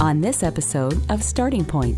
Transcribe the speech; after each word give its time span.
on 0.00 0.20
this 0.20 0.42
episode 0.42 1.00
of 1.10 1.22
Starting 1.22 1.64
Point. 1.64 1.96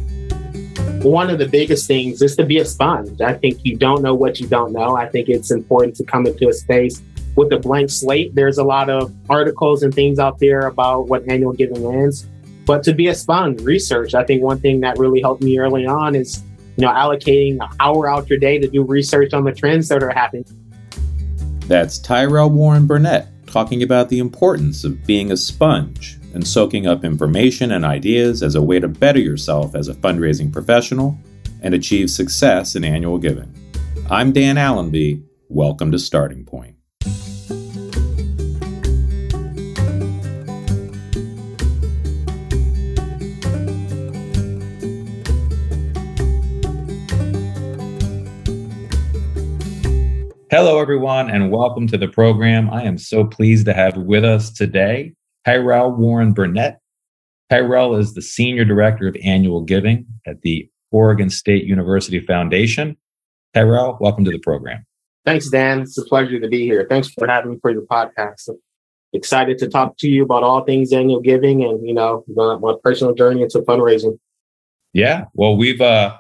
One 1.03 1.31
of 1.31 1.39
the 1.39 1.49
biggest 1.49 1.87
things 1.87 2.23
is 2.23 2.37
to 2.37 2.45
be 2.45 2.59
a 2.59 2.65
sponge. 2.65 3.21
I 3.21 3.35
think 3.35 3.65
you 3.65 3.77
don't 3.77 4.03
know 4.03 4.15
what 4.15 4.40
you 4.40 4.47
don't 4.47 4.72
know. 4.72 4.97
I 4.97 5.09
think 5.09 5.29
it's 5.29 5.51
important 5.51 5.97
to 5.97 6.04
come 6.04 6.26
into 6.26 6.49
a 6.49 6.53
space 6.53 7.03
with 7.37 7.53
a 7.53 7.58
blank 7.58 7.90
slate. 7.90 8.35
There's 8.35 8.58
a 8.58 8.65
lot 8.65 8.90
of 8.90 9.15
articles 9.31 9.83
and 9.83 9.95
things 9.95 10.19
out 10.19 10.38
there 10.38 10.67
about 10.67 11.08
what 11.08 11.29
annual 11.29 11.53
giving 11.53 11.85
is. 12.04 12.26
But 12.67 12.83
to 12.85 12.92
be 12.92 13.08
a 13.08 13.15
sponge, 13.15 13.61
research. 13.63 14.15
I 14.15 14.24
think 14.24 14.42
one 14.42 14.60
thing 14.60 14.80
that 14.80 14.99
really 14.99 15.21
helped 15.21 15.42
me 15.42 15.58
early 15.58 15.87
on 15.87 16.15
is, 16.15 16.42
you 16.77 16.84
know, 16.84 16.92
allocating 16.92 17.62
an 17.62 17.69
hour 17.80 18.10
out 18.10 18.28
your 18.28 18.38
day 18.38 18.59
to 18.59 18.69
do 18.69 18.83
research 18.83 19.33
on 19.33 19.45
the 19.45 19.52
trends 19.52 19.88
that 19.88 20.02
are 20.02 20.10
happening. 20.10 20.45
That's 21.66 21.98
Tyrell 21.98 22.51
Warren 22.51 22.87
Burnett 22.87 23.28
talking 23.46 23.83
about 23.83 24.09
the 24.09 24.19
importance 24.19 24.84
of 24.84 25.06
being 25.06 25.33
a 25.33 25.37
sponge 25.37 26.17
and 26.34 26.46
soaking 26.46 26.87
up 26.87 27.05
information 27.05 27.73
and 27.73 27.84
ideas 27.84 28.42
as 28.42 28.55
a 28.55 28.62
way 28.62 28.78
to 28.78 28.88
better 28.88 29.18
yourself 29.18 29.74
as 29.74 29.88
a 29.88 29.95
fundraising 29.95 30.52
professional 30.52 31.18
and 31.62 31.74
achieve 31.74 32.10
success 32.10 32.77
in 32.77 32.84
annual 32.84 33.18
giving. 33.18 33.52
I'm 34.10 34.32
Dan 34.32 34.59
Allenby. 34.59 35.23
Welcome 35.48 35.91
to 35.92 35.98
Starting 35.98 36.45
Point. 36.45 36.77
Hello, 50.51 50.80
everyone, 50.80 51.30
and 51.30 51.51
welcome 51.51 51.87
to 51.88 51.98
the 51.98 52.09
program. 52.09 52.70
I 52.70 52.82
am 52.84 52.96
so 52.96 53.24
pleased 53.24 53.66
to 53.66 53.74
have 53.74 53.98
with 53.98 54.24
us 54.24 54.51
today 54.51 55.15
Tyrell 55.48 55.93
Warren 55.93 56.34
Burnett. 56.34 56.79
Tyrell 57.48 57.95
is 57.97 58.12
the 58.12 58.20
Senior 58.20 58.66
Director 58.66 59.09
of 59.09 59.16
Annual 59.24 59.63
Giving 59.63 60.05
at 60.27 60.43
the 60.43 60.68
Oregon 60.90 61.30
State 61.30 61.65
University 61.65 62.21
Foundation. 62.21 62.99
Tyrell, 63.55 63.96
welcome 63.99 64.27
to 64.27 64.31
the 64.31 64.41
program. 64.41 64.85
Thanks, 65.25 65.49
Dan. 65.49 65.81
It's 65.81 65.97
a 65.97 66.05
pleasure 66.05 66.39
to 66.39 66.49
be 66.49 66.67
here. 66.67 66.87
Thanks 66.87 67.09
for 67.09 67.27
having 67.27 67.53
me 67.53 67.59
for 67.63 67.71
your 67.71 67.87
podcast. 67.87 68.51
I'm 68.51 68.59
excited 69.15 69.57
to 69.61 69.69
talk 69.69 69.97
to 70.01 70.07
you 70.07 70.23
about 70.23 70.43
all 70.43 70.65
things 70.65 70.93
annual 70.93 71.21
giving 71.21 71.65
and, 71.65 71.83
you 71.89 71.95
know, 71.95 72.25
my 72.29 72.75
personal 72.85 73.15
journey 73.15 73.41
into 73.41 73.61
fundraising. 73.61 74.19
Yeah. 74.93 75.25
Well, 75.33 75.57
we've 75.57 75.81
uh 75.81 76.15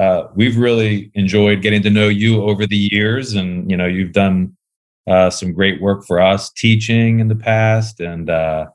uh, 0.00 0.28
we've 0.34 0.56
really 0.56 1.10
enjoyed 1.12 1.60
getting 1.60 1.82
to 1.82 1.90
know 1.90 2.08
you 2.08 2.42
over 2.42 2.66
the 2.66 2.88
years, 2.90 3.34
and 3.34 3.70
you 3.70 3.76
know 3.76 3.84
you've 3.84 4.12
done 4.12 4.56
uh, 5.08 5.30
some 5.30 5.52
great 5.52 5.80
work 5.80 6.04
for 6.06 6.20
us 6.20 6.50
teaching 6.50 7.20
in 7.20 7.28
the 7.28 7.34
past, 7.36 8.00
and 8.00 8.30
uh, 8.30 8.66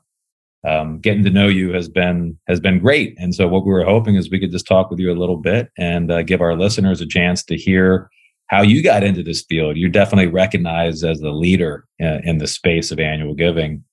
um, 0.66 1.00
getting 1.00 1.24
to 1.24 1.30
know 1.30 1.48
you 1.48 1.72
has 1.72 1.88
been 1.88 2.38
has 2.48 2.60
been 2.60 2.78
great. 2.78 3.16
And 3.18 3.34
so, 3.34 3.48
what 3.48 3.64
we 3.64 3.72
were 3.72 3.84
hoping 3.84 4.16
is 4.16 4.30
we 4.30 4.40
could 4.40 4.50
just 4.50 4.66
talk 4.66 4.90
with 4.90 4.98
you 4.98 5.12
a 5.12 5.18
little 5.18 5.36
bit 5.36 5.70
and 5.78 6.10
uh, 6.10 6.22
give 6.22 6.40
our 6.40 6.56
listeners 6.56 7.00
a 7.00 7.06
chance 7.06 7.44
to 7.44 7.56
hear 7.56 8.10
how 8.48 8.62
you 8.62 8.82
got 8.82 9.02
into 9.02 9.22
this 9.22 9.44
field. 9.48 9.76
You're 9.76 9.90
definitely 9.90 10.26
recognized 10.26 11.04
as 11.04 11.20
the 11.20 11.30
leader 11.30 11.84
in, 11.98 12.20
in 12.24 12.38
the 12.38 12.46
space 12.46 12.90
of 12.90 12.98
annual 12.98 13.34
giving, 13.34 13.84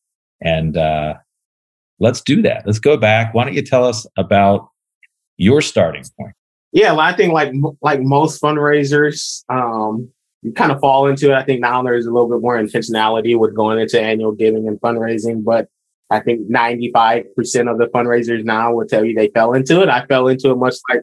and 0.42 0.76
uh, 0.76 1.16
let's 2.00 2.22
do 2.22 2.42
that. 2.42 2.66
Let's 2.66 2.80
go 2.80 2.98
back. 2.98 3.34
Why 3.34 3.46
don't 3.46 3.54
you 3.54 3.64
tell 3.64 3.86
us 3.86 4.06
about 4.18 4.70
your 5.38 5.62
starting 5.62 6.04
point? 6.20 6.34
Yeah, 6.72 6.92
well, 6.92 7.02
I 7.02 7.16
think 7.16 7.32
like 7.32 7.54
like 7.82 8.02
most 8.02 8.42
fundraisers, 8.42 9.44
um, 9.48 10.12
you 10.46 10.54
kind 10.54 10.72
of 10.72 10.80
fall 10.80 11.08
into 11.08 11.32
it. 11.32 11.34
I 11.34 11.44
think 11.44 11.60
now 11.60 11.82
there's 11.82 12.06
a 12.06 12.12
little 12.12 12.30
bit 12.30 12.40
more 12.40 12.56
intentionality 12.56 13.38
with 13.38 13.56
going 13.56 13.80
into 13.80 14.00
annual 14.00 14.32
giving 14.32 14.68
and 14.68 14.80
fundraising, 14.80 15.44
but 15.44 15.68
I 16.12 16.20
think 16.20 16.48
95% 16.52 17.26
of 17.72 17.80
the 17.80 17.90
fundraisers 17.92 18.46
now 18.46 18.72
will 18.72 18.86
tell 18.86 19.04
you 19.04 19.16
they 19.16 19.30
fell 19.30 19.54
into 19.54 19.82
it. 19.82 19.90
I 19.90 20.06
fell 20.06 20.28
into 20.28 20.52
it 20.52 20.58
much 20.58 20.76
like 20.88 21.02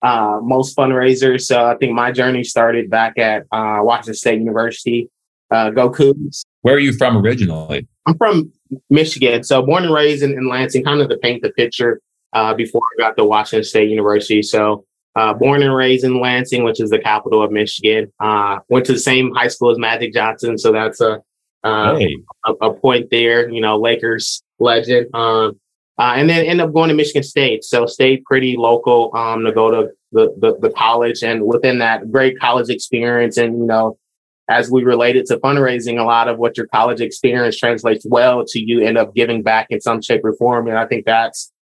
uh, 0.00 0.40
most 0.42 0.74
fundraisers. 0.74 1.42
So 1.42 1.66
I 1.66 1.76
think 1.76 1.92
my 1.92 2.10
journey 2.12 2.44
started 2.44 2.88
back 2.88 3.18
at 3.18 3.42
uh, 3.52 3.80
Washington 3.82 4.14
State 4.14 4.38
University. 4.38 5.10
Uh, 5.50 5.68
go 5.68 5.90
Cougs. 5.90 6.40
Where 6.62 6.74
are 6.74 6.78
you 6.78 6.94
from 6.94 7.18
originally? 7.18 7.86
I'm 8.06 8.16
from 8.16 8.50
Michigan. 8.88 9.44
So 9.44 9.60
born 9.60 9.84
and 9.84 9.92
raised 9.92 10.22
in, 10.22 10.32
in 10.32 10.48
Lansing, 10.48 10.82
kind 10.82 11.02
of 11.02 11.10
to 11.10 11.18
paint 11.18 11.42
the 11.42 11.50
picture 11.50 12.00
uh, 12.32 12.54
before 12.54 12.80
I 12.98 13.02
got 13.02 13.18
to 13.18 13.24
Washington 13.26 13.64
State 13.64 13.90
University. 13.90 14.42
So 14.42 14.86
uh, 15.18 15.34
born 15.34 15.62
and 15.62 15.74
raised 15.74 16.04
in 16.04 16.20
Lansing, 16.20 16.62
which 16.62 16.80
is 16.80 16.90
the 16.90 16.98
capital 17.00 17.42
of 17.42 17.50
Michigan. 17.50 18.12
Uh, 18.20 18.58
went 18.68 18.86
to 18.86 18.92
the 18.92 18.98
same 19.00 19.34
high 19.34 19.48
school 19.48 19.70
as 19.72 19.78
Magic 19.78 20.12
Johnson, 20.14 20.56
so 20.56 20.70
that's 20.70 21.00
a 21.00 21.20
uh, 21.64 21.96
hey. 21.96 22.16
a, 22.46 22.52
a, 22.52 22.74
point 22.74 23.08
there. 23.10 23.50
You 23.50 23.60
know, 23.60 23.76
Lakers 23.78 24.44
legend. 24.60 25.12
Um, 25.14 25.58
uh, 25.98 26.14
and 26.16 26.30
then 26.30 26.46
end 26.46 26.60
up 26.60 26.72
going 26.72 26.88
to 26.90 26.94
Michigan 26.94 27.24
State. 27.24 27.64
So 27.64 27.84
stayed 27.86 28.22
pretty 28.24 28.56
local 28.56 29.10
um, 29.16 29.44
to 29.44 29.50
go 29.50 29.68
to 29.72 29.88
the, 30.12 30.32
the, 30.38 30.56
the 30.60 30.70
college, 30.70 31.24
and 31.24 31.44
within 31.44 31.78
that, 31.80 32.12
great 32.12 32.38
college 32.38 32.68
experience. 32.68 33.36
And 33.36 33.58
you 33.58 33.66
know, 33.66 33.98
as 34.48 34.70
we 34.70 34.84
related 34.84 35.26
to 35.26 35.38
fundraising, 35.38 35.98
a 35.98 36.04
lot 36.04 36.28
of 36.28 36.38
what 36.38 36.56
your 36.56 36.68
college 36.68 37.00
experience 37.00 37.58
translates 37.58 38.06
well 38.08 38.44
to 38.46 38.60
you 38.60 38.82
end 38.82 38.96
up 38.96 39.16
giving 39.16 39.42
back 39.42 39.66
in 39.70 39.80
some 39.80 40.00
shape 40.00 40.24
or 40.24 40.32
form. 40.34 40.68
And 40.68 40.78
I 40.78 40.86
think 40.86 41.06
that's 41.06 41.52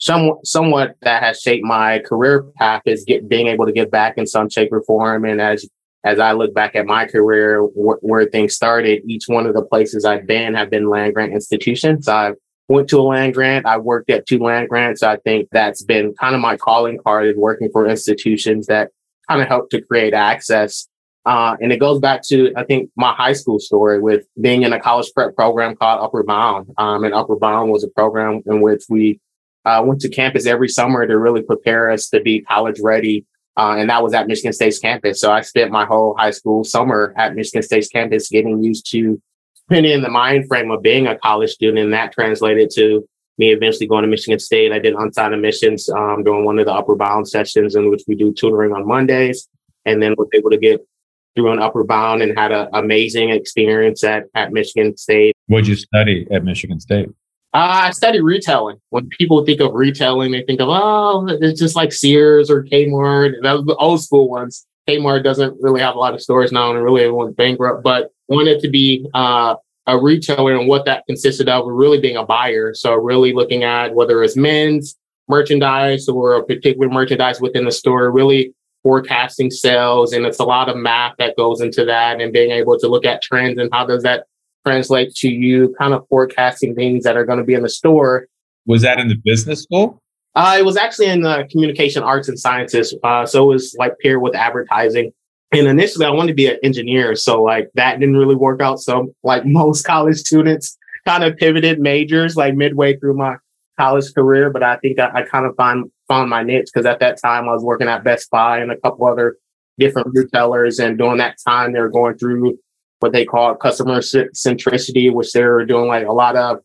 somewhat 0.00 0.46
somewhat 0.46 0.96
that 1.02 1.22
has 1.22 1.40
shaped 1.40 1.64
my 1.64 2.00
career 2.00 2.42
path 2.56 2.82
is 2.86 3.04
get, 3.06 3.28
being 3.28 3.46
able 3.46 3.66
to 3.66 3.72
give 3.72 3.90
back 3.90 4.18
in 4.18 4.26
some 4.26 4.48
shape 4.48 4.72
or 4.72 4.82
form. 4.82 5.24
And 5.24 5.40
as 5.40 5.68
as 6.02 6.18
I 6.18 6.32
look 6.32 6.54
back 6.54 6.74
at 6.74 6.86
my 6.86 7.04
career, 7.06 7.60
wh- 7.60 8.02
where 8.02 8.24
things 8.24 8.54
started, 8.54 9.02
each 9.06 9.24
one 9.26 9.46
of 9.46 9.54
the 9.54 9.62
places 9.62 10.04
I've 10.04 10.26
been 10.26 10.54
have 10.54 10.70
been 10.70 10.88
land 10.88 11.14
grant 11.14 11.32
institutions. 11.32 12.08
I 12.08 12.32
went 12.68 12.88
to 12.88 13.00
a 13.00 13.02
land 13.02 13.34
grant. 13.34 13.66
I 13.66 13.76
worked 13.76 14.08
at 14.10 14.26
two 14.26 14.38
land 14.38 14.70
grants. 14.70 15.02
I 15.02 15.18
think 15.18 15.48
that's 15.52 15.82
been 15.82 16.14
kind 16.14 16.34
of 16.34 16.40
my 16.40 16.56
calling 16.56 16.98
card 17.04 17.26
is 17.26 17.36
working 17.36 17.68
for 17.70 17.86
institutions 17.86 18.66
that 18.66 18.90
kind 19.28 19.42
of 19.42 19.48
help 19.48 19.68
to 19.70 19.82
create 19.82 20.14
access. 20.14 20.88
Uh, 21.26 21.54
and 21.60 21.70
it 21.70 21.76
goes 21.76 21.98
back 21.98 22.22
to, 22.28 22.50
I 22.56 22.64
think, 22.64 22.88
my 22.96 23.12
high 23.12 23.34
school 23.34 23.58
story 23.58 24.00
with 24.00 24.24
being 24.40 24.62
in 24.62 24.72
a 24.72 24.80
college 24.80 25.10
prep 25.14 25.36
program 25.36 25.76
called 25.76 26.02
Upward 26.02 26.26
Bound. 26.26 26.68
Um, 26.78 27.04
and 27.04 27.12
Upward 27.12 27.40
Bound 27.40 27.70
was 27.70 27.84
a 27.84 27.88
program 27.88 28.40
in 28.46 28.62
which 28.62 28.84
we 28.88 29.20
uh, 29.64 29.82
went 29.84 30.00
to 30.00 30.08
campus 30.08 30.46
every 30.46 30.68
summer 30.68 31.06
to 31.06 31.18
really 31.18 31.42
prepare 31.42 31.90
us 31.90 32.08
to 32.10 32.20
be 32.20 32.40
college 32.42 32.80
ready. 32.82 33.26
Uh, 33.56 33.76
and 33.76 33.90
that 33.90 34.02
was 34.02 34.14
at 34.14 34.26
Michigan 34.26 34.52
State's 34.52 34.78
campus. 34.78 35.20
So 35.20 35.30
I 35.30 35.42
spent 35.42 35.70
my 35.70 35.84
whole 35.84 36.14
high 36.16 36.30
school 36.30 36.64
summer 36.64 37.12
at 37.16 37.34
Michigan 37.34 37.62
State's 37.62 37.88
campus 37.88 38.28
getting 38.28 38.62
used 38.62 38.90
to 38.92 39.20
spending 39.54 39.92
in 39.92 40.02
the 40.02 40.08
mind 40.08 40.46
frame 40.48 40.70
of 40.70 40.82
being 40.82 41.06
a 41.06 41.18
college 41.18 41.50
student. 41.50 41.78
And 41.78 41.92
that 41.92 42.12
translated 42.12 42.70
to 42.76 43.06
me 43.38 43.52
eventually 43.52 43.86
going 43.86 44.02
to 44.02 44.08
Michigan 44.08 44.38
State. 44.38 44.72
I 44.72 44.78
did 44.78 44.94
unsigned 44.94 45.34
admissions 45.34 45.88
um, 45.90 46.24
during 46.24 46.44
one 46.44 46.58
of 46.58 46.66
the 46.66 46.72
Upward 46.72 46.98
Bound 46.98 47.28
sessions 47.28 47.74
in 47.74 47.90
which 47.90 48.02
we 48.08 48.14
do 48.14 48.32
tutoring 48.32 48.72
on 48.72 48.86
Mondays. 48.86 49.48
And 49.84 50.02
then 50.02 50.14
was 50.16 50.28
able 50.34 50.50
to 50.50 50.58
get 50.58 50.86
through 51.34 51.52
an 51.52 51.60
Upward 51.60 51.86
Bound 51.86 52.22
and 52.22 52.38
had 52.38 52.52
an 52.52 52.68
amazing 52.72 53.30
experience 53.30 54.04
at, 54.04 54.24
at 54.34 54.52
Michigan 54.52 54.96
State. 54.96 55.34
What'd 55.46 55.68
you 55.68 55.76
study 55.76 56.26
at 56.30 56.44
Michigan 56.44 56.80
State? 56.80 57.08
Uh, 57.52 57.86
I 57.86 57.90
study 57.90 58.20
retailing. 58.20 58.78
When 58.90 59.08
people 59.08 59.44
think 59.44 59.60
of 59.60 59.74
retailing, 59.74 60.30
they 60.30 60.42
think 60.42 60.60
of, 60.60 60.68
oh, 60.70 61.26
it's 61.28 61.58
just 61.58 61.74
like 61.74 61.92
Sears 61.92 62.48
or 62.48 62.62
Kmart. 62.62 63.34
That 63.42 63.52
was 63.54 63.64
the 63.64 63.74
old 63.74 64.00
school 64.00 64.28
ones. 64.28 64.66
Kmart 64.88 65.24
doesn't 65.24 65.60
really 65.60 65.80
have 65.80 65.96
a 65.96 65.98
lot 65.98 66.14
of 66.14 66.22
stores 66.22 66.52
now 66.52 66.70
and 66.70 66.82
really 66.82 67.10
went 67.10 67.36
bankrupt, 67.36 67.82
but 67.82 68.12
wanted 68.28 68.60
to 68.60 68.68
be 68.68 69.08
uh, 69.14 69.56
a 69.86 70.00
retailer 70.00 70.56
and 70.56 70.68
what 70.68 70.84
that 70.84 71.04
consisted 71.06 71.48
of 71.48 71.64
really 71.66 72.00
being 72.00 72.16
a 72.16 72.24
buyer. 72.24 72.72
So 72.72 72.94
really 72.94 73.32
looking 73.32 73.64
at 73.64 73.94
whether 73.94 74.22
it's 74.22 74.36
men's 74.36 74.96
merchandise 75.28 76.08
or 76.08 76.34
a 76.34 76.44
particular 76.44 76.88
merchandise 76.88 77.40
within 77.40 77.64
the 77.64 77.72
store, 77.72 78.12
really 78.12 78.54
forecasting 78.84 79.50
sales. 79.50 80.12
And 80.12 80.24
it's 80.24 80.38
a 80.38 80.44
lot 80.44 80.68
of 80.68 80.76
math 80.76 81.14
that 81.18 81.36
goes 81.36 81.60
into 81.60 81.84
that 81.84 82.20
and 82.20 82.32
being 82.32 82.52
able 82.52 82.78
to 82.78 82.88
look 82.88 83.04
at 83.04 83.22
trends 83.22 83.58
and 83.58 83.68
how 83.72 83.86
does 83.86 84.04
that 84.04 84.26
translate 84.66 85.14
to 85.16 85.28
you 85.28 85.74
kind 85.78 85.94
of 85.94 86.06
forecasting 86.08 86.74
things 86.74 87.04
that 87.04 87.16
are 87.16 87.24
going 87.24 87.38
to 87.38 87.44
be 87.44 87.54
in 87.54 87.62
the 87.62 87.68
store. 87.68 88.26
Was 88.66 88.82
that 88.82 88.98
in 88.98 89.08
the 89.08 89.16
business 89.24 89.62
school? 89.62 90.00
Uh, 90.34 90.56
it 90.58 90.64
was 90.64 90.76
actually 90.76 91.06
in 91.06 91.22
the 91.22 91.46
communication 91.50 92.02
arts 92.02 92.28
and 92.28 92.38
sciences. 92.38 92.94
Uh, 93.02 93.26
so 93.26 93.44
it 93.44 93.54
was 93.54 93.74
like 93.78 93.94
paired 94.00 94.22
with 94.22 94.34
advertising. 94.36 95.12
And 95.52 95.66
initially, 95.66 96.06
I 96.06 96.10
wanted 96.10 96.28
to 96.28 96.34
be 96.34 96.46
an 96.46 96.58
engineer. 96.62 97.16
So 97.16 97.42
like 97.42 97.68
that 97.74 97.98
didn't 97.98 98.16
really 98.16 98.36
work 98.36 98.60
out. 98.60 98.78
So 98.80 99.12
like 99.24 99.42
most 99.46 99.84
college 99.84 100.18
students, 100.18 100.76
kind 101.06 101.24
of 101.24 101.36
pivoted 101.36 101.80
majors 101.80 102.36
like 102.36 102.54
midway 102.54 102.96
through 102.96 103.16
my 103.16 103.36
college 103.78 104.12
career. 104.14 104.50
But 104.50 104.62
I 104.62 104.76
think 104.76 104.98
I, 105.00 105.10
I 105.14 105.22
kind 105.22 105.46
of 105.46 105.56
find 105.56 105.90
found 106.06 106.30
my 106.30 106.42
niche 106.42 106.68
because 106.72 106.86
at 106.86 107.00
that 107.00 107.20
time 107.20 107.48
I 107.48 107.52
was 107.52 107.62
working 107.62 107.88
at 107.88 108.04
Best 108.04 108.30
Buy 108.30 108.58
and 108.58 108.70
a 108.70 108.76
couple 108.76 109.06
other 109.06 109.36
different 109.78 110.08
retailers. 110.12 110.78
And 110.78 110.98
during 110.98 111.18
that 111.18 111.36
time, 111.44 111.72
they 111.72 111.80
were 111.80 111.88
going 111.88 112.16
through 112.18 112.58
what 113.00 113.12
they 113.12 113.24
call 113.24 113.54
customer 113.54 113.98
centricity, 113.98 115.12
which 115.12 115.32
they're 115.32 115.64
doing 115.64 115.88
like 115.88 116.06
a 116.06 116.12
lot 116.12 116.36
of 116.36 116.58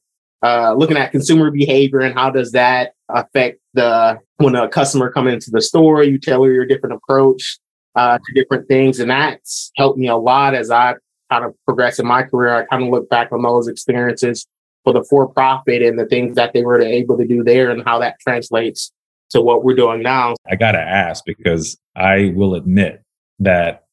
uh, 0.44 0.74
looking 0.74 0.98
at 0.98 1.12
consumer 1.12 1.50
behavior 1.50 2.02
and 2.02 2.14
how 2.14 2.30
does 2.30 2.52
that 2.52 2.94
affect 3.10 3.60
the 3.74 4.20
when 4.38 4.56
a 4.56 4.68
customer 4.68 5.10
comes 5.10 5.34
into 5.34 5.52
the 5.52 5.62
store, 5.62 6.04
you 6.04 6.18
tailor 6.18 6.52
your 6.52 6.66
different 6.66 6.96
approach 6.96 7.58
uh, 7.96 8.18
to 8.18 8.34
different 8.34 8.68
things, 8.68 9.00
and 9.00 9.10
that's 9.10 9.72
helped 9.78 9.98
me 9.98 10.08
a 10.08 10.16
lot 10.16 10.54
as 10.54 10.70
I 10.70 10.96
kind 11.32 11.46
of 11.46 11.56
progress 11.66 12.00
in 12.00 12.06
my 12.06 12.24
career. 12.24 12.54
I 12.54 12.66
kind 12.66 12.84
of 12.84 12.90
look 12.90 13.10
back 13.10 13.32
on 13.32 13.42
those 13.42 13.68
experiences 13.68 14.46
for 14.84 14.94
the 14.94 15.04
for 15.04 15.28
profit 15.28 15.82
and 15.82 15.98
the 15.98 16.06
things 16.06 16.36
that 16.36 16.54
they 16.54 16.64
were 16.64 16.80
able 16.82 17.18
to 17.18 17.26
do 17.26 17.44
there 17.44 17.72
and 17.72 17.84
how 17.86 18.00
that 18.00 18.20
translates 18.20 18.92
to 19.32 19.42
what 19.42 19.64
we're 19.64 19.76
doing 19.76 20.04
now. 20.04 20.36
I 20.50 20.56
got 20.56 20.74
to 20.74 20.82
ask 20.82 21.24
because 21.26 21.78
I 21.96 22.34
will 22.36 22.56
admit 22.56 23.02
that 23.40 23.85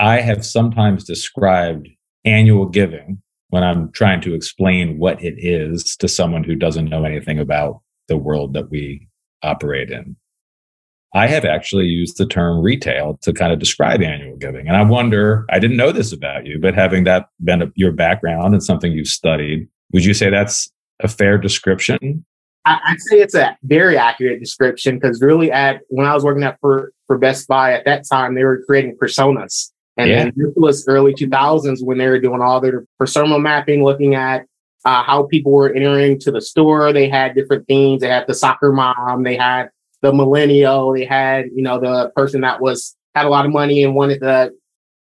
I 0.00 0.22
have 0.22 0.46
sometimes 0.46 1.04
described 1.04 1.86
annual 2.24 2.64
giving 2.64 3.20
when 3.50 3.62
I'm 3.62 3.92
trying 3.92 4.22
to 4.22 4.34
explain 4.34 4.98
what 4.98 5.22
it 5.22 5.34
is 5.36 5.94
to 5.96 6.08
someone 6.08 6.42
who 6.42 6.54
doesn't 6.54 6.88
know 6.88 7.04
anything 7.04 7.38
about 7.38 7.82
the 8.08 8.16
world 8.16 8.54
that 8.54 8.70
we 8.70 9.08
operate 9.42 9.90
in. 9.90 10.16
I 11.12 11.26
have 11.26 11.44
actually 11.44 11.84
used 11.86 12.16
the 12.16 12.24
term 12.24 12.62
retail 12.62 13.18
to 13.22 13.34
kind 13.34 13.52
of 13.52 13.58
describe 13.58 14.00
annual 14.00 14.36
giving. 14.36 14.68
And 14.68 14.76
I 14.76 14.82
wonder, 14.84 15.44
I 15.50 15.58
didn't 15.58 15.76
know 15.76 15.92
this 15.92 16.12
about 16.12 16.46
you, 16.46 16.58
but 16.58 16.74
having 16.74 17.04
that 17.04 17.28
been 17.44 17.60
a, 17.60 17.72
your 17.74 17.92
background 17.92 18.54
and 18.54 18.62
something 18.62 18.92
you've 18.92 19.06
studied, 19.06 19.68
would 19.92 20.04
you 20.04 20.14
say 20.14 20.30
that's 20.30 20.70
a 21.00 21.08
fair 21.08 21.36
description? 21.36 22.24
I'd 22.64 23.00
say 23.00 23.20
it's 23.20 23.34
a 23.34 23.58
very 23.64 23.98
accurate 23.98 24.40
description 24.40 24.98
because 24.98 25.20
really 25.20 25.52
at 25.52 25.82
when 25.88 26.06
I 26.06 26.14
was 26.14 26.24
working 26.24 26.44
at 26.44 26.58
for, 26.60 26.92
for 27.06 27.18
Best 27.18 27.48
Buy 27.48 27.72
at 27.74 27.84
that 27.84 28.04
time, 28.10 28.34
they 28.34 28.44
were 28.44 28.62
creating 28.66 28.96
personas. 28.96 29.72
And 29.96 30.10
yeah. 30.10 30.24
then 30.24 30.32
this 30.36 30.52
was 30.56 30.86
early 30.88 31.14
2000s 31.14 31.84
when 31.84 31.98
they 31.98 32.08
were 32.08 32.20
doing 32.20 32.40
all 32.40 32.60
their 32.60 32.84
persona 32.98 33.38
mapping, 33.38 33.84
looking 33.84 34.14
at 34.14 34.46
uh, 34.84 35.02
how 35.02 35.24
people 35.24 35.52
were 35.52 35.72
entering 35.72 36.18
to 36.20 36.30
the 36.30 36.40
store. 36.40 36.92
They 36.92 37.08
had 37.08 37.34
different 37.34 37.66
themes. 37.66 38.00
They 38.00 38.08
had 38.08 38.26
the 38.26 38.34
soccer 38.34 38.72
mom. 38.72 39.24
They 39.24 39.36
had 39.36 39.70
the 40.00 40.12
millennial. 40.12 40.94
They 40.94 41.04
had, 41.04 41.46
you 41.54 41.62
know, 41.62 41.78
the 41.78 42.10
person 42.16 42.40
that 42.42 42.60
was 42.60 42.96
had 43.14 43.26
a 43.26 43.28
lot 43.28 43.44
of 43.44 43.52
money 43.52 43.82
and 43.82 43.94
wanted 43.94 44.20
the 44.20 44.56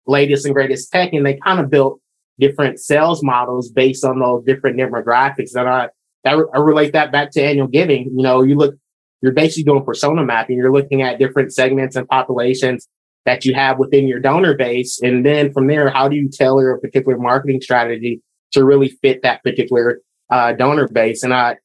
latest 0.07 0.45
and 0.45 0.55
greatest 0.55 0.91
tech. 0.91 1.13
And 1.13 1.25
they 1.25 1.35
kind 1.35 1.59
of 1.59 1.69
built 1.69 1.99
different 2.39 2.79
sales 2.79 3.21
models 3.23 3.69
based 3.69 4.03
on 4.05 4.19
those 4.19 4.43
different 4.45 4.77
demographics. 4.77 5.55
And 5.55 5.67
I, 5.67 5.89
that, 6.23 6.37
I 6.53 6.57
relate 6.59 6.93
that 6.93 7.11
back 7.11 7.31
to 7.31 7.41
annual 7.41 7.67
giving. 7.67 8.05
You 8.05 8.23
know, 8.23 8.41
you 8.41 8.55
look, 8.55 8.75
you're 9.21 9.33
basically 9.33 9.63
doing 9.63 9.83
persona 9.83 10.23
mapping. 10.23 10.57
You're 10.57 10.71
looking 10.71 11.01
at 11.01 11.19
different 11.19 11.53
segments 11.53 11.95
and 11.95 12.07
populations 12.07 12.87
that 13.27 13.43
you 13.43 13.53
have 13.53 13.77
within 13.77 14.07
your 14.07 14.21
donor 14.21 14.55
base. 14.55 15.01
And 15.01 15.25
then 15.25 15.51
from 15.51 15.67
there, 15.67 15.89
how 15.89 16.07
do 16.07 16.15
you 16.15 16.29
tailor 16.29 16.71
a 16.71 16.79
particular 16.79 17.17
marketing 17.17 17.59
strategy 17.61 18.21
to 18.53 18.63
really 18.63 18.87
fit 19.01 19.21
that 19.21 19.43
particular 19.43 19.99
uh, 20.31 20.53
donor 20.53 20.87
base? 20.87 21.23
And 21.23 21.33
I 21.33 21.57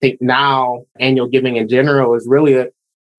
think 0.00 0.22
now 0.22 0.86
annual 0.98 1.28
giving 1.28 1.56
in 1.56 1.68
general 1.68 2.14
is 2.14 2.26
really 2.26 2.54
a, 2.54 2.68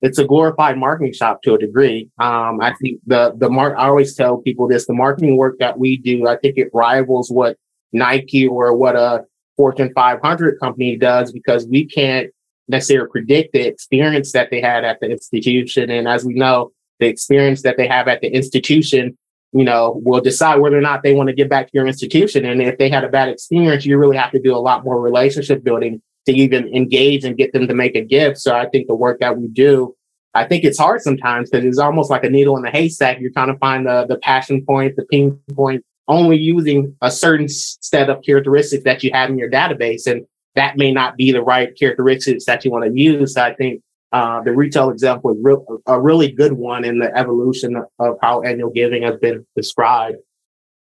it's 0.02 0.18
a 0.18 0.26
glorified 0.26 0.76
marketing 0.76 1.14
shop 1.14 1.44
to 1.44 1.54
a 1.54 1.60
degree. 1.60 2.10
Um, 2.18 2.60
I 2.62 2.74
think 2.82 3.00
the 3.06 3.36
the 3.38 3.50
mark 3.50 3.76
I 3.78 3.88
always 3.88 4.16
tell 4.16 4.40
people 4.40 4.68
this: 4.68 4.88
the 4.88 4.94
marketing 4.94 5.38
work 5.38 5.60
that 5.60 5.78
we 5.78 5.98
do, 5.98 6.28
I 6.28 6.38
think 6.38 6.58
it 6.58 6.70
rivals 6.74 7.30
what 7.30 7.58
Nike 7.94 8.48
or 8.48 8.76
what 8.76 8.96
a 8.96 9.24
Fortune 9.56 9.92
500 9.94 10.60
company 10.60 10.98
does 10.98 11.32
because 11.32 11.68
we 11.68 11.86
can't 11.86 12.32
necessarily 12.68 13.10
predict 13.12 13.54
the 13.54 13.68
experience 13.68 14.32
that 14.32 14.50
they 14.50 14.62
had 14.62 14.84
at 14.84 15.00
the 15.00 15.12
institution. 15.12 15.92
And 15.92 16.08
as 16.08 16.26
we 16.26 16.34
know, 16.34 16.72
the 17.04 17.10
experience 17.10 17.62
that 17.64 17.78
they 17.78 17.88
have 17.88 18.08
at 18.08 18.22
the 18.22 18.28
institution, 18.28 19.18
you 19.52 19.64
know, 19.64 20.02
will 20.04 20.22
decide 20.22 20.60
whether 20.60 20.78
or 20.78 20.82
not 20.82 21.04
they 21.04 21.14
want 21.14 21.28
to 21.28 21.36
get 21.36 21.50
back 21.50 21.68
to 21.68 21.72
your 21.74 21.86
institution. 21.86 22.46
And 22.46 22.62
if 22.62 22.78
they 22.78 22.90
had 22.90 23.04
a 23.04 23.10
bad 23.10 23.30
experience, 23.30 23.86
you 23.86 23.98
really 23.98 24.18
have 24.18 24.32
to 24.32 24.40
do 24.40 24.56
a 24.56 24.58
lot 24.58 24.84
more 24.84 25.00
relationship 25.00 25.64
building 25.64 26.02
to 26.26 26.32
even 26.32 26.74
engage 26.74 27.26
and 27.26 27.38
get 27.38 27.52
them 27.54 27.68
to 27.68 27.76
make 27.76 27.96
a 27.96 28.02
gift. 28.02 28.40
So 28.40 28.56
I 28.56 28.68
think 28.70 28.88
the 28.88 28.96
work 28.96 29.20
that 29.20 29.38
we 29.38 29.48
do, 29.48 29.96
I 30.34 30.46
think 30.46 30.64
it's 30.64 30.80
hard 30.80 31.02
sometimes 31.02 31.50
because 31.50 31.66
it's 31.66 31.78
almost 31.78 32.10
like 32.10 32.24
a 32.24 32.30
needle 32.30 32.56
in 32.58 32.64
the 32.64 32.72
haystack. 32.72 33.20
You're 33.20 33.32
trying 33.32 33.54
to 33.54 33.60
find 33.60 33.86
the 33.86 34.06
the 34.08 34.18
passion 34.18 34.66
point, 34.66 34.96
the 34.96 35.06
pain 35.12 35.40
point, 35.54 35.84
only 36.08 36.38
using 36.38 36.96
a 37.02 37.12
certain 37.12 37.48
set 37.50 38.10
of 38.10 38.24
characteristics 38.24 38.84
that 38.86 39.04
you 39.04 39.12
have 39.14 39.30
in 39.30 39.38
your 39.38 39.52
database. 39.52 40.08
And 40.08 40.26
that 40.56 40.78
may 40.78 40.92
not 40.92 41.18
be 41.18 41.32
the 41.32 41.44
right 41.44 41.78
characteristics 41.78 42.46
that 42.46 42.64
you 42.64 42.72
want 42.72 42.86
to 42.86 43.00
use. 43.00 43.34
So 43.36 43.42
I 43.42 43.54
think 43.54 43.82
uh, 44.14 44.42
the 44.44 44.54
retail 44.54 44.92
example 44.92 45.32
is 45.32 45.38
real, 45.42 45.66
a 45.88 46.00
really 46.00 46.32
good 46.32 46.54
one 46.54 46.86
in 46.86 47.00
the 47.00 47.16
evolution 47.18 47.84
of 47.98 48.16
how 48.22 48.42
annual 48.44 48.70
giving 48.70 49.02
has 49.02 49.18
been 49.18 49.44
described. 49.56 50.18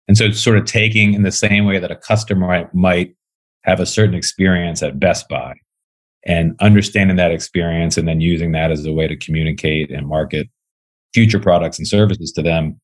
And 0.08 0.16
so 0.16 0.26
it's 0.26 0.40
sort 0.40 0.60
of 0.60 0.66
taking 0.66 1.16
in 1.16 1.24
the 1.24 1.32
same 1.32 1.66
way 1.66 1.80
that 1.80 1.90
a 1.90 1.96
customer 1.96 2.46
might, 2.46 2.74
might 2.76 3.16
have 3.64 3.80
a 3.80 3.86
certain 3.88 4.14
experience 4.14 4.84
at 4.84 5.00
Best 5.00 5.28
Buy 5.28 5.56
and 6.24 6.56
understanding 6.60 7.18
that 7.18 7.32
experience 7.32 7.98
and 7.98 8.08
then 8.08 8.22
using 8.22 8.52
that 8.52 8.72
as 8.72 8.86
a 8.86 8.94
way 8.94 9.08
to 9.08 9.18
communicate 9.18 9.90
and 9.90 10.08
market 10.08 10.48
future 11.16 11.40
products 11.40 11.80
and 11.80 11.88
services 11.88 12.32
to 12.34 12.44
them. 12.44 12.80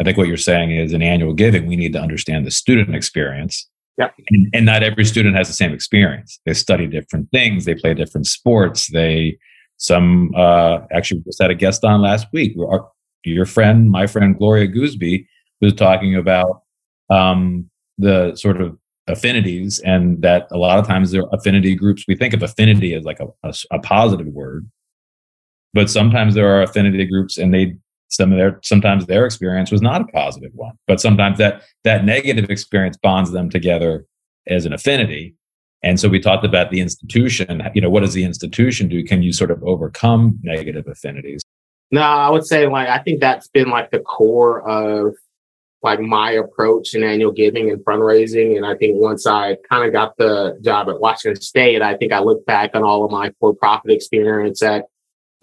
I 0.00 0.04
think 0.04 0.18
what 0.18 0.26
you're 0.26 0.36
saying 0.36 0.72
is 0.72 0.92
in 0.92 1.02
annual 1.02 1.34
giving, 1.34 1.66
we 1.66 1.76
need 1.76 1.92
to 1.92 2.00
understand 2.00 2.44
the 2.44 2.50
student 2.50 2.96
experience. 2.96 3.68
Yeah. 3.96 4.10
And, 4.30 4.48
and 4.52 4.66
not 4.66 4.82
every 4.82 5.04
student 5.04 5.36
has 5.36 5.46
the 5.46 5.54
same 5.54 5.72
experience. 5.72 6.40
They 6.46 6.54
study 6.54 6.88
different 6.88 7.30
things, 7.30 7.64
they 7.64 7.76
play 7.76 7.94
different 7.94 8.26
sports, 8.26 8.88
they 8.88 9.38
some 9.76 10.32
uh, 10.36 10.78
actually 10.92 11.18
we 11.18 11.24
just 11.24 11.42
had 11.42 11.50
a 11.50 11.54
guest 11.54 11.84
on 11.84 12.00
last 12.00 12.26
week. 12.32 12.56
Our, 12.58 12.88
your 13.24 13.46
friend, 13.46 13.90
my 13.90 14.06
friend 14.06 14.36
Gloria 14.36 14.68
Gooseby, 14.68 15.26
was 15.60 15.72
talking 15.74 16.14
about 16.14 16.62
um, 17.10 17.68
the 17.98 18.34
sort 18.36 18.60
of 18.60 18.76
affinities, 19.06 19.80
and 19.80 20.22
that 20.22 20.46
a 20.50 20.58
lot 20.58 20.78
of 20.78 20.86
times 20.86 21.10
there 21.10 21.22
are 21.22 21.34
affinity 21.34 21.74
groups. 21.74 22.04
We 22.06 22.16
think 22.16 22.34
of 22.34 22.42
affinity 22.42 22.94
as 22.94 23.04
like 23.04 23.20
a, 23.20 23.26
a, 23.42 23.54
a 23.72 23.78
positive 23.78 24.26
word, 24.26 24.68
but 25.72 25.90
sometimes 25.90 26.34
there 26.34 26.48
are 26.48 26.62
affinity 26.62 27.04
groups, 27.06 27.38
and 27.38 27.52
they 27.52 27.76
some 28.08 28.32
of 28.32 28.38
their 28.38 28.60
sometimes 28.62 29.06
their 29.06 29.26
experience 29.26 29.70
was 29.70 29.82
not 29.82 30.02
a 30.02 30.06
positive 30.06 30.52
one, 30.54 30.78
but 30.86 31.00
sometimes 31.00 31.38
that 31.38 31.62
that 31.82 32.04
negative 32.04 32.50
experience 32.50 32.96
bonds 32.96 33.32
them 33.32 33.50
together 33.50 34.06
as 34.46 34.66
an 34.66 34.72
affinity 34.72 35.34
and 35.84 36.00
so 36.00 36.08
we 36.08 36.18
talked 36.18 36.44
about 36.44 36.70
the 36.70 36.80
institution. 36.80 37.62
You 37.74 37.82
know, 37.82 37.90
what 37.90 38.00
does 38.00 38.14
the 38.14 38.24
institution 38.24 38.88
do? 38.88 39.04
Can 39.04 39.22
you 39.22 39.32
sort 39.32 39.50
of 39.50 39.62
overcome 39.62 40.38
negative 40.42 40.86
affinities? 40.88 41.42
No, 41.90 42.00
I 42.00 42.30
would 42.30 42.46
say 42.46 42.66
like 42.66 42.88
I 42.88 42.98
think 42.98 43.20
that's 43.20 43.48
been 43.48 43.68
like 43.68 43.90
the 43.90 44.00
core 44.00 44.68
of 44.68 45.14
like 45.82 46.00
my 46.00 46.30
approach 46.32 46.94
in 46.94 47.04
annual 47.04 47.30
giving 47.30 47.70
and 47.70 47.84
fundraising. 47.84 48.56
And 48.56 48.64
I 48.64 48.74
think 48.74 48.98
once 48.98 49.26
I 49.26 49.58
kind 49.70 49.86
of 49.86 49.92
got 49.92 50.16
the 50.16 50.58
job 50.62 50.88
at 50.88 50.98
Washington 50.98 51.40
State, 51.42 51.82
I 51.82 51.94
think 51.94 52.10
I 52.10 52.20
look 52.20 52.46
back 52.46 52.70
on 52.74 52.82
all 52.82 53.04
of 53.04 53.10
my 53.10 53.32
for-profit 53.38 53.90
experience 53.90 54.62
at 54.62 54.86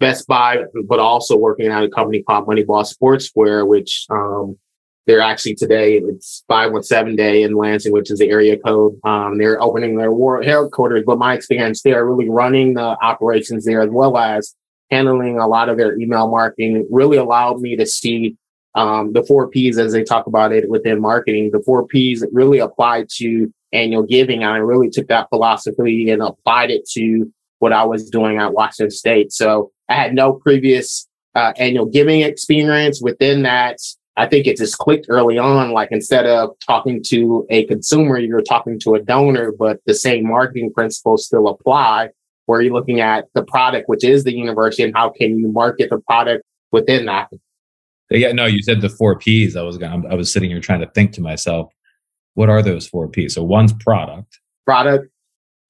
Best 0.00 0.26
Buy, 0.26 0.64
but 0.88 0.98
also 0.98 1.36
working 1.36 1.68
at 1.68 1.84
a 1.84 1.88
company 1.88 2.24
called 2.24 2.48
Moneyball 2.48 2.84
Sportswear, 2.84 3.64
which 3.64 4.04
um, 4.10 4.58
they're 5.06 5.20
actually 5.20 5.54
today, 5.54 5.96
it's 5.96 6.44
517 6.48 7.16
day 7.16 7.42
in 7.42 7.56
Lansing, 7.56 7.92
which 7.92 8.10
is 8.10 8.18
the 8.18 8.30
area 8.30 8.56
code. 8.56 8.98
Um, 9.04 9.38
they're 9.38 9.60
opening 9.60 9.96
their 9.96 10.12
headquarters, 10.42 11.04
but 11.04 11.18
my 11.18 11.34
experience, 11.34 11.82
they 11.82 11.92
are 11.92 12.06
really 12.06 12.30
running 12.30 12.74
the 12.74 12.96
operations 13.02 13.64
there 13.64 13.82
as 13.82 13.90
well 13.90 14.16
as 14.16 14.54
handling 14.90 15.38
a 15.38 15.48
lot 15.48 15.68
of 15.68 15.78
their 15.78 15.98
email 15.98 16.28
marketing 16.28 16.86
really 16.90 17.16
allowed 17.16 17.60
me 17.60 17.76
to 17.76 17.86
see 17.86 18.36
um, 18.74 19.12
the 19.12 19.22
four 19.22 19.48
P's 19.48 19.78
as 19.78 19.92
they 19.92 20.04
talk 20.04 20.26
about 20.26 20.52
it 20.52 20.68
within 20.68 21.00
marketing. 21.00 21.50
The 21.50 21.62
four 21.64 21.86
P's 21.86 22.24
really 22.32 22.58
applied 22.58 23.08
to 23.16 23.52
annual 23.72 24.02
giving. 24.02 24.44
I 24.44 24.58
really 24.58 24.90
took 24.90 25.08
that 25.08 25.28
philosophy 25.30 26.10
and 26.10 26.22
applied 26.22 26.70
it 26.70 26.88
to 26.90 27.32
what 27.58 27.72
I 27.72 27.84
was 27.84 28.10
doing 28.10 28.38
at 28.38 28.52
Washington 28.52 28.90
State. 28.90 29.32
So 29.32 29.72
I 29.88 29.94
had 29.94 30.14
no 30.14 30.34
previous 30.34 31.08
uh, 31.34 31.52
annual 31.56 31.86
giving 31.86 32.20
experience 32.20 33.00
within 33.02 33.42
that. 33.42 33.78
I 34.16 34.26
think 34.26 34.46
it 34.46 34.58
just 34.58 34.78
clicked 34.78 35.06
early 35.08 35.38
on. 35.38 35.72
Like 35.72 35.88
instead 35.90 36.26
of 36.26 36.50
talking 36.66 37.02
to 37.06 37.46
a 37.50 37.64
consumer, 37.64 38.18
you're 38.18 38.42
talking 38.42 38.78
to 38.80 38.94
a 38.94 39.00
donor, 39.00 39.52
but 39.52 39.80
the 39.86 39.94
same 39.94 40.26
marketing 40.26 40.72
principles 40.72 41.26
still 41.26 41.48
apply. 41.48 42.10
Where 42.46 42.60
you're 42.60 42.72
looking 42.72 43.00
at 43.00 43.28
the 43.34 43.44
product, 43.44 43.88
which 43.88 44.02
is 44.04 44.24
the 44.24 44.34
university, 44.34 44.82
and 44.82 44.92
how 44.94 45.10
can 45.10 45.38
you 45.38 45.48
market 45.48 45.90
the 45.90 45.98
product 45.98 46.44
within 46.72 47.06
that? 47.06 47.28
Yeah, 48.10 48.32
no, 48.32 48.46
you 48.46 48.62
said 48.62 48.80
the 48.80 48.88
four 48.88 49.16
P's. 49.16 49.56
I 49.56 49.62
was 49.62 49.78
going 49.78 50.04
I 50.10 50.14
was 50.14 50.32
sitting 50.32 50.50
here 50.50 50.60
trying 50.60 50.80
to 50.80 50.90
think 50.90 51.12
to 51.12 51.20
myself, 51.20 51.72
what 52.34 52.50
are 52.50 52.60
those 52.60 52.86
four 52.86 53.08
P's? 53.08 53.34
So 53.34 53.44
one's 53.44 53.72
product, 53.72 54.40
product, 54.66 55.08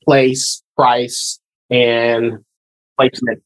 place, 0.02 0.62
price, 0.74 1.38
and 1.70 2.38
placement 2.98 3.42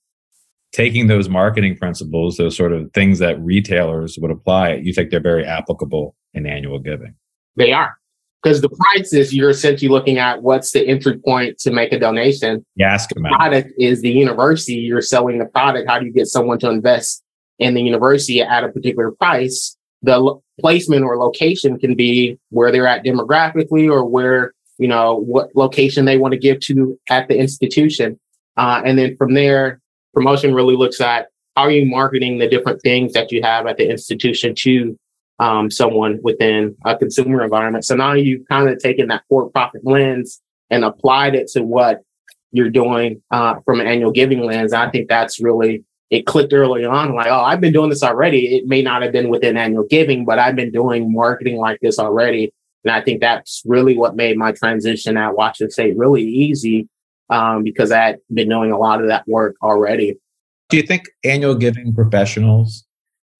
taking 0.73 1.07
those 1.07 1.29
marketing 1.29 1.77
principles, 1.77 2.37
those 2.37 2.57
sort 2.57 2.73
of 2.73 2.93
things 2.93 3.19
that 3.19 3.41
retailers 3.41 4.19
would 4.21 4.31
apply, 4.31 4.75
you 4.75 4.93
think 4.93 5.11
they're 5.11 5.21
very 5.21 5.45
applicable 5.45 6.15
in 6.35 6.47
annual 6.47 6.79
giving? 6.79 7.15
They 7.57 7.73
are. 7.73 7.97
Because 8.43 8.61
the 8.61 8.69
price 8.69 9.13
is 9.13 9.35
you're 9.35 9.51
essentially 9.51 9.89
looking 9.89 10.19
at 10.19 10.43
what's 10.43 10.71
the 10.71 10.87
entry 10.87 11.19
point 11.19 11.59
to 11.59 11.73
make 11.73 11.93
a 11.93 11.99
donation. 11.99 12.65
You 12.77 12.87
ask 12.87 13.09
them. 13.11 13.25
Product 13.25 13.73
is 13.79 14.03
the 14.03 14.11
university. 14.11 14.75
You're 14.75 15.01
selling 15.01 15.39
the 15.39 15.47
product. 15.47 15.89
How 15.89 15.99
do 15.99 16.07
you 16.07 16.13
get 16.13 16.27
someone 16.27 16.59
to 16.61 16.71
invest 16.71 17.25
in 17.59 17.75
the 17.75 17.83
university 17.83 18.41
at 18.43 18.63
a 18.63 18.69
particular 18.69 19.11
price? 19.11 19.77
The 20.03 20.19
lo- 20.19 20.43
placement 20.61 21.03
or 21.03 21.17
location 21.17 21.79
can 21.79 21.97
be 21.97 22.39
where 22.51 22.71
they're 22.71 22.87
at 22.87 23.05
demographically 23.05 23.91
or 23.91 24.05
where, 24.05 24.53
you 24.79 24.87
know, 24.87 25.17
what 25.17 25.49
location 25.57 26.05
they 26.05 26.19
want 26.19 26.33
to 26.33 26.39
give 26.39 26.61
to 26.61 26.97
at 27.11 27.27
the 27.29 27.37
institution. 27.37 28.21
Uh, 28.57 28.83
and 28.85 28.99
then 28.99 29.17
from 29.17 29.35
there, 29.35 29.81
promotion 30.17 30.55
really 30.55 30.77
looks 30.77 30.99
at 31.01 31.29
how 31.57 31.63
are 31.65 31.71
you 31.71 31.85
marketing 31.85 32.39
the 32.39 32.49
different 32.49 32.81
things 32.81 33.13
that 33.13 33.31
you 33.31 33.43
have 33.43 33.67
at 33.67 33.77
the 33.77 33.89
institution 33.89 34.55
to 34.57 34.99
um, 35.39 35.71
someone 35.71 36.19
within 36.23 36.75
a 36.87 36.97
consumer 36.97 37.45
environment. 37.45 37.85
So 37.85 37.95
now 37.97 38.15
you've 38.15 38.49
kind 38.49 38.67
of 38.69 38.79
taken 38.79 39.09
that 39.09 39.25
for-profit 39.29 39.83
lens 39.85 40.41
and 40.71 40.85
applied 40.85 41.35
it 41.35 41.49
to 41.49 41.63
what 41.63 42.01
you're 42.51 42.71
doing 42.71 43.23
uh, 43.31 43.57
from 43.67 43.81
an 43.81 43.87
annual 43.87 44.11
giving 44.11 44.41
lens. 44.41 44.73
I 44.73 44.89
think 44.91 45.11
that's 45.11 45.39
really 45.39 45.85
it 46.09 46.25
clicked 46.25 46.55
early 46.55 46.87
on. 46.87 47.15
Like, 47.15 47.27
oh, 47.27 47.41
I've 47.41 47.61
been 47.61 47.75
doing 47.75 47.91
this 47.91 48.03
already. 48.03 48.57
It 48.57 48.67
may 48.67 48.81
not 48.81 49.03
have 49.03 49.13
been 49.13 49.29
within 49.29 49.59
annual 49.59 49.85
giving, 49.85 50.25
but 50.25 50.39
I've 50.39 50.57
been 50.57 50.73
doing 50.73 51.13
marketing 51.13 51.59
like 51.59 51.81
this 51.83 51.99
already. 51.99 52.55
And 52.85 52.93
I 52.93 53.03
think 53.03 53.21
that's 53.21 53.63
really 53.67 53.99
what 53.99 54.17
made 54.17 54.39
my 54.39 54.53
transition 54.53 55.19
at 55.19 55.37
Washington 55.37 55.71
State 55.71 55.99
really 55.99 56.23
easy 56.23 56.89
um, 57.31 57.63
because 57.63 57.93
I 57.93 57.99
had 57.99 58.19
been 58.33 58.49
doing 58.49 58.73
a 58.73 58.79
lot 58.79 59.01
of 59.01 59.09
that 59.09 59.27
work 59.27 59.57
already. 59.63 60.19
Do 60.69 60.77
you 60.77 60.83
think 60.83 61.09
annual 61.25 61.55
giving 61.55 61.95
professionals, 61.95 62.85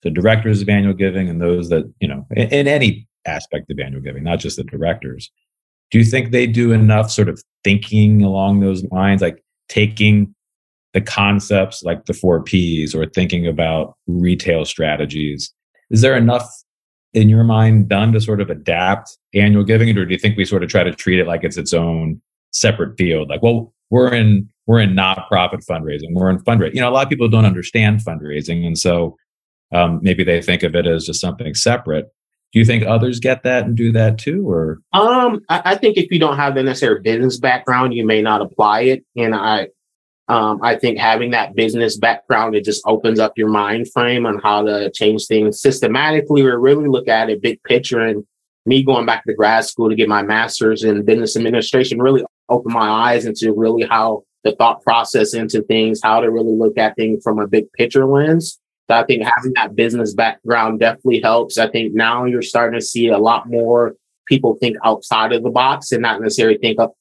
the 0.03 0.11
directors 0.11 0.63
of 0.63 0.69
annual 0.69 0.95
giving, 0.95 1.29
and 1.29 1.41
those 1.41 1.69
that, 1.71 1.93
you 2.01 2.09
know, 2.09 2.27
in, 2.31 2.49
in 2.49 2.69
any 2.69 3.07
aspect 3.27 3.71
of 3.71 3.79
annual 3.79 4.03
giving, 4.03 4.23
not 4.23 4.39
just 4.39 4.57
the 4.57 4.65
directors, 4.65 5.31
do 5.91 5.99
you 5.99 6.05
think 6.05 6.31
they 6.31 6.47
do 6.47 6.73
enough 6.73 7.11
sort 7.11 7.29
of 7.29 7.43
thinking 7.65 8.23
along 8.23 8.61
those 8.61 8.85
lines, 8.91 9.23
like 9.23 9.43
taking 9.69 10.35
the 10.95 11.01
concepts 11.01 11.83
like 11.83 12.07
the 12.07 12.15
four 12.15 12.43
P's 12.43 12.95
or 12.95 13.07
thinking 13.07 13.47
about 13.47 13.95
retail 14.07 14.65
strategies? 14.65 15.53
Is 15.91 16.01
there 16.01 16.17
enough 16.17 16.49
in 17.13 17.29
your 17.29 17.45
mind 17.45 17.89
done 17.89 18.13
to 18.13 18.21
sort 18.21 18.41
of 18.41 18.51
adapt 18.51 19.17
annual 19.35 19.65
giving, 19.65 19.97
or 19.97 20.05
do 20.05 20.13
you 20.13 20.19
think 20.19 20.37
we 20.37 20.45
sort 20.45 20.63
of 20.63 20.69
try 20.69 20.85
to 20.85 20.93
treat 20.93 21.19
it 21.19 21.27
like 21.27 21.45
it's 21.45 21.57
its 21.57 21.73
own 21.73 22.21
separate 22.53 22.97
field? 22.99 23.29
Like, 23.29 23.43
well, 23.43 23.73
we're 23.91 24.13
in 24.15 24.49
we're 24.67 24.81
in 24.81 24.97
not-profit 24.97 25.61
fundraising, 25.61 26.13
we're 26.13 26.29
in 26.29 26.39
fundraising. 26.41 26.75
You 26.75 26.81
know, 26.81 26.89
a 26.89 26.91
lot 26.91 27.05
of 27.05 27.09
people 27.09 27.29
don't 27.29 27.45
understand 27.45 28.01
fundraising, 28.01 28.67
and 28.67 28.77
so 28.77 29.17
um, 29.73 30.01
maybe 30.03 30.25
they 30.25 30.43
think 30.43 30.63
of 30.63 30.75
it 30.75 30.87
as 30.87 31.07
just 31.07 31.21
something 31.21 31.55
separate. 31.55 32.07
Do 32.53 32.61
you 32.61 32.65
think 32.65 32.85
others 32.85 33.21
get 33.21 33.43
that 33.43 33.65
and 33.65 33.77
do 33.77 33.93
that 33.93 34.19
too 34.19 34.49
or? 34.49 34.79
Um 34.93 35.41
I, 35.49 35.63
I, 35.65 35.75
think 35.75 35.97
if 35.97 36.11
you 36.11 36.19
don't 36.19 36.37
have 36.37 36.55
the 36.55 36.63
necessary 36.63 37.01
business 37.01 37.39
background 37.39 37.93
you 37.93 38.07
may 38.07 38.23
not 38.23 38.41
apply 38.41 38.83
it 38.83 39.05
and 39.17 39.35
i 39.35 39.69
um 40.29 40.61
i 40.63 40.77
think 40.77 40.99
having 40.99 41.33
that 41.33 41.55
business 41.55 41.99
background 41.99 42.55
it 42.55 42.65
just 42.65 42.83
opens 42.87 43.19
up 43.19 43.35
your 43.37 43.49
mind 43.49 43.91
frame 43.93 44.25
on 44.25 44.39
how 44.39 44.63
to 44.63 44.91
change 44.93 45.27
things 45.27 45.61
systematically 45.61 46.43
or 46.43 46.59
really 46.59 46.89
look 46.89 47.09
at 47.09 47.29
it 47.29 47.43
big 47.43 47.63
picture. 47.65 48.01
And 48.01 48.25
me 48.65 48.83
going 48.83 49.07
back 49.07 49.25
to 49.25 49.35
grad 49.35 49.65
school 49.65 49.89
to 49.89 49.95
get 49.95 50.09
my 50.09 50.23
master's 50.23 50.83
in 50.83 51.05
business 51.05 51.37
administration 51.37 51.99
really 51.99 52.25
opened 52.49 52.75
my 52.75 52.89
eyes 52.89 53.27
into 53.27 53.53
really 53.55 53.87
how 53.87 54.23
the 54.45 54.55
thought 54.57 54.83
process 54.83 55.35
into 55.35 55.63
things 55.63 56.01
how 56.03 56.21
to 56.21 56.31
really 56.31 56.55
look 56.55 56.79
at 56.79 56.95
things 56.97 57.23
from 57.23 57.39
a 57.39 57.47
big 57.47 57.71
picture 57.73 58.07
lens 58.07 58.61
so 58.89 58.95
I 58.95 59.05
think 59.05 59.25
having 59.25 59.53
that 59.55 59.75
business 59.75 60.15
background 60.15 60.81
definitely 60.81 61.21
helps. 61.21 61.59
I 61.59 61.69
think 61.69 61.95
now 61.95 62.25
you're 62.25 62.43
starting 62.43 62.79
to 62.79 62.85
see 62.85 63.09
a 63.09 63.19
lot 63.19 63.49
more 63.49 63.97
people 64.27 64.57
think 64.61 64.77
outside 64.85 65.33
of 65.33 65.43
the 65.43 65.51
box 65.51 65.93
and 65.93 66.03
not 66.03 66.21
necessarily 66.21 66.59
think 66.59 66.79
up 66.79 66.95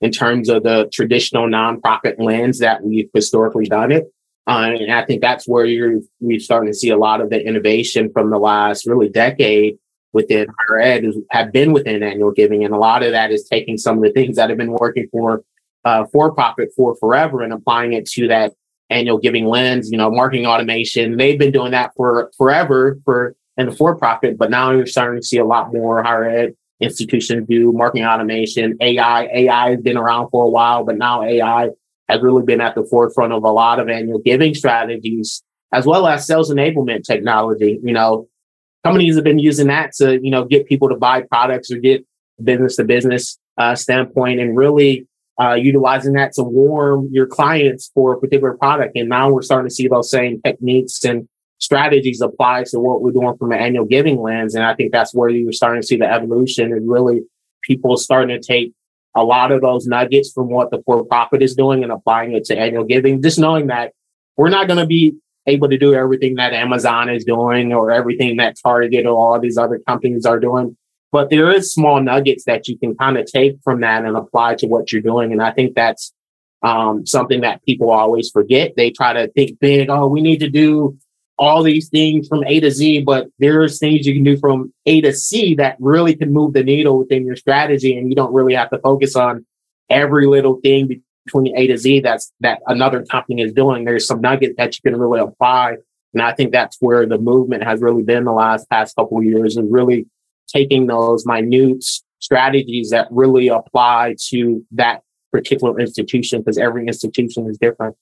in 0.00 0.12
terms 0.12 0.48
of 0.48 0.62
the 0.62 0.88
traditional 0.92 1.48
nonprofit 1.48 2.18
lens 2.18 2.58
that 2.58 2.82
we've 2.82 3.10
historically 3.12 3.66
done 3.66 3.92
it. 3.92 4.04
Uh, 4.46 4.72
and 4.78 4.92
I 4.92 5.04
think 5.04 5.20
that's 5.20 5.46
where 5.46 5.64
you're 5.64 6.00
we're 6.20 6.40
starting 6.40 6.70
to 6.70 6.76
see 6.76 6.90
a 6.90 6.96
lot 6.96 7.20
of 7.20 7.30
the 7.30 7.40
innovation 7.40 8.10
from 8.12 8.30
the 8.30 8.38
last 8.38 8.86
really 8.86 9.08
decade 9.08 9.78
within 10.12 10.46
higher 10.58 10.80
ed 10.80 11.04
have 11.30 11.52
been 11.52 11.72
within 11.72 12.02
annual 12.02 12.32
giving, 12.32 12.64
and 12.64 12.74
a 12.74 12.78
lot 12.78 13.02
of 13.02 13.12
that 13.12 13.30
is 13.30 13.48
taking 13.48 13.78
some 13.78 13.98
of 13.98 14.02
the 14.02 14.12
things 14.12 14.36
that 14.36 14.48
have 14.50 14.58
been 14.58 14.72
working 14.72 15.08
for 15.10 15.44
uh, 15.84 16.04
for 16.12 16.32
profit 16.32 16.70
for 16.76 16.96
forever 16.96 17.42
and 17.42 17.52
applying 17.52 17.92
it 17.92 18.06
to 18.06 18.28
that 18.28 18.52
annual 18.90 19.18
giving 19.18 19.46
lens, 19.46 19.90
you 19.90 19.98
know, 19.98 20.10
marketing 20.10 20.46
automation. 20.46 21.16
They've 21.16 21.38
been 21.38 21.52
doing 21.52 21.72
that 21.72 21.92
for 21.96 22.30
forever 22.36 22.98
for 23.04 23.34
in 23.56 23.66
the 23.66 23.72
for 23.72 23.96
profit, 23.96 24.38
but 24.38 24.50
now 24.50 24.70
you're 24.70 24.86
starting 24.86 25.20
to 25.20 25.26
see 25.26 25.38
a 25.38 25.44
lot 25.44 25.72
more 25.72 26.02
higher 26.02 26.24
ed 26.24 26.54
institutions 26.80 27.46
do 27.48 27.72
marketing 27.72 28.04
automation, 28.04 28.76
AI. 28.80 29.26
AI 29.26 29.70
has 29.70 29.80
been 29.80 29.96
around 29.96 30.30
for 30.30 30.44
a 30.44 30.48
while, 30.48 30.84
but 30.84 30.98
now 30.98 31.22
AI 31.22 31.70
has 32.08 32.20
really 32.20 32.42
been 32.42 32.60
at 32.60 32.74
the 32.74 32.84
forefront 32.84 33.32
of 33.32 33.44
a 33.44 33.50
lot 33.50 33.78
of 33.78 33.88
annual 33.88 34.18
giving 34.18 34.54
strategies, 34.54 35.42
as 35.72 35.86
well 35.86 36.06
as 36.06 36.26
sales 36.26 36.50
enablement 36.50 37.04
technology. 37.04 37.78
You 37.82 37.92
know, 37.92 38.28
companies 38.84 39.14
have 39.16 39.24
been 39.24 39.38
using 39.38 39.68
that 39.68 39.92
to, 39.94 40.18
you 40.22 40.30
know, 40.30 40.44
get 40.44 40.66
people 40.66 40.88
to 40.88 40.96
buy 40.96 41.22
products 41.22 41.70
or 41.70 41.78
get 41.78 42.04
business 42.42 42.76
to 42.76 42.84
business 42.84 43.38
uh, 43.58 43.74
standpoint 43.74 44.40
and 44.40 44.56
really 44.56 45.06
uh, 45.40 45.54
utilizing 45.54 46.12
that 46.14 46.32
to 46.32 46.42
warm 46.42 47.08
your 47.10 47.26
clients 47.26 47.90
for 47.94 48.14
a 48.14 48.20
particular 48.20 48.56
product. 48.56 48.96
And 48.96 49.08
now 49.08 49.30
we're 49.30 49.42
starting 49.42 49.68
to 49.68 49.74
see 49.74 49.88
those 49.88 50.10
same 50.10 50.40
techniques 50.42 51.04
and 51.04 51.28
strategies 51.58 52.20
apply 52.20 52.64
to 52.64 52.80
what 52.80 53.02
we're 53.02 53.12
doing 53.12 53.36
from 53.38 53.52
an 53.52 53.58
annual 53.58 53.84
giving 53.84 54.20
lens. 54.20 54.54
And 54.54 54.64
I 54.64 54.74
think 54.74 54.92
that's 54.92 55.14
where 55.14 55.28
you're 55.28 55.52
starting 55.52 55.80
to 55.80 55.86
see 55.86 55.96
the 55.96 56.10
evolution 56.10 56.72
and 56.72 56.90
really 56.90 57.22
people 57.62 57.96
starting 57.96 58.36
to 58.36 58.44
take 58.44 58.72
a 59.14 59.22
lot 59.22 59.52
of 59.52 59.60
those 59.60 59.86
nuggets 59.86 60.32
from 60.32 60.48
what 60.48 60.70
the 60.70 60.82
for 60.84 61.04
profit 61.04 61.42
is 61.42 61.54
doing 61.54 61.82
and 61.82 61.92
applying 61.92 62.32
it 62.32 62.44
to 62.46 62.58
annual 62.58 62.84
giving, 62.84 63.22
just 63.22 63.38
knowing 63.38 63.68
that 63.68 63.92
we're 64.36 64.48
not 64.48 64.66
going 64.66 64.78
to 64.78 64.86
be 64.86 65.14
able 65.46 65.68
to 65.68 65.78
do 65.78 65.94
everything 65.94 66.36
that 66.36 66.52
Amazon 66.52 67.08
is 67.08 67.24
doing 67.24 67.72
or 67.72 67.90
everything 67.90 68.36
that 68.36 68.56
Target 68.62 69.06
or 69.06 69.16
all 69.16 69.40
these 69.40 69.58
other 69.58 69.80
companies 69.86 70.24
are 70.24 70.38
doing. 70.38 70.76
But 71.10 71.30
there 71.30 71.50
is 71.50 71.72
small 71.72 72.00
nuggets 72.00 72.44
that 72.44 72.68
you 72.68 72.78
can 72.78 72.96
kind 72.96 73.18
of 73.18 73.26
take 73.26 73.56
from 73.62 73.80
that 73.80 74.04
and 74.04 74.16
apply 74.16 74.54
to 74.56 74.66
what 74.66 74.92
you're 74.92 75.02
doing. 75.02 75.32
And 75.32 75.42
I 75.42 75.52
think 75.52 75.74
that's 75.74 76.12
um, 76.62 77.04
something 77.04 77.42
that 77.42 77.62
people 77.64 77.90
always 77.90 78.30
forget. 78.30 78.74
They 78.76 78.90
try 78.90 79.12
to 79.12 79.28
think 79.32 79.58
big. 79.58 79.90
Oh, 79.90 80.06
we 80.06 80.22
need 80.22 80.38
to 80.38 80.48
do 80.48 80.96
all 81.38 81.62
these 81.62 81.88
things 81.88 82.28
from 82.28 82.44
A 82.46 82.60
to 82.60 82.70
Z, 82.70 83.02
but 83.02 83.26
there's 83.38 83.78
things 83.78 84.06
you 84.06 84.14
can 84.14 84.22
do 84.22 84.36
from 84.36 84.72
A 84.86 85.00
to 85.00 85.12
C 85.12 85.54
that 85.56 85.76
really 85.80 86.14
can 86.14 86.32
move 86.32 86.52
the 86.52 86.62
needle 86.62 86.98
within 86.98 87.26
your 87.26 87.36
strategy. 87.36 87.96
And 87.96 88.08
you 88.08 88.14
don't 88.14 88.32
really 88.32 88.54
have 88.54 88.70
to 88.70 88.78
focus 88.78 89.16
on 89.16 89.44
every 89.90 90.26
little 90.26 90.60
thing 90.62 91.02
between 91.24 91.56
A 91.56 91.66
to 91.68 91.76
Z 91.76 92.00
that's 92.00 92.32
that 92.40 92.60
another 92.66 93.04
company 93.04 93.42
is 93.42 93.52
doing. 93.52 93.84
There's 93.84 94.06
some 94.06 94.20
nuggets 94.20 94.54
that 94.56 94.74
you 94.76 94.90
can 94.90 94.98
really 94.98 95.20
apply. 95.20 95.76
And 96.14 96.22
I 96.22 96.32
think 96.32 96.52
that's 96.52 96.76
where 96.80 97.06
the 97.06 97.18
movement 97.18 97.64
has 97.64 97.80
really 97.80 98.02
been 98.02 98.24
the 98.24 98.32
last 98.32 98.68
past 98.68 98.96
couple 98.96 99.18
of 99.18 99.24
years 99.24 99.56
and 99.56 99.72
really 99.72 100.06
taking 100.48 100.86
those 100.86 101.24
minute 101.26 101.84
strategies 102.20 102.90
that 102.90 103.08
really 103.10 103.48
apply 103.48 104.14
to 104.28 104.64
that 104.72 105.02
particular 105.32 105.78
institution 105.80 106.40
because 106.40 106.58
every 106.58 106.86
institution 106.86 107.48
is 107.48 107.58
different. 107.58 107.96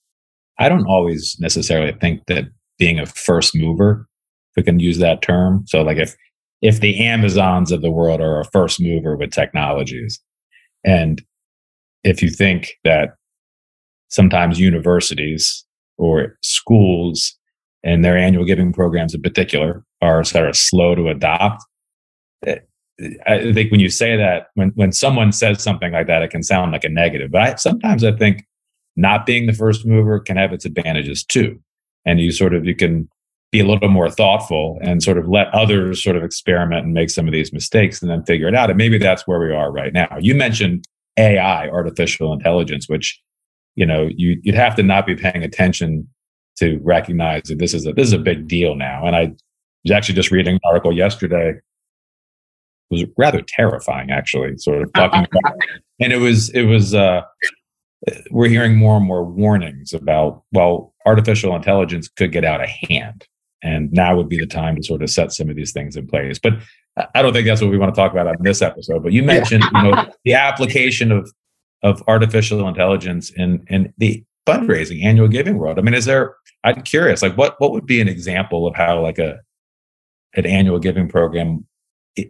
I 0.59 0.69
don't 0.69 0.87
always 0.87 1.37
necessarily 1.41 1.93
think 2.01 2.27
that 2.27 2.47
being 2.79 2.99
a 2.99 3.07
first 3.07 3.55
mover, 3.55 4.07
if 4.51 4.57
we 4.57 4.63
can 4.65 4.81
use 4.81 4.99
that 4.99 5.23
term. 5.23 5.65
So 5.67 5.83
like 5.83 5.99
if 5.99 6.17
if 6.61 6.81
the 6.81 6.99
Amazons 7.07 7.73
of 7.73 7.81
the 7.81 7.91
world 7.91 8.21
are 8.21 8.41
a 8.41 8.45
first 8.45 8.81
mover 8.81 9.17
with 9.17 9.31
technologies, 9.31 10.21
and 10.85 11.23
if 12.05 12.23
you 12.23 12.31
think 12.31 12.73
that 12.85 13.11
sometimes 14.09 14.59
universities 14.59 15.65
or 15.99 16.37
schools 16.43 17.37
and 17.83 18.05
their 18.05 18.17
annual 18.17 18.45
giving 18.45 18.73
programs 18.73 19.15
in 19.15 19.23
particular 19.23 19.85
are 20.03 20.25
sort 20.25 20.49
of 20.49 20.57
slow 20.57 20.95
to 20.95 21.09
adopt, 21.09 21.65
eh, 22.47 22.59
I 23.27 23.53
think 23.53 23.71
when 23.71 23.81
you 23.81 23.89
say 23.89 24.17
that, 24.17 24.49
when 24.55 24.71
when 24.75 24.93
someone 24.93 25.33
says 25.33 25.63
something 25.63 25.93
like 25.93 26.07
that, 26.07 26.23
it 26.23 26.31
can 26.31 26.43
sound 26.43 26.73
like 26.73 26.85
a 26.85 26.89
negative. 26.89 27.31
But 27.31 27.41
I, 27.41 27.55
sometimes 27.55 28.05
I 28.05 28.13
think 28.13 28.45
not 28.97 29.25
being 29.25 29.47
the 29.47 29.55
first 29.55 29.87
mover 29.87 30.21
can 30.21 30.37
have 30.37 30.53
its 30.53 30.67
advantages 30.67 31.25
too, 31.25 31.59
and 32.05 32.21
you 32.21 32.31
sort 32.31 32.55
of 32.55 32.67
you 32.67 32.75
can 32.75 33.09
be 33.53 33.61
a 33.61 33.67
little 33.67 33.89
more 33.89 34.11
thoughtful 34.11 34.79
and 34.83 35.03
sort 35.03 35.19
of 35.19 35.29
let 35.29 35.49
others 35.55 36.03
sort 36.03 36.17
of 36.17 36.23
experiment 36.23 36.85
and 36.85 36.95
make 36.95 37.11
some 37.11 37.27
of 37.27 37.33
these 37.33 37.53
mistakes 37.53 38.01
and 38.01 38.11
then 38.11 38.23
figure 38.25 38.47
it 38.47 38.55
out. 38.55 38.71
And 38.71 38.79
maybe 38.79 38.97
that's 38.97 39.27
where 39.27 39.41
we 39.41 39.53
are 39.53 39.73
right 39.73 39.93
now. 39.93 40.17
You 40.21 40.35
mentioned 40.35 40.85
AI, 41.17 41.69
artificial 41.69 42.33
intelligence, 42.33 42.89
which 42.89 43.21
you 43.77 43.87
know 43.87 44.09
you, 44.15 44.41
you'd 44.43 44.55
have 44.55 44.75
to 44.77 44.83
not 44.83 45.07
be 45.07 45.15
paying 45.15 45.43
attention 45.43 46.09
to 46.59 46.79
recognize 46.83 47.43
that 47.45 47.59
this 47.59 47.75
is 47.75 47.87
a 47.87 47.93
this 47.93 48.07
is 48.07 48.13
a 48.13 48.19
big 48.19 48.49
deal 48.49 48.75
now. 48.75 49.07
And 49.07 49.17
I 49.17 49.33
was 49.85 49.93
actually 49.93 50.17
just 50.17 50.31
reading 50.31 50.55
an 50.55 50.61
article 50.67 50.93
yesterday 50.95 51.55
It 52.91 52.95
was 52.95 53.05
rather 53.17 53.41
terrifying, 53.43 54.11
actually, 54.11 54.57
sort 54.59 54.83
of 54.83 54.93
talking 54.93 55.27
about. 55.45 55.57
And 56.01 56.13
it 56.13 56.19
was, 56.19 56.51
it 56.51 56.65
was, 56.65 56.95
uh, 56.95 57.23
we're 58.31 58.49
hearing 58.49 58.77
more 58.77 58.97
and 58.97 59.07
more 59.07 59.25
warnings 59.25 59.93
about, 59.93 60.43
well, 60.53 60.95
artificial 61.07 61.55
intelligence 61.55 62.09
could 62.09 62.33
get 62.33 62.45
out 62.45 62.63
of 62.63 62.69
hand. 62.69 63.27
And 63.63 63.93
now 63.93 64.17
would 64.17 64.29
be 64.29 64.39
the 64.39 64.47
time 64.47 64.77
to 64.77 64.83
sort 64.83 65.03
of 65.03 65.11
set 65.11 65.33
some 65.33 65.51
of 65.51 65.57
these 65.57 65.73
things 65.73 65.97
in 65.97 66.07
place. 66.07 66.39
But 66.39 66.55
I 67.15 67.23
don't 67.23 67.33
think 67.33 67.47
that's 67.47 67.61
what 67.61 67.71
we 67.71 67.79
want 67.79 67.95
to 67.95 68.01
talk 68.01 68.13
about 68.13 68.27
on 68.27 68.37
this 68.41 68.63
episode. 68.63 69.03
But 69.03 69.13
you 69.13 69.23
mentioned, 69.23 69.65
you 69.75 69.83
know, 69.83 70.07
the 70.25 70.35
application 70.35 71.13
of 71.13 71.31
of 71.83 72.03
artificial 72.07 72.67
intelligence 72.69 73.31
in 73.31 73.65
in 73.69 73.93
the 73.99 74.25
fundraising 74.47 75.05
annual 75.05 75.29
giving 75.29 75.59
world. 75.59 75.79
I 75.79 75.83
mean, 75.83 75.95
is 75.95 76.05
there? 76.05 76.35
I'm 76.65 76.83
curious, 76.83 77.23
like 77.23 77.37
what 77.37 77.57
what 77.59 77.73
would 77.73 77.87
be 77.87 78.01
an 78.01 78.09
example 78.09 78.67
of 78.67 78.75
how 78.75 79.01
like 79.01 79.19
a 79.19 79.39
an 80.35 80.47
annual 80.47 80.79
giving 80.79 81.09
program 81.09 81.67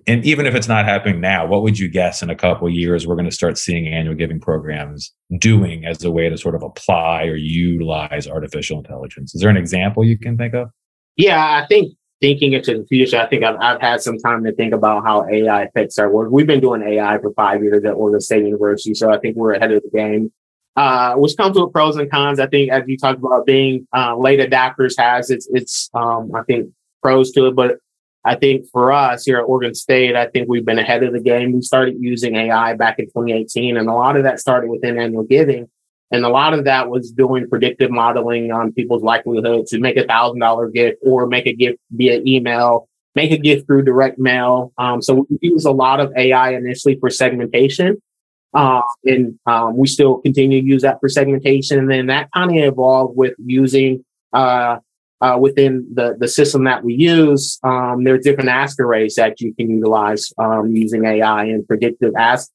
and 0.07 0.25
even 0.25 0.47
if 0.47 0.55
it's 0.55 0.69
not 0.69 0.85
happening 0.85 1.21
now, 1.21 1.47
what 1.47 1.63
would 1.63 1.79
you 1.79 1.89
guess 1.89 2.23
in 2.23 2.29
a 2.29 2.37
couple 2.37 2.69
years 2.69 3.07
we're 3.07 3.15
going 3.15 3.29
to 3.29 3.35
start 3.35 3.57
seeing 3.57 3.89
annual 3.89 4.15
giving 4.15 4.39
programs 4.39 5.13
doing 5.39 5.87
as 5.87 6.05
a 6.05 6.11
way 6.11 6.29
to 6.29 6.37
sort 6.37 6.55
of 6.55 6.63
apply 6.63 7.25
or 7.25 7.37
utilize 7.37 8.29
artificial 8.29 8.79
intelligence? 8.79 9.35
Is 9.35 9.41
there 9.41 9.51
an 9.51 9.57
example 9.57 10.05
you 10.05 10.19
can 10.19 10.37
think 10.37 10.55
of? 10.55 10.69
Yeah, 11.17 11.63
I 11.63 11.67
think 11.67 11.95
thinking 12.21 12.53
into 12.53 12.79
the 12.79 12.85
future, 12.87 13.19
I 13.19 13.27
think 13.27 13.45
I've, 13.45 13.57
I've 13.61 13.81
had 13.81 14.01
some 14.03 14.19
time 14.19 14.45
to 14.45 14.53
think 14.53 14.75
about 14.75 15.05
how 15.05 15.27
AI 15.29 15.63
affects 15.63 15.99
our 15.99 16.11
work. 16.11 16.31
We've 16.31 16.47
been 16.47 16.61
doing 16.61 16.83
AI 16.83 17.19
for 17.19 17.33
five 17.33 17.63
years 17.63 17.85
at 17.85 17.93
Oregon 17.93 18.21
State 18.21 18.45
University, 18.45 18.95
so 18.95 19.11
I 19.11 19.19
think 19.19 19.37
we're 19.37 19.55
ahead 19.55 19.73
of 19.73 19.83
the 19.83 19.91
game. 19.91 20.33
Uh, 20.77 21.15
which 21.17 21.37
comes 21.37 21.59
with 21.59 21.73
pros 21.73 21.97
and 21.97 22.11
cons. 22.11 22.39
I 22.39 22.47
think, 22.47 22.71
as 22.71 22.85
you 22.87 22.97
talked 22.97 23.19
about, 23.19 23.45
being 23.45 23.89
uh, 23.95 24.17
late 24.17 24.39
adapters 24.39 24.95
has 24.99 25.29
its 25.29 25.49
its 25.53 25.91
um, 25.95 26.31
I 26.35 26.43
think 26.45 26.71
pros 27.03 27.33
to 27.33 27.49
it, 27.49 27.57
but 27.57 27.79
I 28.25 28.37
think 28.37 28.67
for 28.71 28.93
us 28.93 29.25
here 29.25 29.39
at 29.39 29.43
Oregon 29.43 29.75
State, 29.75 30.15
I 30.15 30.27
think 30.29 30.49
we've 30.49 30.65
been 30.65 30.79
ahead 30.79 31.03
of 31.03 31.13
the 31.13 31.21
game. 31.21 31.53
We 31.53 31.63
started 31.63 31.97
using 31.99 32.37
AI 32.37 32.75
back 32.75 32.99
in 32.99 33.07
2018, 33.07 33.77
and 33.77 33.89
a 33.89 33.93
lot 33.93 34.17
of 34.17 34.23
that 34.25 34.41
started 34.41 34.71
within 34.71 34.99
annual 34.99 35.25
giving. 35.25 35.69
And 36.11 36.25
a 36.25 36.29
lot 36.29 36.55
of 36.55 36.65
that 36.65 36.89
was 36.89 37.13
doing 37.13 37.49
predictive 37.49 37.91
modeling 37.91 38.51
on 38.51 38.73
people's 38.73 39.03
likelihood 39.03 39.67
to 39.67 39.79
make 39.79 39.97
a 39.97 40.05
thousand 40.05 40.41
dollar 40.41 40.69
gift 40.69 40.99
or 41.03 41.27
make 41.27 41.47
a 41.47 41.53
gift 41.53 41.79
via 41.93 42.21
email, 42.27 42.89
make 43.15 43.31
a 43.31 43.39
gift 43.39 43.67
through 43.67 43.85
direct 43.85 44.19
mail. 44.19 44.73
Um, 44.77 45.01
so 45.03 45.27
we 45.31 45.39
use 45.41 45.65
a 45.65 45.71
lot 45.71 46.01
of 46.01 46.13
AI 46.17 46.51
initially 46.55 46.99
for 46.99 47.11
segmentation. 47.11 48.03
Uh, 48.53 48.83
and 49.05 49.39
um, 49.47 49.77
we 49.77 49.87
still 49.87 50.19
continue 50.19 50.61
to 50.61 50.67
use 50.67 50.83
that 50.83 50.99
for 51.01 51.09
segmentation. 51.09 51.79
And 51.79 51.89
then 51.89 52.07
that 52.07 52.29
kind 52.35 52.51
of 52.51 52.65
evolved 52.65 53.17
with 53.17 53.35
using 53.39 54.05
uh, 54.33 54.79
uh, 55.21 55.37
within 55.41 55.87
the, 55.93 56.17
the 56.19 56.27
system 56.27 56.65
that 56.65 56.83
we 56.83 56.95
use. 56.95 57.59
Um, 57.63 58.05
there 58.05 58.15
are 58.15 58.19
different 58.19 58.49
ask 58.49 58.81
arrays 58.81 59.15
that 59.17 59.41
you 59.41 59.55
can 59.55 59.71
utilize 59.71 60.33
um, 60.39 60.75
using 60.75 61.05
AI 61.05 61.45
and 61.45 61.67
predictive 61.67 62.15
ask 62.17 62.51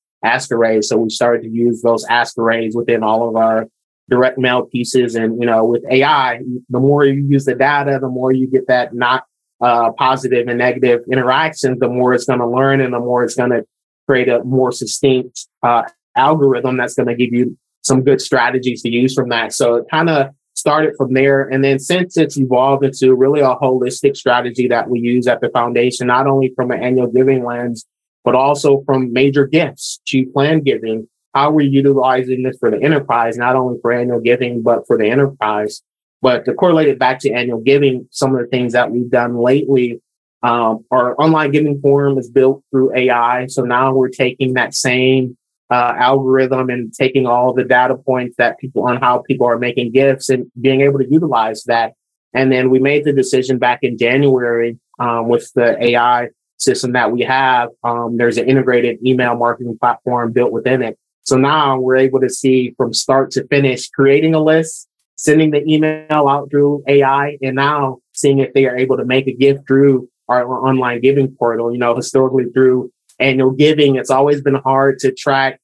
arrays. 0.52 0.90
So 0.90 0.98
we 0.98 1.10
started 1.10 1.44
to 1.44 1.50
use 1.50 1.82
those 1.82 2.06
arrays 2.38 2.76
within 2.76 3.04
all 3.04 3.30
of 3.30 3.36
our 3.36 3.68
direct 4.10 4.38
mail 4.38 4.64
pieces. 4.64 5.16
And, 5.16 5.40
you 5.40 5.48
know, 5.48 5.66
with 5.66 5.84
AI, 5.90 6.42
the 6.70 6.80
more 6.80 7.06
you 7.06 7.26
use 7.28 7.46
the 7.46 7.56
data, 7.56 7.98
the 8.00 8.10
more 8.10 8.32
you 8.32 8.48
get 8.48 8.68
that 8.68 8.94
not 8.94 9.26
uh, 9.62 9.92
positive 9.94 10.48
and 10.48 10.58
negative 10.58 11.02
interactions, 11.12 11.80
the 11.80 11.90
more 11.90 12.14
it's 12.14 12.26
going 12.26 12.40
to 12.40 12.48
learn 12.48 12.82
and 12.82 12.94
the 12.94 13.00
more 13.00 13.24
it's 13.24 13.36
going 13.36 13.52
to 13.52 13.66
create 14.08 14.30
a 14.30 14.44
more 14.44 14.72
succinct 14.72 15.48
uh, 15.64 15.84
algorithm 16.16 16.78
that's 16.78 16.94
going 16.94 17.08
to 17.08 17.16
give 17.16 17.34
you 17.34 17.58
some 17.82 18.04
good 18.04 18.22
strategies 18.22 18.82
to 18.82 18.90
use 18.90 19.14
from 19.14 19.30
that. 19.30 19.54
So 19.54 19.76
it 19.76 19.86
kind 19.90 20.10
of 20.10 20.30
started 20.56 20.96
from 20.98 21.14
there. 21.14 21.44
And 21.44 21.64
then 21.64 21.80
since 21.80 22.18
it's 22.18 22.38
evolved 22.38 22.84
into 22.84 23.14
really 23.14 23.42
a 23.42 23.56
holistic 23.56 24.16
strategy 24.16 24.68
that 24.70 24.90
we 24.90 25.00
use 25.00 25.28
at 25.28 25.42
the 25.42 25.50
foundation, 25.50 26.08
not 26.08 26.28
only 26.28 26.54
from 26.56 26.72
an 26.72 26.82
annual 26.82 27.08
giving 27.08 27.44
lens, 27.44 27.86
but 28.26 28.36
also 28.36 28.84
from 28.86 29.14
major 29.14 29.46
gifts 29.46 30.02
to 30.08 30.26
plan 30.34 30.62
giving. 30.62 31.08
How 31.34 31.52
we're 31.52 31.68
utilizing 31.68 32.44
this 32.44 32.58
for 32.58 32.72
the 32.72 32.82
enterprise, 32.82 33.38
not 33.38 33.56
only 33.56 33.78
for 33.82 33.92
annual 33.92 34.20
giving, 34.20 34.64
but 34.64 34.88
for 34.88 34.98
the 34.98 35.08
enterprise. 35.10 35.82
But 36.22 36.46
to 36.46 36.54
correlate 36.54 36.88
it 36.88 36.98
back 36.98 37.20
to 37.20 37.32
annual 37.32 37.60
giving, 37.60 38.08
some 38.12 38.34
of 38.34 38.42
the 38.42 38.48
things 38.48 38.74
that 38.74 38.90
we've 38.92 39.12
done 39.12 39.38
lately, 39.38 40.02
um, 40.42 40.86
our 40.92 41.20
online 41.22 41.52
giving 41.52 41.80
form 41.82 42.18
is 42.18 42.30
built 42.30 42.64
through 42.72 42.96
AI. 42.96 43.48
So 43.48 43.64
now 43.64 43.94
we're 43.94 44.10
taking 44.10 44.54
that 44.54 44.74
same 44.74 45.38
uh, 45.70 45.94
algorithm 45.98 46.70
and 46.70 46.94
taking 46.94 47.26
all 47.26 47.54
the 47.54 47.64
data 47.64 47.96
points 47.96 48.36
that 48.38 48.58
people 48.60 48.88
on 48.88 48.98
how 48.98 49.20
people 49.20 49.48
are 49.48 49.58
making 49.58 49.92
gifts 49.92 50.30
and 50.30 50.46
being 50.60 50.82
able 50.82 51.00
to 51.00 51.12
utilize 51.12 51.64
that. 51.66 51.94
And 52.34 52.52
then 52.52 52.70
we 52.70 52.80
made 52.80 53.06
the 53.06 53.14
decision 53.14 53.60
back 53.60 53.80
in 53.82 53.98
January 53.98 54.78
um, 55.00 55.28
with 55.28 55.52
the 55.54 55.84
AI 55.84 56.30
system 56.58 56.94
that 56.94 57.12
we 57.12 57.22
have, 57.22 57.70
um, 57.84 58.18
there's 58.18 58.38
an 58.38 58.48
integrated 58.48 59.06
email 59.06 59.36
marketing 59.36 59.78
platform 59.80 60.32
built 60.32 60.52
within 60.52 60.82
it. 60.82 60.98
So 61.24 61.38
now 61.38 61.80
we're 61.80 61.98
able 61.98 62.20
to 62.22 62.30
see 62.30 62.74
from 62.78 62.94
start 62.94 63.32
to 63.32 63.48
finish 63.48 63.90
creating 63.90 64.36
a 64.36 64.42
list, 64.42 64.88
sending 65.16 65.52
the 65.52 65.64
email 65.68 66.28
out 66.28 66.50
through 66.52 66.84
AI, 66.88 67.38
and 67.42 67.56
now 67.56 68.00
seeing 68.14 68.40
if 68.40 68.54
they 68.54 68.66
are 68.66 68.78
able 68.78 68.98
to 68.98 69.06
make 69.06 69.28
a 69.28 69.34
gift 69.34 69.68
through 69.68 70.08
our 70.28 70.46
online 70.68 71.02
giving 71.02 71.36
portal. 71.36 71.72
You 71.72 71.80
know, 71.80 71.96
historically 71.96 72.46
through 72.54 72.92
annual 73.20 73.52
giving, 73.52 73.96
it's 73.96 74.12
always 74.12 74.42
been 74.42 74.56
hard 74.56 75.00
to 75.00 75.12
track 75.12 75.60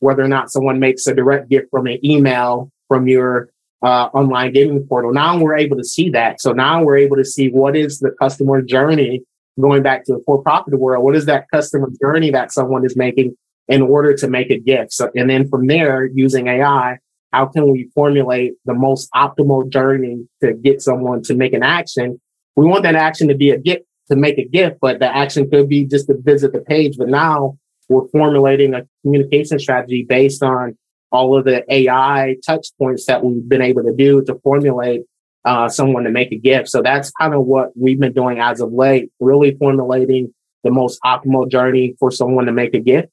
whether 0.00 0.22
or 0.22 0.28
not 0.28 0.50
someone 0.50 0.78
makes 0.78 1.06
a 1.06 1.14
direct 1.14 1.48
gift 1.48 1.68
from 1.70 1.86
an 1.86 2.04
email 2.04 2.70
from 2.88 3.06
your 3.06 3.50
uh, 3.82 4.08
online 4.12 4.52
giving 4.52 4.86
portal. 4.86 5.12
Now 5.12 5.38
we're 5.38 5.56
able 5.56 5.76
to 5.76 5.84
see 5.84 6.10
that. 6.10 6.40
So 6.40 6.52
now 6.52 6.82
we're 6.82 6.98
able 6.98 7.16
to 7.16 7.24
see 7.24 7.48
what 7.48 7.76
is 7.76 8.00
the 8.00 8.10
customer 8.20 8.60
journey 8.60 9.22
going 9.60 9.82
back 9.82 10.04
to 10.04 10.14
the 10.14 10.22
for-profit 10.24 10.78
world, 10.78 11.04
what 11.04 11.16
is 11.16 11.26
that 11.26 11.46
customer 11.52 11.88
journey 12.00 12.30
that 12.30 12.52
someone 12.52 12.84
is 12.84 12.96
making 12.96 13.36
in 13.68 13.82
order 13.82 14.14
to 14.14 14.28
make 14.28 14.50
a 14.50 14.58
gift? 14.58 14.92
So, 14.92 15.10
and 15.14 15.30
then 15.30 15.48
from 15.48 15.66
there, 15.66 16.06
using 16.06 16.48
AI, 16.48 16.98
how 17.32 17.46
can 17.46 17.70
we 17.70 17.88
formulate 17.94 18.54
the 18.64 18.74
most 18.74 19.08
optimal 19.14 19.68
journey 19.68 20.26
to 20.42 20.52
get 20.52 20.82
someone 20.82 21.22
to 21.22 21.34
make 21.34 21.52
an 21.52 21.62
action? 21.62 22.20
We 22.56 22.66
want 22.66 22.82
that 22.82 22.96
action 22.96 23.28
to 23.28 23.34
be 23.34 23.50
a 23.50 23.58
gift, 23.58 23.84
to 24.10 24.16
make 24.16 24.38
a 24.38 24.44
gift, 24.44 24.78
but 24.80 24.98
the 24.98 25.14
action 25.14 25.48
could 25.48 25.68
be 25.68 25.84
just 25.84 26.08
to 26.08 26.16
visit 26.18 26.52
the 26.52 26.60
page. 26.60 26.96
But 26.98 27.08
now 27.08 27.56
we're 27.88 28.08
formulating 28.08 28.74
a 28.74 28.86
communication 29.02 29.58
strategy 29.58 30.04
based 30.08 30.42
on 30.42 30.76
all 31.12 31.36
of 31.36 31.44
the 31.44 31.64
AI 31.72 32.36
touch 32.46 32.68
points 32.78 33.06
that 33.06 33.24
we've 33.24 33.48
been 33.48 33.62
able 33.62 33.82
to 33.82 33.92
do 33.92 34.22
to 34.24 34.34
formulate 34.42 35.02
uh, 35.44 35.68
someone 35.68 36.04
to 36.04 36.10
make 36.10 36.32
a 36.32 36.36
gift. 36.36 36.68
So 36.68 36.82
that's 36.82 37.10
kind 37.12 37.34
of 37.34 37.44
what 37.44 37.70
we've 37.76 37.98
been 37.98 38.12
doing 38.12 38.38
as 38.40 38.60
of 38.60 38.72
late, 38.72 39.10
really 39.20 39.56
formulating 39.56 40.32
the 40.64 40.70
most 40.70 41.00
optimal 41.04 41.50
journey 41.50 41.96
for 41.98 42.10
someone 42.10 42.46
to 42.46 42.52
make 42.52 42.74
a 42.74 42.80
gift, 42.80 43.08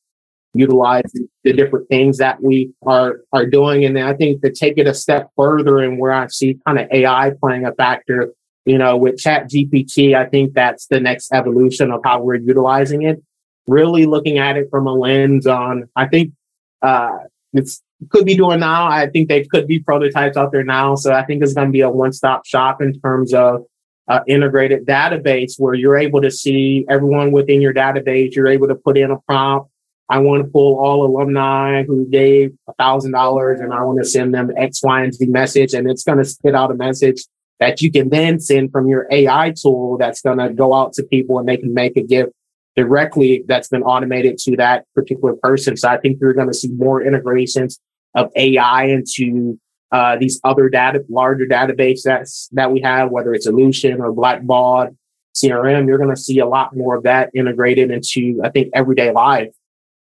utilize 0.54 1.12
the 1.44 1.54
different 1.54 1.88
things 1.88 2.18
that 2.18 2.42
we 2.42 2.72
are, 2.86 3.22
are 3.32 3.46
doing. 3.46 3.86
And 3.86 3.96
then 3.96 4.06
I 4.06 4.14
think 4.14 4.42
to 4.42 4.52
take 4.52 4.78
it 4.78 4.88
a 4.88 4.94
step 4.94 5.30
further 5.38 5.80
and 5.80 5.98
where 5.98 6.12
I 6.12 6.28
see 6.28 6.60
kind 6.66 6.80
of 6.80 6.88
AI 6.92 7.32
playing 7.40 7.66
a 7.66 7.74
factor, 7.74 8.34
you 8.66 8.78
know, 8.78 8.98
with 8.98 9.16
ChatGPT, 9.16 10.14
I 10.14 10.26
think 10.26 10.54
that's 10.54 10.88
the 10.88 11.00
next 11.00 11.32
evolution 11.32 11.92
of 11.92 12.02
how 12.04 12.22
we're 12.22 12.36
utilizing 12.36 13.04
it. 13.04 13.24
Really 13.68 14.06
looking 14.06 14.38
at 14.38 14.58
it 14.58 14.68
from 14.70 14.88
a 14.88 14.94
lens 14.94 15.48
on, 15.48 15.90
I 15.96 16.08
think, 16.08 16.34
uh, 16.82 17.18
it's 17.54 17.82
could 18.10 18.26
be 18.26 18.36
doing 18.36 18.60
now. 18.60 18.88
I 18.88 19.08
think 19.08 19.28
they 19.28 19.44
could 19.46 19.68
be 19.68 19.80
prototypes 19.80 20.38
out 20.38 20.52
there 20.52 20.64
now. 20.64 20.96
So 20.96 21.14
I 21.14 21.26
think 21.26 21.44
it's 21.44 21.54
going 21.54 21.68
to 21.68 21.72
be 21.72 21.82
a 21.82 21.90
one 21.90 22.14
stop 22.14 22.46
shop 22.46 22.82
in 22.82 23.00
terms 23.00 23.34
of 23.34 23.66
uh, 24.08 24.22
integrated 24.28 24.86
database 24.86 25.54
where 25.58 25.74
you're 25.74 25.98
able 25.98 26.22
to 26.22 26.32
see 26.32 26.86
everyone 26.90 27.32
within 27.32 27.62
your 27.62 27.74
database. 27.74 28.36
You're 28.36 28.48
able 28.48 28.68
to 28.68 28.76
put 28.76 28.98
in 28.98 29.12
a 29.12 29.20
prompt. 29.22 29.70
I 30.10 30.20
want 30.20 30.46
to 30.46 30.50
pull 30.50 30.80
all 30.80 31.06
alumni 31.06 31.84
who 31.84 32.08
gave 32.08 32.54
a 32.70 32.74
thousand 32.74 33.12
dollars 33.12 33.60
and 33.60 33.74
I 33.74 33.84
want 33.84 34.00
to 34.00 34.06
send 34.06 34.34
them 34.34 34.52
X, 34.56 34.82
Y, 34.82 35.04
and 35.04 35.14
Z 35.14 35.26
message. 35.26 35.74
And 35.74 35.90
it's 35.90 36.04
going 36.04 36.20
to 36.20 36.26
spit 36.26 36.56
out 36.56 36.72
a 36.72 36.76
message 36.76 37.24
that 37.60 37.82
you 37.82 37.92
can 37.92 38.10
then 38.10 38.40
send 38.40 38.72
from 38.72 38.88
your 38.88 39.08
AI 39.12 39.54
tool 39.60 39.98
that's 39.98 40.22
going 40.22 40.38
to 40.38 40.54
go 40.54 40.74
out 40.74 40.94
to 40.94 41.04
people 41.04 41.40
and 41.40 41.50
they 41.50 41.58
can 41.58 41.74
make 41.74 41.98
a 41.98 42.04
gift 42.04 42.32
directly 42.78 43.44
that's 43.48 43.68
been 43.68 43.82
automated 43.82 44.38
to 44.38 44.56
that 44.56 44.86
particular 44.94 45.34
person. 45.42 45.76
So 45.76 45.90
I 45.90 45.98
think 45.98 46.20
you're 46.22 46.34
going 46.34 46.48
to 46.48 46.54
see 46.54 46.70
more 46.70 47.02
integrations 47.02 47.80
of 48.16 48.32
AI 48.36 48.86
into 48.86 49.60
uh, 49.92 50.18
these 50.18 50.40
other 50.44 50.70
data, 50.70 51.04
larger 51.10 51.46
databases 51.46 52.48
that 52.52 52.72
we 52.72 52.82
have, 52.82 53.10
whether 53.10 53.34
it's 53.34 53.48
Ellucian 53.48 54.00
or 54.00 54.14
Blackbaud, 54.14 54.96
CRM, 55.36 55.88
you're 55.88 55.98
going 55.98 56.14
to 56.14 56.22
see 56.22 56.40
a 56.40 56.48
lot 56.48 56.76
more 56.76 56.96
of 56.96 57.04
that 57.04 57.30
integrated 57.34 57.92
into, 57.92 58.42
I 58.44 58.50
think, 58.50 58.70
everyday 58.74 59.12
life. 59.12 59.50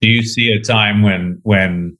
Do 0.01 0.09
you 0.09 0.23
see 0.23 0.53
a 0.53 0.61
time 0.61 1.03
when 1.03 1.41
when 1.43 1.97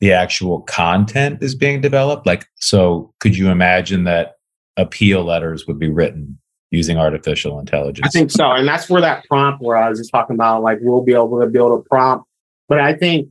the 0.00 0.12
actual 0.12 0.62
content 0.62 1.42
is 1.42 1.54
being 1.54 1.80
developed? 1.80 2.26
Like, 2.26 2.46
so 2.56 3.12
could 3.20 3.36
you 3.36 3.50
imagine 3.50 4.04
that 4.04 4.34
appeal 4.76 5.22
letters 5.22 5.66
would 5.66 5.78
be 5.78 5.88
written 5.88 6.38
using 6.70 6.98
artificial 6.98 7.60
intelligence? 7.60 8.06
I 8.06 8.10
think 8.10 8.30
so, 8.30 8.50
and 8.50 8.66
that's 8.66 8.90
where 8.90 9.00
that 9.02 9.24
prompt 9.26 9.62
where 9.62 9.76
I 9.76 9.88
was 9.88 9.98
just 9.98 10.10
talking 10.10 10.34
about, 10.34 10.62
like, 10.62 10.78
we'll 10.80 11.04
be 11.04 11.12
able 11.12 11.40
to 11.40 11.46
build 11.46 11.78
a 11.78 11.88
prompt. 11.88 12.26
But 12.68 12.80
I 12.80 12.94
think 12.94 13.28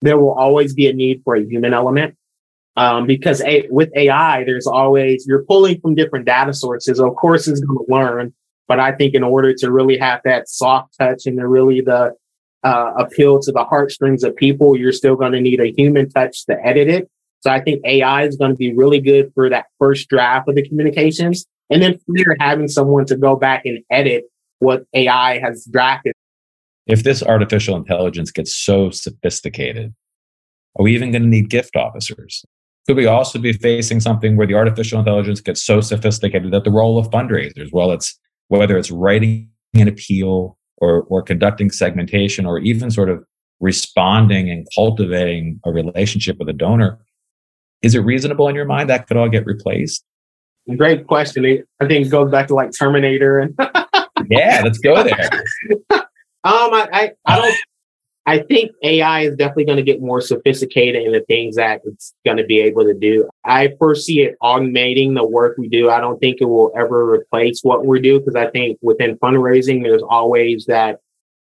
there 0.00 0.18
will 0.18 0.32
always 0.32 0.74
be 0.74 0.88
a 0.88 0.92
need 0.92 1.22
for 1.24 1.34
a 1.34 1.44
human 1.44 1.74
element. 1.74 2.16
Um, 2.76 3.06
because 3.06 3.40
a, 3.40 3.66
with 3.70 3.90
AI, 3.96 4.44
there's 4.44 4.66
always, 4.66 5.26
you're 5.26 5.42
pulling 5.44 5.80
from 5.80 5.96
different 5.96 6.26
data 6.26 6.54
sources. 6.54 7.00
Of 7.00 7.16
course, 7.16 7.48
it's 7.48 7.60
going 7.60 7.84
to 7.84 7.92
learn. 7.92 8.32
But 8.68 8.78
I 8.78 8.92
think 8.92 9.14
in 9.14 9.24
order 9.24 9.52
to 9.54 9.72
really 9.72 9.98
have 9.98 10.20
that 10.24 10.48
soft 10.48 10.96
touch 10.98 11.26
and 11.26 11.38
to 11.38 11.48
really 11.48 11.80
the 11.80 12.14
uh, 12.62 12.92
appeal 12.96 13.40
to 13.40 13.50
the 13.50 13.64
heartstrings 13.64 14.22
of 14.22 14.36
people, 14.36 14.76
you're 14.76 14.92
still 14.92 15.16
going 15.16 15.32
to 15.32 15.40
need 15.40 15.60
a 15.60 15.72
human 15.76 16.08
touch 16.08 16.44
to 16.46 16.56
edit 16.64 16.88
it. 16.88 17.10
So 17.40 17.50
I 17.50 17.60
think 17.60 17.84
AI 17.84 18.26
is 18.26 18.36
going 18.36 18.50
to 18.50 18.56
be 18.56 18.74
really 18.74 19.00
good 19.00 19.32
for 19.34 19.48
that 19.48 19.66
first 19.78 20.08
draft 20.08 20.48
of 20.48 20.54
the 20.54 20.68
communications. 20.68 21.46
And 21.70 21.82
then 21.82 21.98
there, 22.08 22.36
having 22.38 22.68
someone 22.68 23.06
to 23.06 23.16
go 23.16 23.36
back 23.36 23.64
and 23.64 23.80
edit 23.90 24.24
what 24.58 24.84
AI 24.94 25.38
has 25.38 25.66
drafted 25.70 26.14
if 26.88 27.04
this 27.04 27.22
artificial 27.22 27.76
intelligence 27.76 28.30
gets 28.30 28.54
so 28.54 28.90
sophisticated, 28.90 29.94
are 30.78 30.82
we 30.82 30.94
even 30.94 31.12
going 31.12 31.22
to 31.22 31.28
need 31.28 31.50
gift 31.50 31.76
officers? 31.76 32.44
Could 32.86 32.96
we 32.96 33.06
also 33.06 33.38
be 33.38 33.52
facing 33.52 34.00
something 34.00 34.36
where 34.36 34.46
the 34.46 34.54
artificial 34.54 34.98
intelligence 34.98 35.40
gets 35.40 35.62
so 35.62 35.82
sophisticated 35.82 36.52
that 36.52 36.64
the 36.64 36.70
role 36.70 36.98
of 36.98 37.10
fundraisers, 37.10 37.68
well, 37.70 37.92
it's 37.92 38.18
whether 38.48 38.78
it's 38.78 38.90
writing 38.90 39.50
an 39.74 39.88
appeal 39.88 40.56
or, 40.78 41.02
or 41.02 41.22
conducting 41.22 41.70
segmentation 41.70 42.46
or 42.46 42.58
even 42.60 42.90
sort 42.90 43.10
of 43.10 43.22
responding 43.60 44.50
and 44.50 44.66
cultivating 44.74 45.60
a 45.66 45.70
relationship 45.70 46.38
with 46.38 46.48
a 46.48 46.54
donor, 46.54 46.98
is 47.82 47.94
it 47.94 48.00
reasonable 48.00 48.48
in 48.48 48.54
your 48.54 48.64
mind 48.64 48.88
that 48.88 49.06
could 49.06 49.16
all 49.16 49.28
get 49.28 49.44
replaced? 49.44 50.02
great 50.76 51.06
question. 51.06 51.44
I 51.80 51.86
think 51.86 52.06
it 52.06 52.10
goes 52.10 52.30
back 52.30 52.46
to 52.48 52.54
like 52.54 52.70
Terminator 52.78 53.38
and 53.38 53.54
yeah, 54.30 54.60
let's 54.62 54.78
go 54.78 55.02
there. 55.02 55.44
um, 56.44 56.74
I, 56.74 56.88
I, 56.92 57.12
I 57.24 57.36
don't. 57.36 57.56
I 58.28 58.40
think 58.40 58.72
AI 58.82 59.22
is 59.22 59.36
definitely 59.36 59.64
going 59.64 59.78
to 59.78 59.82
get 59.82 60.02
more 60.02 60.20
sophisticated 60.20 61.02
in 61.02 61.12
the 61.12 61.22
things 61.22 61.56
that 61.56 61.80
it's 61.86 62.12
going 62.26 62.36
to 62.36 62.44
be 62.44 62.60
able 62.60 62.84
to 62.84 62.92
do. 62.92 63.26
I 63.42 63.74
foresee 63.78 64.20
it 64.20 64.36
augmenting 64.42 65.14
the 65.14 65.26
work 65.26 65.56
we 65.56 65.66
do. 65.66 65.88
I 65.88 65.98
don't 65.98 66.18
think 66.18 66.42
it 66.42 66.44
will 66.44 66.70
ever 66.76 67.10
replace 67.10 67.60
what 67.62 67.86
we 67.86 68.02
do 68.02 68.18
because 68.18 68.34
I 68.34 68.50
think 68.50 68.78
within 68.82 69.16
fundraising, 69.16 69.82
there's 69.82 70.02
always 70.02 70.66
that 70.66 70.98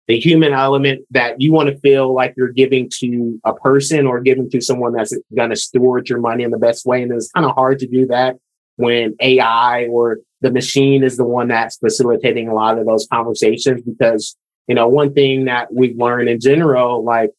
the 0.07 0.21
human 0.21 0.53
element 0.53 1.05
that 1.11 1.41
you 1.41 1.53
want 1.53 1.69
to 1.69 1.79
feel 1.81 2.15
like 2.15 2.35
you're 2.37 2.53
giving 2.53 2.89
to 3.01 3.41
a 3.45 3.55
person 3.55 4.07
or 4.07 4.21
giving 4.21 4.49
to 4.51 4.61
someone 4.61 4.93
that's 4.93 5.13
going 5.37 5.51
to 5.51 5.57
steward 5.57 6.09
your 6.09 6.21
money 6.21 6.45
in 6.45 6.53
the 6.53 6.59
best 6.59 6.87
way. 6.87 7.03
And 7.03 7.11
it's 7.13 7.33
kind 7.33 7.45
of 7.45 7.57
hard 7.57 7.81
to 7.81 7.89
do 7.89 8.07
that 8.07 8.37
when 8.77 9.17
AI 9.21 9.87
or 9.87 10.19
the 10.43 10.53
machine 10.53 11.03
is 11.03 11.17
the 11.17 11.25
one 11.25 11.49
that's 11.49 11.77
facilitating 11.77 12.49
a 12.49 12.55
lot 12.55 12.79
of 12.79 12.87
those 12.87 13.09
conversations 13.13 13.83
because 13.83 14.37
you 14.69 14.75
know, 14.75 14.87
one 14.87 15.15
thing 15.15 15.47
that 15.47 15.73
we've 15.73 15.97
learned 15.97 16.29
in 16.29 16.39
general, 16.39 17.03
like 17.03 17.31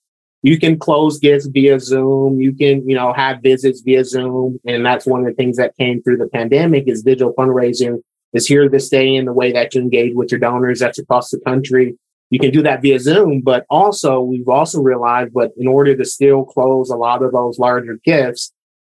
you 0.41 0.59
can 0.59 0.79
close 0.79 1.19
gifts 1.19 1.45
via 1.45 1.79
Zoom, 1.79 2.39
you 2.39 2.53
can, 2.53 2.87
you 2.89 2.95
know, 2.95 3.13
have 3.13 3.41
visits 3.41 3.81
via 3.81 4.03
Zoom. 4.03 4.59
And 4.65 4.85
that's 4.85 5.05
one 5.05 5.21
of 5.21 5.27
the 5.27 5.33
things 5.33 5.57
that 5.57 5.77
came 5.77 6.01
through 6.01 6.17
the 6.17 6.27
pandemic 6.27 6.85
is 6.87 7.03
digital 7.03 7.33
fundraising 7.33 8.01
is 8.33 8.47
here 8.47 8.67
to 8.67 8.79
stay 8.79 9.15
in 9.15 9.25
the 9.25 9.33
way 9.33 9.51
that 9.51 9.73
you 9.73 9.81
engage 9.81 10.13
with 10.15 10.31
your 10.31 10.39
donors 10.39 10.79
that's 10.79 10.99
across 10.99 11.29
the 11.29 11.39
country. 11.39 11.97
You 12.31 12.39
can 12.39 12.51
do 12.51 12.61
that 12.63 12.81
via 12.81 12.99
Zoom, 12.99 13.41
but 13.41 13.65
also 13.69 14.21
we've 14.21 14.47
also 14.47 14.81
realized, 14.81 15.33
but 15.33 15.51
in 15.57 15.67
order 15.67 15.95
to 15.95 16.05
still 16.05 16.45
close 16.45 16.89
a 16.89 16.95
lot 16.95 17.23
of 17.23 17.31
those 17.31 17.57
larger 17.57 17.99
gifts, 18.03 18.51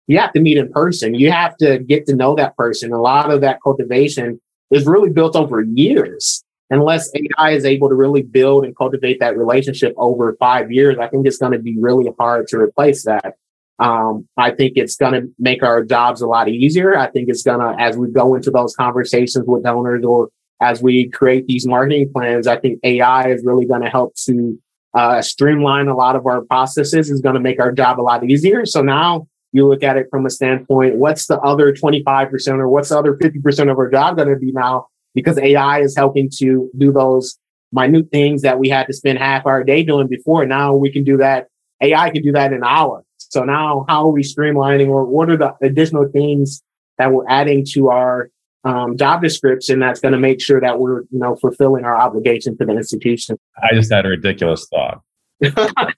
you 0.07 0.19
have 0.19 0.33
to 0.35 0.41
meet 0.41 0.57
in 0.57 0.71
person. 0.73 1.15
You 1.15 1.33
have 1.33 1.57
to 1.59 1.79
get 1.79 2.07
to 2.07 2.15
know 2.15 2.35
that 2.37 2.57
person. 2.57 2.93
A 2.93 3.01
lot 3.01 3.31
of 3.31 3.41
that 3.41 3.59
cultivation 3.63 4.41
is 4.71 4.87
really 4.87 5.11
built 5.11 5.35
over 5.35 5.63
years 5.63 6.44
unless 6.75 7.11
AI 7.15 7.51
is 7.53 7.65
able 7.65 7.89
to 7.89 7.95
really 7.95 8.23
build 8.23 8.65
and 8.65 8.77
cultivate 8.77 9.21
that 9.21 9.37
relationship 9.37 9.95
over 9.97 10.37
five 10.41 10.73
years, 10.73 10.97
I 10.99 11.09
think 11.09 11.27
it's 11.27 11.39
going 11.39 11.53
to 11.53 11.59
be 11.59 11.77
really 11.79 12.11
hard 12.19 12.49
to 12.49 12.59
replace 12.59 13.05
that. 13.05 13.37
Um, 13.79 14.29
I 14.37 14.51
think 14.51 14.75
it's 14.77 14.97
going 14.97 15.15
to 15.15 15.29
make 15.39 15.63
our 15.63 15.85
jobs 15.85 16.21
a 16.21 16.27
lot 16.27 16.49
easier. 16.49 16.97
I 16.97 17.11
think 17.11 17.29
it's 17.29 17.43
going 17.43 17.61
to, 17.61 17.81
as 17.81 17.97
we 17.97 18.09
go 18.11 18.35
into 18.35 18.51
those 18.51 18.75
conversations 18.75 19.45
with 19.47 19.65
donors 19.65 20.05
or 20.05 20.31
as 20.61 20.83
we 20.83 21.09
create 21.09 21.47
these 21.47 21.67
marketing 21.67 22.11
plans, 22.13 22.47
I 22.47 22.59
think 22.59 22.81
AI 22.85 23.29
is 23.29 23.45
really 23.45 23.67
going 23.67 23.83
to 23.83 23.91
help 23.91 24.15
to 24.27 24.59
uh, 24.95 25.21
streamline 25.23 25.89
a 25.89 25.97
lot 25.97 26.15
of 26.15 26.27
our 26.27 26.43
processes. 26.43 27.11
Is 27.11 27.21
going 27.21 27.35
to 27.35 27.41
make 27.41 27.61
our 27.61 27.73
job 27.73 28.01
a 28.01 28.03
lot 28.03 28.29
easier. 28.29 28.65
So 28.65 28.81
now 28.81 29.27
you 29.53 29.69
look 29.69 29.83
at 29.83 29.97
it 29.97 30.07
from 30.11 30.25
a 30.25 30.31
standpoint, 30.31 30.97
what's 30.97 31.27
the 31.27 31.39
other 31.41 31.73
25% 31.73 32.59
or 32.59 32.69
what's 32.69 32.89
the 32.89 32.99
other 32.99 33.15
50% 33.15 33.71
of 33.71 33.79
our 33.79 33.91
job 33.91 34.17
going 34.17 34.29
to 34.29 34.37
be 34.37 34.53
now? 34.53 34.89
Because 35.15 35.39
AI 35.39 35.81
is 35.81 35.97
helping 35.97 36.29
to 36.39 36.71
do 36.77 36.93
those 36.93 37.39
minute 37.73 38.11
things 38.11 38.43
that 38.43 38.59
we 38.59 38.69
had 38.69 38.87
to 38.87 38.93
spend 38.93 39.19
half 39.19 39.47
our 39.47 39.65
day 39.65 39.83
doing 39.83 40.09
before. 40.09 40.47
Now 40.47 40.75
we 40.75 40.93
can 40.93 41.05
do 41.05 41.17
that. 41.19 41.49
AI 41.81 42.11
can 42.11 42.23
do 42.23 42.33
that 42.33 42.53
in 42.53 42.59
an 42.59 42.65
hour. 42.65 43.05
So 43.19 43.45
now 43.45 43.85
how 43.89 44.07
are 44.07 44.13
we 44.13 44.23
streamlining 44.23 44.89
or 44.89 45.05
what 45.05 45.31
are 45.31 45.37
the 45.37 45.55
additional 45.61 46.09
things 46.09 46.63
that 46.99 47.13
we're 47.13 47.29
adding 47.29 47.65
to 47.73 47.91
our 47.91 48.31
um, 48.65 48.97
job 48.97 49.23
description 49.23 49.79
that's 49.79 50.01
going 50.01 50.13
to 50.13 50.19
make 50.19 50.41
sure 50.41 50.61
that 50.61 50.79
we're, 50.79 51.03
you 51.11 51.19
know, 51.19 51.37
fulfilling 51.37 51.85
our 51.85 51.97
obligation 51.97 52.57
to 52.59 52.65
the 52.65 52.73
institution. 52.73 53.39
I 53.63 53.75
just 53.75 53.93
had 53.93 54.07
a 54.07 54.09
ridiculous 54.09 54.67
thought. 54.69 55.03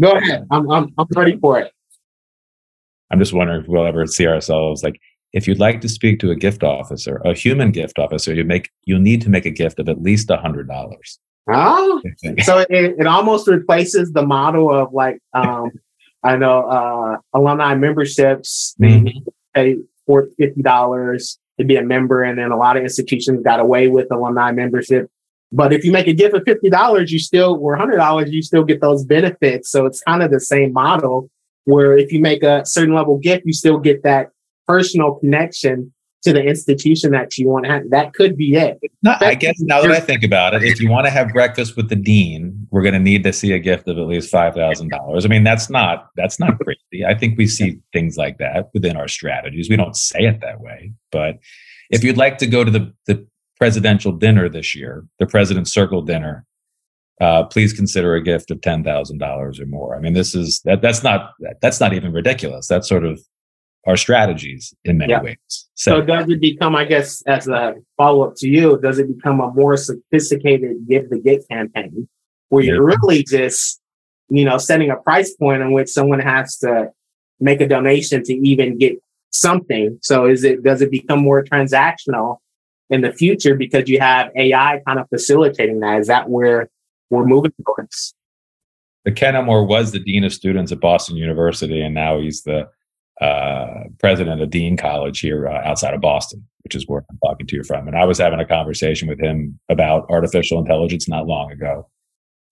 Go 0.00 0.10
ahead. 0.12 0.46
I'm, 0.50 0.70
I'm, 0.70 0.94
I'm 0.98 1.06
ready 1.16 1.38
for 1.38 1.58
it. 1.58 1.72
I'm 3.10 3.18
just 3.18 3.32
wondering 3.32 3.62
if 3.62 3.68
we'll 3.68 3.86
ever 3.86 4.06
see 4.06 4.26
ourselves 4.26 4.82
like 4.82 5.00
if 5.32 5.46
you'd 5.46 5.58
like 5.58 5.80
to 5.82 5.88
speak 5.88 6.18
to 6.20 6.30
a 6.30 6.36
gift 6.36 6.62
officer, 6.62 7.20
a 7.24 7.34
human 7.34 7.70
gift 7.70 7.98
officer, 7.98 8.34
you 8.34 8.44
make 8.44 8.70
you'll 8.84 9.00
need 9.00 9.20
to 9.22 9.30
make 9.30 9.46
a 9.46 9.50
gift 9.50 9.78
of 9.78 9.88
at 9.88 10.02
least 10.02 10.30
a 10.30 10.36
hundred 10.36 10.68
dollars. 10.68 11.18
Oh, 11.48 12.02
so 12.42 12.58
it, 12.58 12.96
it 12.98 13.06
almost 13.06 13.46
replaces 13.46 14.12
the 14.12 14.26
model 14.26 14.72
of 14.72 14.92
like 14.92 15.18
um, 15.32 15.70
I 16.24 16.36
know 16.36 16.62
uh, 16.68 17.18
alumni 17.32 17.74
memberships. 17.74 18.74
Mm-hmm. 18.80 19.28
pay 19.54 19.76
for 20.06 20.28
fifty 20.38 20.62
dollars 20.62 21.38
to 21.58 21.64
be 21.64 21.76
a 21.76 21.82
member, 21.82 22.22
and 22.22 22.38
then 22.38 22.50
a 22.50 22.56
lot 22.56 22.76
of 22.76 22.82
institutions 22.82 23.42
got 23.44 23.60
away 23.60 23.88
with 23.88 24.08
alumni 24.10 24.52
membership. 24.52 25.08
But 25.52 25.72
if 25.72 25.84
you 25.84 25.92
make 25.92 26.08
a 26.08 26.12
gift 26.12 26.34
of 26.34 26.42
fifty 26.44 26.68
dollars, 26.68 27.12
you 27.12 27.18
still 27.18 27.58
or 27.60 27.76
hundred 27.76 27.96
dollars, 27.96 28.30
you 28.30 28.42
still 28.42 28.64
get 28.64 28.80
those 28.80 29.04
benefits. 29.04 29.70
So 29.70 29.86
it's 29.86 30.00
kind 30.02 30.22
of 30.22 30.30
the 30.30 30.40
same 30.40 30.72
model. 30.72 31.30
Where 31.64 31.96
if 31.98 32.12
you 32.12 32.20
make 32.20 32.42
a 32.42 32.64
certain 32.64 32.94
level 32.94 33.18
gift, 33.18 33.44
you 33.44 33.52
still 33.52 33.78
get 33.78 34.02
that 34.04 34.30
personal 34.66 35.14
connection 35.14 35.92
to 36.26 36.32
the 36.32 36.42
institution 36.42 37.12
that 37.12 37.38
you 37.38 37.48
want 37.48 37.64
to 37.64 37.70
have. 37.70 37.90
That 37.90 38.12
could 38.12 38.36
be 38.36 38.56
it. 38.56 38.78
No, 39.02 39.14
I 39.20 39.34
guess 39.34 39.54
now 39.60 39.80
that 39.80 39.92
I 39.92 40.00
think 40.00 40.24
about 40.24 40.54
it, 40.54 40.64
if 40.64 40.80
you 40.80 40.90
want 40.90 41.06
to 41.06 41.10
have 41.10 41.28
breakfast 41.28 41.76
with 41.76 41.88
the 41.88 41.96
dean, 41.96 42.66
we're 42.70 42.82
going 42.82 42.94
to 42.94 43.00
need 43.00 43.22
to 43.24 43.32
see 43.32 43.52
a 43.52 43.60
gift 43.60 43.86
of 43.86 43.96
at 43.96 44.06
least 44.06 44.30
five 44.30 44.54
thousand 44.54 44.88
dollars. 44.88 45.24
I 45.24 45.28
mean, 45.28 45.44
that's 45.44 45.70
not 45.70 46.08
that's 46.16 46.40
not 46.40 46.58
crazy. 46.58 47.04
I 47.06 47.14
think 47.14 47.38
we 47.38 47.46
see 47.46 47.78
things 47.92 48.16
like 48.16 48.38
that 48.38 48.70
within 48.74 48.96
our 48.96 49.08
strategies. 49.08 49.70
We 49.70 49.76
don't 49.76 49.96
say 49.96 50.24
it 50.24 50.40
that 50.40 50.60
way, 50.60 50.92
but 51.12 51.36
if 51.90 52.02
you'd 52.02 52.16
like 52.16 52.38
to 52.38 52.46
go 52.46 52.64
to 52.64 52.70
the 52.70 52.92
the 53.06 53.24
presidential 53.56 54.12
dinner 54.12 54.48
this 54.48 54.74
year, 54.74 55.06
the 55.20 55.26
president's 55.26 55.72
circle 55.72 56.02
dinner, 56.02 56.44
uh, 57.20 57.44
please 57.44 57.72
consider 57.72 58.14
a 58.14 58.22
gift 58.22 58.50
of 58.50 58.60
ten 58.62 58.82
thousand 58.82 59.18
dollars 59.18 59.60
or 59.60 59.66
more. 59.66 59.96
I 59.96 60.00
mean, 60.00 60.14
this 60.14 60.34
is 60.34 60.60
that 60.64 60.82
that's 60.82 61.04
not 61.04 61.34
that's 61.62 61.78
not 61.78 61.92
even 61.92 62.12
ridiculous. 62.12 62.66
That's 62.66 62.88
sort 62.88 63.04
of 63.04 63.20
our 63.86 63.96
strategies 63.96 64.74
in 64.84 64.98
many 64.98 65.12
yeah. 65.12 65.22
ways. 65.22 65.36
So, 65.74 66.00
so, 66.00 66.02
does 66.02 66.28
it 66.28 66.40
become, 66.40 66.74
I 66.74 66.84
guess, 66.84 67.22
as 67.22 67.46
a 67.48 67.74
follow 67.96 68.26
up 68.26 68.34
to 68.38 68.48
you, 68.48 68.78
does 68.82 68.98
it 68.98 69.14
become 69.14 69.40
a 69.40 69.52
more 69.52 69.76
sophisticated 69.76 70.88
give 70.88 71.08
the 71.08 71.18
get 71.18 71.48
campaign 71.48 72.08
where 72.48 72.64
yeah. 72.64 72.74
you're 72.74 72.84
really 72.84 73.22
just, 73.22 73.80
you 74.28 74.44
know, 74.44 74.58
setting 74.58 74.90
a 74.90 74.96
price 74.96 75.34
point 75.34 75.62
in 75.62 75.72
which 75.72 75.88
someone 75.88 76.20
has 76.20 76.58
to 76.58 76.90
make 77.38 77.60
a 77.60 77.68
donation 77.68 78.24
to 78.24 78.34
even 78.34 78.76
get 78.76 78.98
something? 79.30 79.98
So 80.02 80.26
is 80.26 80.42
it, 80.42 80.64
does 80.64 80.82
it 80.82 80.90
become 80.90 81.20
more 81.20 81.44
transactional 81.44 82.38
in 82.90 83.02
the 83.02 83.12
future 83.12 83.54
because 83.54 83.88
you 83.88 84.00
have 84.00 84.30
AI 84.36 84.80
kind 84.86 84.98
of 84.98 85.08
facilitating 85.08 85.80
that? 85.80 86.00
Is 86.00 86.08
that 86.08 86.28
where 86.28 86.70
we're 87.10 87.26
moving 87.26 87.52
towards? 87.64 88.14
The 89.04 89.12
Ken 89.12 89.36
Elmore 89.36 89.64
was 89.64 89.92
the 89.92 90.00
dean 90.00 90.24
of 90.24 90.32
students 90.32 90.72
at 90.72 90.80
Boston 90.80 91.16
University, 91.16 91.80
and 91.80 91.94
now 91.94 92.18
he's 92.18 92.42
the 92.42 92.68
uh, 93.20 93.84
president 93.98 94.42
of 94.42 94.50
Dean 94.50 94.76
College 94.76 95.20
here 95.20 95.48
uh, 95.48 95.62
outside 95.64 95.94
of 95.94 96.00
Boston, 96.00 96.46
which 96.64 96.74
is 96.74 96.86
where 96.86 97.04
I'm 97.10 97.18
talking 97.24 97.46
to 97.46 97.56
you 97.56 97.64
from. 97.64 97.86
And 97.86 97.96
I 97.96 98.04
was 98.04 98.18
having 98.18 98.40
a 98.40 98.46
conversation 98.46 99.08
with 99.08 99.20
him 99.20 99.58
about 99.68 100.06
artificial 100.10 100.58
intelligence 100.58 101.08
not 101.08 101.26
long 101.26 101.50
ago. 101.50 101.88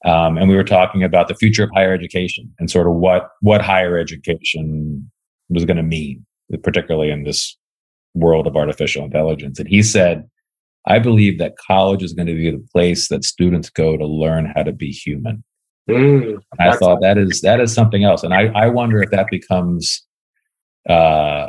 Um, 0.04 0.36
and 0.36 0.48
we 0.48 0.56
were 0.56 0.64
talking 0.64 1.02
about 1.02 1.28
the 1.28 1.34
future 1.34 1.64
of 1.64 1.70
higher 1.74 1.92
education 1.92 2.52
and 2.58 2.70
sort 2.70 2.86
of 2.86 2.94
what 2.94 3.30
what 3.40 3.62
higher 3.62 3.98
education 3.98 5.10
was 5.48 5.64
going 5.64 5.78
to 5.78 5.82
mean, 5.82 6.24
particularly 6.62 7.10
in 7.10 7.24
this 7.24 7.56
world 8.14 8.46
of 8.46 8.56
artificial 8.56 9.04
intelligence. 9.04 9.58
And 9.58 9.68
he 9.68 9.82
said, 9.82 10.28
"I 10.86 10.98
believe 10.98 11.38
that 11.38 11.56
college 11.56 12.02
is 12.02 12.12
going 12.12 12.26
to 12.26 12.34
be 12.34 12.50
the 12.50 12.66
place 12.72 13.08
that 13.08 13.24
students 13.24 13.70
go 13.70 13.96
to 13.96 14.06
learn 14.06 14.52
how 14.54 14.62
to 14.62 14.72
be 14.72 14.90
human." 14.90 15.42
Mm, 15.88 16.38
I 16.58 16.76
thought 16.76 17.00
that 17.00 17.16
is 17.16 17.40
that 17.40 17.60
is 17.60 17.72
something 17.72 18.04
else, 18.04 18.22
and 18.22 18.34
I 18.34 18.48
I 18.54 18.68
wonder 18.68 19.02
if 19.02 19.10
that 19.10 19.28
becomes 19.30 20.04
uh, 20.88 21.48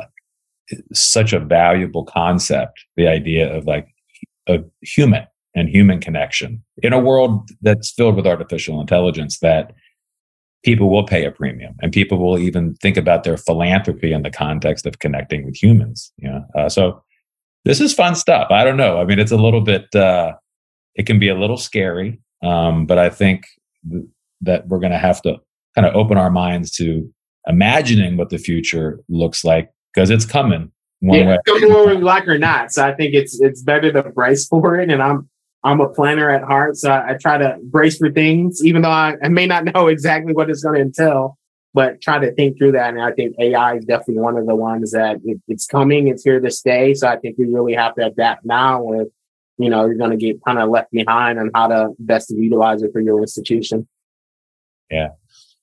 such 0.92 1.32
a 1.32 1.40
valuable 1.40 2.04
concept. 2.04 2.84
The 2.96 3.06
idea 3.06 3.54
of 3.54 3.66
like 3.66 3.88
a 4.48 4.60
human 4.82 5.26
and 5.54 5.68
human 5.68 6.00
connection 6.00 6.62
in 6.82 6.92
a 6.92 6.98
world 6.98 7.48
that's 7.62 7.90
filled 7.90 8.16
with 8.16 8.26
artificial 8.26 8.80
intelligence 8.80 9.38
that 9.40 9.72
people 10.64 10.90
will 10.90 11.04
pay 11.04 11.24
a 11.24 11.30
premium 11.30 11.74
and 11.80 11.92
people 11.92 12.18
will 12.18 12.38
even 12.38 12.74
think 12.76 12.96
about 12.96 13.24
their 13.24 13.36
philanthropy 13.36 14.12
in 14.12 14.22
the 14.22 14.30
context 14.30 14.86
of 14.86 14.98
connecting 14.98 15.44
with 15.44 15.60
humans 15.60 16.12
you 16.18 16.28
know 16.28 16.44
uh, 16.54 16.68
so 16.68 17.02
this 17.64 17.80
is 17.80 17.94
fun 17.94 18.14
stuff 18.14 18.48
i 18.50 18.62
don't 18.62 18.76
know 18.76 19.00
i 19.00 19.04
mean 19.04 19.18
it's 19.18 19.32
a 19.32 19.36
little 19.36 19.60
bit 19.60 19.92
uh, 19.94 20.32
it 20.94 21.06
can 21.06 21.18
be 21.18 21.28
a 21.28 21.38
little 21.38 21.56
scary 21.56 22.20
um, 22.42 22.86
but 22.86 22.98
i 22.98 23.08
think 23.08 23.46
th- 23.90 24.04
that 24.40 24.68
we're 24.68 24.78
going 24.78 24.92
to 24.92 24.98
have 24.98 25.22
to 25.22 25.36
kind 25.74 25.86
of 25.86 25.94
open 25.94 26.18
our 26.18 26.30
minds 26.30 26.70
to 26.70 27.10
imagining 27.46 28.16
what 28.16 28.30
the 28.30 28.38
future 28.38 29.00
looks 29.08 29.44
like 29.44 29.70
because 29.94 30.10
it's 30.10 30.24
coming 30.24 30.72
one 31.00 31.18
yeah, 31.18 31.26
way. 31.28 31.38
Come 31.46 31.60
we 31.60 31.96
like 31.96 32.26
or 32.26 32.38
not. 32.38 32.72
So 32.72 32.84
I 32.86 32.94
think 32.94 33.14
it's 33.14 33.40
it's 33.40 33.62
better 33.62 33.92
to 33.92 34.02
brace 34.04 34.46
for 34.46 34.78
it. 34.78 34.90
And 34.90 35.02
I'm 35.02 35.28
I'm 35.64 35.80
a 35.80 35.88
planner 35.88 36.30
at 36.30 36.44
heart, 36.44 36.76
so 36.76 36.90
I, 36.90 37.10
I 37.10 37.14
try 37.14 37.38
to 37.38 37.58
brace 37.64 37.98
for 37.98 38.10
things, 38.10 38.64
even 38.64 38.82
though 38.82 38.90
I, 38.90 39.16
I 39.22 39.28
may 39.28 39.46
not 39.46 39.64
know 39.64 39.86
exactly 39.88 40.32
what 40.32 40.50
it's 40.50 40.62
going 40.62 40.76
to 40.76 40.80
entail. 40.80 41.38
But 41.74 42.00
try 42.00 42.18
to 42.18 42.32
think 42.32 42.56
through 42.56 42.72
that, 42.72 42.94
and 42.94 43.02
I 43.02 43.12
think 43.12 43.36
AI 43.38 43.76
is 43.76 43.84
definitely 43.84 44.22
one 44.22 44.38
of 44.38 44.46
the 44.46 44.54
ones 44.54 44.92
that 44.92 45.18
it, 45.24 45.38
it's 45.46 45.66
coming. 45.66 46.08
It's 46.08 46.24
here 46.24 46.40
to 46.40 46.50
stay. 46.50 46.94
So 46.94 47.06
I 47.06 47.18
think 47.18 47.36
we 47.36 47.44
really 47.52 47.74
have 47.74 47.94
to 47.96 48.06
adapt 48.06 48.46
now. 48.46 48.82
With 48.82 49.08
you 49.58 49.68
know, 49.68 49.84
you're 49.84 49.96
going 49.96 50.10
to 50.10 50.16
get 50.16 50.42
kind 50.42 50.58
of 50.58 50.70
left 50.70 50.90
behind 50.90 51.38
on 51.38 51.50
how 51.54 51.66
to 51.66 51.90
best 51.98 52.30
utilize 52.30 52.82
it 52.82 52.92
for 52.92 53.00
your 53.00 53.20
institution. 53.20 53.86
Yeah. 54.90 55.08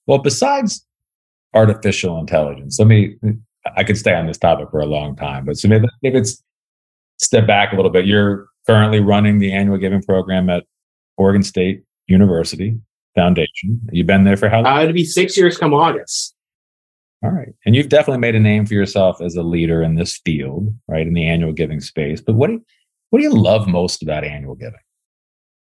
Well, 0.05 0.19
besides 0.19 0.85
artificial 1.53 2.19
intelligence. 2.19 2.79
Let 2.79 2.87
me 2.87 3.17
I 3.77 3.83
could 3.83 3.97
stay 3.97 4.13
on 4.13 4.27
this 4.27 4.37
topic 4.37 4.69
for 4.71 4.79
a 4.79 4.85
long 4.85 5.15
time, 5.15 5.45
but 5.45 5.57
so 5.57 5.67
maybe, 5.67 5.87
if 6.01 6.13
it's 6.13 6.43
step 7.23 7.47
back 7.47 7.73
a 7.73 7.75
little 7.75 7.91
bit. 7.91 8.05
You're 8.05 8.47
currently 8.67 8.99
running 8.99 9.39
the 9.39 9.51
annual 9.51 9.77
giving 9.77 10.01
program 10.01 10.49
at 10.49 10.65
Oregon 11.17 11.43
State 11.43 11.83
University 12.07 12.77
Foundation. 13.15 13.81
You've 13.91 14.07
been 14.07 14.23
there 14.23 14.37
for 14.37 14.49
how 14.49 14.61
long? 14.61 14.77
Uh, 14.77 14.81
it'll 14.81 14.93
be 14.93 15.05
six 15.05 15.37
years 15.37 15.57
come 15.57 15.73
August. 15.73 16.35
All 17.23 17.31
right. 17.31 17.53
And 17.65 17.75
you've 17.75 17.89
definitely 17.89 18.19
made 18.19 18.35
a 18.35 18.39
name 18.39 18.65
for 18.65 18.73
yourself 18.73 19.21
as 19.21 19.35
a 19.35 19.43
leader 19.43 19.81
in 19.81 19.95
this 19.95 20.19
field, 20.25 20.73
right? 20.87 21.07
In 21.07 21.13
the 21.13 21.27
annual 21.27 21.53
giving 21.53 21.79
space. 21.79 22.19
But 22.19 22.35
what 22.35 22.47
do 22.47 22.53
you, 22.53 22.65
what 23.11 23.19
do 23.19 23.23
you 23.23 23.33
love 23.33 23.67
most 23.67 24.03
about 24.03 24.25
annual 24.25 24.55
giving? 24.55 24.79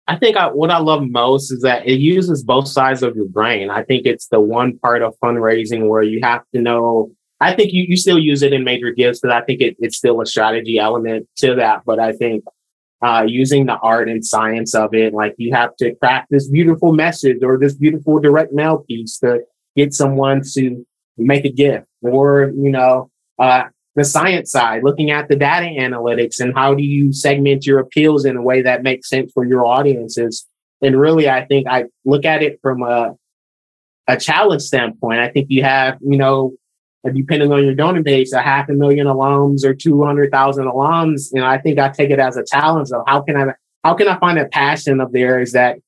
I 0.08 0.16
think 0.16 0.38
I, 0.38 0.46
what 0.46 0.70
I 0.70 0.78
love 0.78 1.02
most 1.06 1.52
is 1.52 1.60
that 1.60 1.86
it 1.86 2.00
uses 2.00 2.42
both 2.42 2.66
sides 2.66 3.02
of 3.02 3.14
your 3.14 3.28
brain. 3.28 3.68
I 3.68 3.84
think 3.84 4.06
it's 4.06 4.28
the 4.28 4.40
one 4.40 4.78
part 4.78 5.02
of 5.02 5.14
fundraising 5.22 5.86
where 5.88 6.02
you 6.02 6.20
have 6.22 6.42
to 6.54 6.62
know. 6.62 7.12
I 7.40 7.54
think 7.54 7.74
you, 7.74 7.84
you 7.86 7.96
still 7.98 8.18
use 8.18 8.42
it 8.42 8.54
in 8.54 8.64
major 8.64 8.90
gifts 8.90 9.20
but 9.20 9.30
I 9.30 9.42
think 9.42 9.60
it, 9.60 9.76
it's 9.78 9.98
still 9.98 10.22
a 10.22 10.26
strategy 10.26 10.78
element 10.78 11.28
to 11.36 11.54
that. 11.56 11.82
But 11.84 12.00
I 12.00 12.12
think 12.12 12.42
uh, 13.02 13.26
using 13.28 13.66
the 13.66 13.76
art 13.76 14.08
and 14.08 14.24
science 14.24 14.74
of 14.74 14.94
it, 14.94 15.12
like 15.12 15.34
you 15.36 15.52
have 15.54 15.76
to 15.76 15.94
craft 15.96 16.28
this 16.30 16.48
beautiful 16.48 16.94
message 16.94 17.38
or 17.42 17.58
this 17.58 17.74
beautiful 17.74 18.18
direct 18.18 18.54
mail 18.54 18.84
piece 18.88 19.18
to 19.18 19.40
get 19.76 19.92
someone 19.92 20.42
to 20.54 20.86
make 21.18 21.44
a 21.44 21.52
gift 21.52 21.86
or, 22.00 22.50
you 22.56 22.70
know, 22.70 23.10
uh, 23.38 23.64
the 23.98 24.04
science 24.04 24.50
side, 24.50 24.82
looking 24.82 25.10
at 25.10 25.28
the 25.28 25.36
data 25.36 25.66
analytics 25.66 26.40
and 26.40 26.54
how 26.54 26.74
do 26.74 26.82
you 26.82 27.12
segment 27.12 27.66
your 27.66 27.78
appeals 27.78 28.24
in 28.24 28.36
a 28.36 28.42
way 28.42 28.62
that 28.62 28.82
makes 28.82 29.08
sense 29.08 29.32
for 29.32 29.44
your 29.44 29.66
audiences. 29.66 30.46
And 30.80 30.98
really, 30.98 31.28
I 31.28 31.44
think 31.44 31.66
I 31.68 31.84
look 32.04 32.24
at 32.24 32.42
it 32.42 32.58
from 32.62 32.82
a, 32.82 33.14
a 34.06 34.16
challenge 34.16 34.62
standpoint. 34.62 35.20
I 35.20 35.28
think 35.28 35.48
you 35.50 35.62
have, 35.64 35.98
you 36.00 36.16
know, 36.16 36.54
depending 37.04 37.52
on 37.52 37.64
your 37.64 37.74
donor 37.74 38.02
base, 38.02 38.32
a 38.32 38.40
half 38.40 38.68
a 38.68 38.72
million 38.72 39.06
alums 39.06 39.64
or 39.64 39.74
200,000 39.74 40.66
alums. 40.66 41.28
You 41.32 41.40
know, 41.40 41.46
I 41.46 41.58
think 41.58 41.78
I 41.78 41.88
take 41.88 42.10
it 42.10 42.18
as 42.18 42.36
a 42.36 42.44
challenge 42.44 42.90
of 42.92 43.02
how 43.06 43.22
can 43.22 43.36
I, 43.36 43.54
how 43.84 43.94
can 43.94 44.08
I 44.08 44.18
find 44.18 44.38
a 44.38 44.46
passion 44.46 45.00
of 45.00 45.12
theirs 45.12 45.52
that 45.52 45.78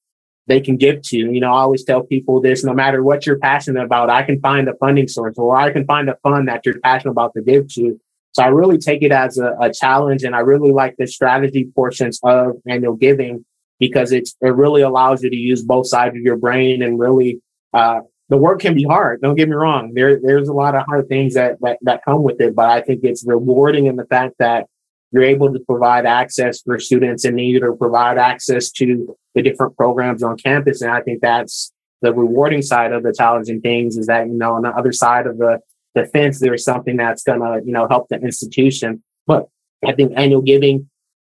they 0.50 0.60
can 0.60 0.76
give 0.76 1.00
to. 1.02 1.16
You 1.16 1.38
know, 1.38 1.52
I 1.52 1.60
always 1.60 1.84
tell 1.84 2.02
people 2.02 2.40
this 2.40 2.64
no 2.64 2.74
matter 2.74 3.04
what 3.04 3.24
you're 3.24 3.38
passionate 3.38 3.84
about, 3.84 4.10
I 4.10 4.24
can 4.24 4.40
find 4.40 4.68
a 4.68 4.74
funding 4.74 5.06
source 5.06 5.38
or 5.38 5.56
I 5.56 5.70
can 5.72 5.84
find 5.86 6.10
a 6.10 6.16
fund 6.24 6.48
that 6.48 6.66
you're 6.66 6.80
passionate 6.80 7.12
about 7.12 7.34
to 7.34 7.42
give 7.42 7.68
to. 7.74 8.00
So 8.32 8.42
I 8.42 8.48
really 8.48 8.76
take 8.76 9.02
it 9.02 9.12
as 9.12 9.38
a, 9.38 9.54
a 9.60 9.72
challenge 9.72 10.24
and 10.24 10.34
I 10.34 10.40
really 10.40 10.72
like 10.72 10.96
the 10.98 11.06
strategy 11.06 11.70
portions 11.74 12.18
of 12.24 12.54
annual 12.66 12.96
giving 12.96 13.44
because 13.78 14.10
it's, 14.10 14.34
it 14.40 14.54
really 14.54 14.82
allows 14.82 15.22
you 15.22 15.30
to 15.30 15.36
use 15.36 15.62
both 15.62 15.86
sides 15.86 16.16
of 16.16 16.22
your 16.22 16.36
brain 16.36 16.82
and 16.82 16.98
really, 16.98 17.40
uh, 17.72 18.00
the 18.28 18.36
work 18.36 18.60
can 18.60 18.74
be 18.74 18.84
hard. 18.84 19.20
Don't 19.20 19.36
get 19.36 19.48
me 19.48 19.54
wrong. 19.54 19.92
There, 19.94 20.20
there's 20.20 20.48
a 20.48 20.52
lot 20.52 20.74
of 20.74 20.84
hard 20.86 21.08
things 21.08 21.34
that, 21.34 21.58
that, 21.60 21.78
that 21.82 22.04
come 22.04 22.24
with 22.24 22.40
it, 22.40 22.56
but 22.56 22.68
I 22.68 22.80
think 22.80 23.00
it's 23.04 23.24
rewarding 23.26 23.86
in 23.86 23.94
the 23.96 24.04
fact 24.04 24.34
that 24.38 24.66
you're 25.12 25.24
able 25.24 25.52
to 25.52 25.60
provide 25.60 26.06
access 26.06 26.60
for 26.60 26.78
students 26.78 27.24
in 27.24 27.36
need 27.36 27.62
or 27.62 27.74
provide 27.74 28.18
access 28.18 28.70
to 28.72 29.16
the 29.34 29.42
different 29.42 29.76
programs 29.76 30.22
on 30.22 30.36
campus. 30.36 30.82
And 30.82 30.90
I 30.90 31.00
think 31.00 31.20
that's 31.20 31.72
the 32.02 32.12
rewarding 32.14 32.62
side 32.62 32.92
of 32.92 33.02
the 33.02 33.14
challenging 33.16 33.60
things 33.60 33.96
is 33.96 34.06
that, 34.06 34.26
you 34.26 34.34
know, 34.34 34.54
on 34.54 34.62
the 34.62 34.70
other 34.70 34.92
side 34.92 35.26
of 35.26 35.38
the, 35.38 35.60
the 35.94 36.06
fence, 36.06 36.40
there's 36.40 36.64
something 36.64 36.96
that's 36.96 37.22
going 37.22 37.40
to, 37.40 37.64
you 37.64 37.72
know, 37.72 37.86
help 37.88 38.08
the 38.08 38.16
institution. 38.16 39.02
But 39.26 39.48
I 39.86 39.92
think 39.92 40.12
annual 40.16 40.42
giving 40.42 40.88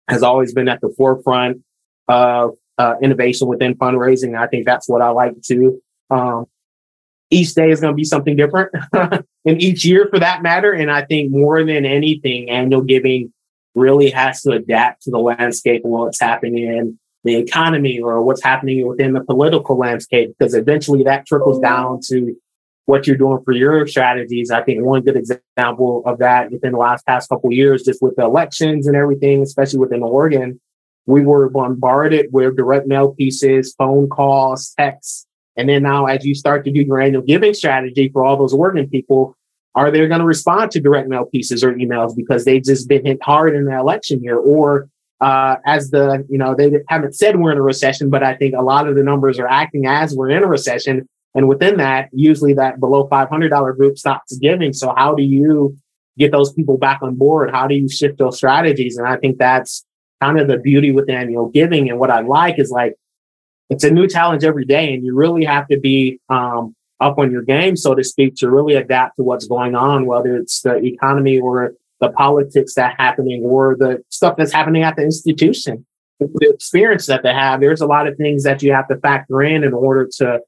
has 0.07 0.23
always 0.23 0.53
been 0.53 0.67
at 0.67 0.81
the 0.81 0.93
forefront 0.97 1.63
of 2.07 2.51
uh, 2.77 2.95
innovation 3.01 3.47
within 3.47 3.75
fundraising. 3.75 4.37
I 4.37 4.47
think 4.47 4.65
that's 4.65 4.87
what 4.87 5.01
I 5.01 5.09
like 5.09 5.41
to. 5.43 5.81
Um, 6.09 6.45
each 7.29 7.53
day 7.53 7.69
is 7.69 7.79
going 7.79 7.93
to 7.93 7.95
be 7.95 8.03
something 8.03 8.35
different 8.35 8.71
and 8.93 9.61
each 9.61 9.85
year 9.85 10.07
for 10.11 10.19
that 10.19 10.43
matter. 10.43 10.73
And 10.73 10.91
I 10.91 11.05
think 11.05 11.31
more 11.31 11.63
than 11.63 11.85
anything, 11.85 12.49
annual 12.49 12.81
giving 12.81 13.31
really 13.73 14.09
has 14.09 14.41
to 14.41 14.51
adapt 14.51 15.03
to 15.03 15.11
the 15.11 15.19
landscape 15.19 15.85
of 15.85 15.91
what's 15.91 16.19
happening 16.19 16.67
in 16.67 16.99
the 17.23 17.35
economy 17.35 17.99
or 17.99 18.21
what's 18.21 18.43
happening 18.43 18.87
within 18.87 19.13
the 19.13 19.23
political 19.23 19.77
landscape, 19.77 20.33
because 20.37 20.53
eventually 20.53 21.03
that 21.03 21.25
trickles 21.25 21.59
down 21.59 21.99
to 22.07 22.35
what 22.85 23.05
you're 23.05 23.17
doing 23.17 23.39
for 23.45 23.51
your 23.51 23.85
strategies. 23.87 24.49
I 24.49 24.63
think 24.63 24.83
one 24.83 25.03
good 25.03 25.15
example 25.15 26.01
of 26.05 26.17
that 26.19 26.51
within 26.51 26.71
the 26.71 26.79
last 26.79 27.05
past 27.05 27.29
couple 27.29 27.51
years, 27.51 27.83
just 27.83 28.01
with 28.01 28.15
the 28.15 28.23
elections 28.23 28.87
and 28.87 28.95
everything, 28.95 29.41
especially 29.43 29.79
within 29.79 30.01
Oregon, 30.03 30.59
we 31.05 31.23
were 31.23 31.49
bombarded 31.49 32.27
with 32.31 32.57
direct 32.57 32.87
mail 32.87 33.13
pieces, 33.13 33.73
phone 33.77 34.09
calls, 34.09 34.73
texts. 34.77 35.27
And 35.55 35.69
then 35.69 35.83
now, 35.83 36.05
as 36.05 36.25
you 36.25 36.33
start 36.33 36.65
to 36.65 36.71
do 36.71 36.81
your 36.81 36.99
annual 36.99 37.21
giving 37.21 37.53
strategy 37.53 38.09
for 38.11 38.25
all 38.25 38.37
those 38.37 38.53
Oregon 38.53 38.89
people, 38.89 39.35
are 39.75 39.91
they 39.91 40.05
going 40.07 40.19
to 40.19 40.25
respond 40.25 40.71
to 40.71 40.81
direct 40.81 41.07
mail 41.07 41.25
pieces 41.25 41.63
or 41.63 41.73
emails 41.73 42.15
because 42.15 42.45
they've 42.45 42.63
just 42.63 42.89
been 42.89 43.05
hit 43.05 43.21
hard 43.21 43.55
in 43.55 43.65
the 43.65 43.77
election 43.77 44.23
year? 44.23 44.37
Or 44.37 44.89
uh, 45.21 45.57
as 45.65 45.91
the, 45.91 46.25
you 46.29 46.37
know, 46.37 46.55
they 46.55 46.71
haven't 46.89 47.15
said 47.15 47.39
we're 47.39 47.51
in 47.51 47.57
a 47.57 47.61
recession, 47.61 48.09
but 48.09 48.23
I 48.23 48.35
think 48.35 48.55
a 48.55 48.61
lot 48.61 48.87
of 48.87 48.95
the 48.95 49.03
numbers 49.03 49.39
are 49.39 49.47
acting 49.47 49.85
as 49.85 50.15
we're 50.15 50.31
in 50.31 50.43
a 50.43 50.47
recession. 50.47 51.07
And 51.35 51.47
within 51.47 51.77
that, 51.77 52.09
usually 52.11 52.53
that 52.55 52.79
below 52.79 53.07
$500 53.07 53.77
group 53.77 53.97
stops 53.97 54.35
giving. 54.39 54.73
So 54.73 54.93
how 54.97 55.13
do 55.13 55.23
you 55.23 55.77
get 56.17 56.31
those 56.31 56.51
people 56.51 56.77
back 56.77 57.01
on 57.03 57.15
board? 57.15 57.51
How 57.51 57.67
do 57.67 57.75
you 57.75 57.87
shift 57.87 58.17
those 58.17 58.37
strategies? 58.37 58.97
And 58.97 59.07
I 59.07 59.15
think 59.17 59.37
that's 59.37 59.85
kind 60.21 60.39
of 60.39 60.47
the 60.47 60.57
beauty 60.57 60.91
with 60.91 61.09
annual 61.09 61.49
giving. 61.49 61.89
And 61.89 61.99
what 61.99 62.09
I 62.09 62.21
like 62.21 62.59
is 62.59 62.71
like, 62.71 62.95
it's 63.69 63.83
a 63.83 63.91
new 63.91 64.07
challenge 64.07 64.43
every 64.43 64.65
day 64.65 64.93
and 64.93 65.05
you 65.05 65.15
really 65.15 65.45
have 65.45 65.67
to 65.67 65.79
be, 65.79 66.19
um, 66.29 66.75
up 66.99 67.17
on 67.17 67.31
your 67.31 67.41
game, 67.41 67.75
so 67.75 67.95
to 67.95 68.03
speak, 68.03 68.35
to 68.35 68.49
really 68.49 68.75
adapt 68.75 69.15
to 69.17 69.23
what's 69.23 69.47
going 69.47 69.73
on, 69.75 70.05
whether 70.05 70.35
it's 70.35 70.61
the 70.61 70.75
economy 70.77 71.39
or 71.39 71.73
the 72.01 72.09
politics 72.09 72.73
that 72.73 72.95
happening 72.97 73.43
or 73.45 73.75
the 73.77 74.03
stuff 74.09 74.35
that's 74.35 74.51
happening 74.51 74.83
at 74.83 74.95
the 74.95 75.03
institution. 75.03 75.85
The 76.19 76.51
experience 76.53 77.07
that 77.07 77.23
they 77.23 77.33
have, 77.33 77.61
there's 77.61 77.81
a 77.81 77.87
lot 77.87 78.07
of 78.07 78.17
things 78.17 78.43
that 78.43 78.61
you 78.61 78.73
have 78.73 78.87
to 78.89 78.97
factor 78.97 79.41
in 79.41 79.63
in 79.63 79.73
order 79.73 80.07
to 80.17 80.41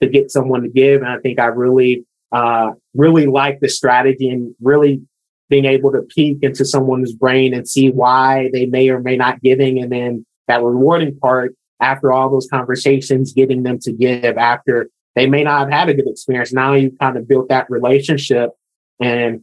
to 0.00 0.08
get 0.08 0.30
someone 0.30 0.62
to 0.62 0.68
give. 0.68 1.02
And 1.02 1.10
I 1.10 1.18
think 1.18 1.38
I 1.38 1.46
really, 1.46 2.06
uh, 2.32 2.70
really 2.94 3.26
like 3.26 3.60
the 3.60 3.68
strategy 3.68 4.30
and 4.30 4.54
really 4.60 5.02
being 5.50 5.66
able 5.66 5.92
to 5.92 6.00
peek 6.02 6.38
into 6.42 6.64
someone's 6.64 7.12
brain 7.12 7.52
and 7.52 7.68
see 7.68 7.90
why 7.90 8.48
they 8.52 8.66
may 8.66 8.88
or 8.88 9.00
may 9.00 9.16
not 9.16 9.42
giving. 9.42 9.78
And 9.78 9.92
then 9.92 10.24
that 10.48 10.62
rewarding 10.62 11.18
part 11.18 11.54
after 11.80 12.12
all 12.12 12.30
those 12.30 12.48
conversations, 12.48 13.32
getting 13.32 13.62
them 13.62 13.78
to 13.80 13.92
give 13.92 14.38
after 14.38 14.88
they 15.16 15.26
may 15.26 15.44
not 15.44 15.60
have 15.60 15.70
had 15.70 15.88
a 15.88 15.94
good 15.94 16.08
experience. 16.08 16.52
Now 16.52 16.74
you 16.74 16.96
kind 17.00 17.16
of 17.16 17.28
built 17.28 17.48
that 17.48 17.68
relationship 17.68 18.50
and 19.00 19.42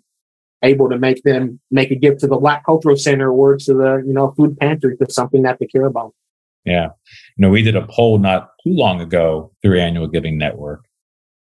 able 0.63 0.89
to 0.89 0.97
make 0.97 1.23
them 1.23 1.59
make 1.71 1.91
a 1.91 1.95
gift 1.95 2.19
to 2.21 2.27
the 2.27 2.37
Black 2.37 2.65
Cultural 2.65 2.97
Center 2.97 3.31
or 3.31 3.57
to 3.57 3.73
the, 3.73 4.03
you 4.05 4.13
know, 4.13 4.33
food 4.35 4.57
pantry 4.57 4.95
for 4.97 5.05
something 5.09 5.43
that 5.43 5.59
they 5.59 5.67
care 5.67 5.85
about. 5.85 6.13
Yeah. 6.65 6.89
You 7.37 7.43
know, 7.43 7.49
we 7.49 7.61
did 7.61 7.75
a 7.75 7.87
poll 7.87 8.17
not 8.19 8.49
too 8.63 8.73
long 8.73 8.99
ago 8.99 9.51
through 9.61 9.79
Annual 9.79 10.07
Giving 10.07 10.37
Network 10.37 10.83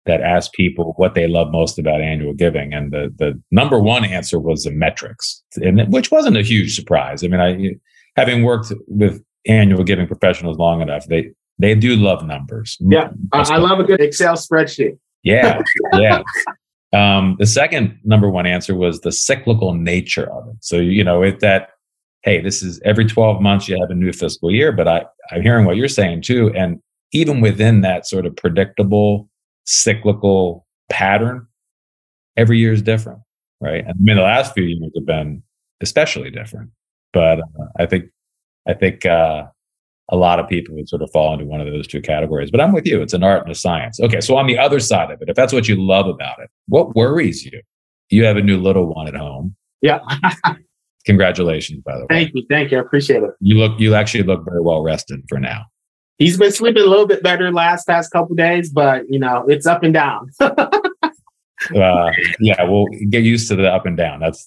that 0.04 0.20
asked 0.20 0.52
people 0.52 0.94
what 0.96 1.14
they 1.14 1.28
love 1.28 1.52
most 1.52 1.78
about 1.78 2.00
annual 2.00 2.34
giving. 2.34 2.74
And 2.74 2.92
the, 2.92 3.14
the 3.16 3.40
number 3.50 3.78
one 3.78 4.04
answer 4.04 4.40
was 4.40 4.64
the 4.64 4.72
metrics, 4.72 5.42
and 5.56 5.92
which 5.92 6.10
wasn't 6.10 6.36
a 6.36 6.42
huge 6.42 6.74
surprise. 6.74 7.22
I 7.22 7.28
mean, 7.28 7.40
I, 7.40 8.20
having 8.20 8.42
worked 8.42 8.72
with 8.88 9.22
annual 9.46 9.84
giving 9.84 10.08
professionals 10.08 10.58
long 10.58 10.80
enough, 10.80 11.06
they, 11.06 11.30
they 11.58 11.76
do 11.76 11.94
love 11.94 12.26
numbers. 12.26 12.76
Yeah, 12.80 13.10
I, 13.32 13.42
I 13.42 13.56
love 13.58 13.78
a 13.78 13.84
good 13.84 14.00
Excel 14.00 14.34
spreadsheet. 14.34 14.98
Yeah, 15.22 15.62
yeah. 15.92 16.22
um, 16.92 17.36
the 17.38 17.46
second 17.46 17.98
number 18.04 18.28
one 18.28 18.46
answer 18.46 18.74
was 18.74 19.00
the 19.00 19.12
cyclical 19.12 19.74
nature 19.74 20.30
of 20.32 20.48
it. 20.48 20.56
So 20.60 20.76
you 20.76 21.04
know, 21.04 21.22
it 21.22 21.40
that 21.40 21.70
hey, 22.22 22.40
this 22.40 22.62
is 22.62 22.80
every 22.84 23.06
twelve 23.06 23.40
months 23.40 23.68
you 23.68 23.78
have 23.80 23.90
a 23.90 23.94
new 23.94 24.12
fiscal 24.12 24.50
year. 24.50 24.72
But 24.72 24.88
I 24.88 25.04
I'm 25.30 25.42
hearing 25.42 25.64
what 25.64 25.76
you're 25.76 25.88
saying 25.88 26.22
too, 26.22 26.52
and 26.54 26.80
even 27.12 27.40
within 27.40 27.82
that 27.82 28.06
sort 28.06 28.26
of 28.26 28.36
predictable 28.36 29.28
cyclical 29.64 30.66
pattern, 30.90 31.46
every 32.36 32.58
year 32.58 32.72
is 32.72 32.82
different, 32.82 33.20
right? 33.60 33.84
And 33.84 33.90
I 33.90 34.00
mean, 34.00 34.16
the 34.16 34.22
last 34.22 34.54
few 34.54 34.64
years 34.64 34.90
have 34.94 35.06
been 35.06 35.42
especially 35.80 36.30
different. 36.30 36.70
But 37.12 37.40
uh, 37.40 37.68
I 37.78 37.86
think 37.86 38.06
I 38.66 38.74
think 38.74 39.04
uh, 39.04 39.44
a 40.10 40.16
lot 40.16 40.38
of 40.38 40.48
people 40.48 40.74
would 40.74 40.88
sort 40.88 41.02
of 41.02 41.10
fall 41.10 41.32
into 41.32 41.44
one 41.44 41.60
of 41.60 41.66
those 41.66 41.86
two 41.86 42.00
categories. 42.00 42.50
But 42.50 42.60
I'm 42.60 42.72
with 42.72 42.86
you. 42.86 43.00
It's 43.00 43.14
an 43.14 43.22
art 43.22 43.42
and 43.42 43.52
a 43.52 43.54
science. 43.54 44.00
Okay. 44.00 44.20
So 44.20 44.36
on 44.36 44.46
the 44.46 44.58
other 44.58 44.80
side 44.80 45.10
of 45.10 45.22
it, 45.22 45.28
if 45.28 45.36
that's 45.36 45.52
what 45.52 45.68
you 45.68 45.76
love 45.80 46.06
about 46.06 46.38
it, 46.40 46.50
what 46.66 46.94
worries 46.94 47.44
you? 47.44 47.60
You 48.10 48.24
have 48.24 48.36
a 48.36 48.42
new 48.42 48.60
little 48.60 48.92
one 48.92 49.08
at 49.08 49.14
home. 49.14 49.56
Yeah. 49.80 50.00
Congratulations, 51.06 51.82
by 51.82 51.94
the 51.96 52.02
way. 52.02 52.06
Thank 52.08 52.32
you. 52.34 52.46
Thank 52.48 52.70
you. 52.70 52.78
I 52.78 52.80
appreciate 52.80 53.22
it. 53.22 53.30
You 53.40 53.56
look, 53.56 53.78
you 53.80 53.94
actually 53.94 54.22
look 54.24 54.44
very 54.44 54.60
well 54.60 54.82
rested 54.82 55.22
for 55.28 55.38
now. 55.40 55.64
He's 56.18 56.36
been 56.36 56.52
sleeping 56.52 56.82
a 56.82 56.86
little 56.86 57.06
bit 57.06 57.22
better 57.22 57.50
last 57.50 57.86
past 57.86 58.12
couple 58.12 58.36
days, 58.36 58.70
but 58.70 59.08
you 59.08 59.18
know, 59.18 59.44
it's 59.48 59.66
up 59.66 59.82
and 59.82 59.92
down. 59.92 60.30
uh, 60.40 62.10
yeah, 62.38 62.62
we'll 62.62 62.86
get 63.10 63.24
used 63.24 63.48
to 63.48 63.56
the 63.56 63.68
up 63.68 63.86
and 63.86 63.96
down. 63.96 64.20
That's 64.20 64.46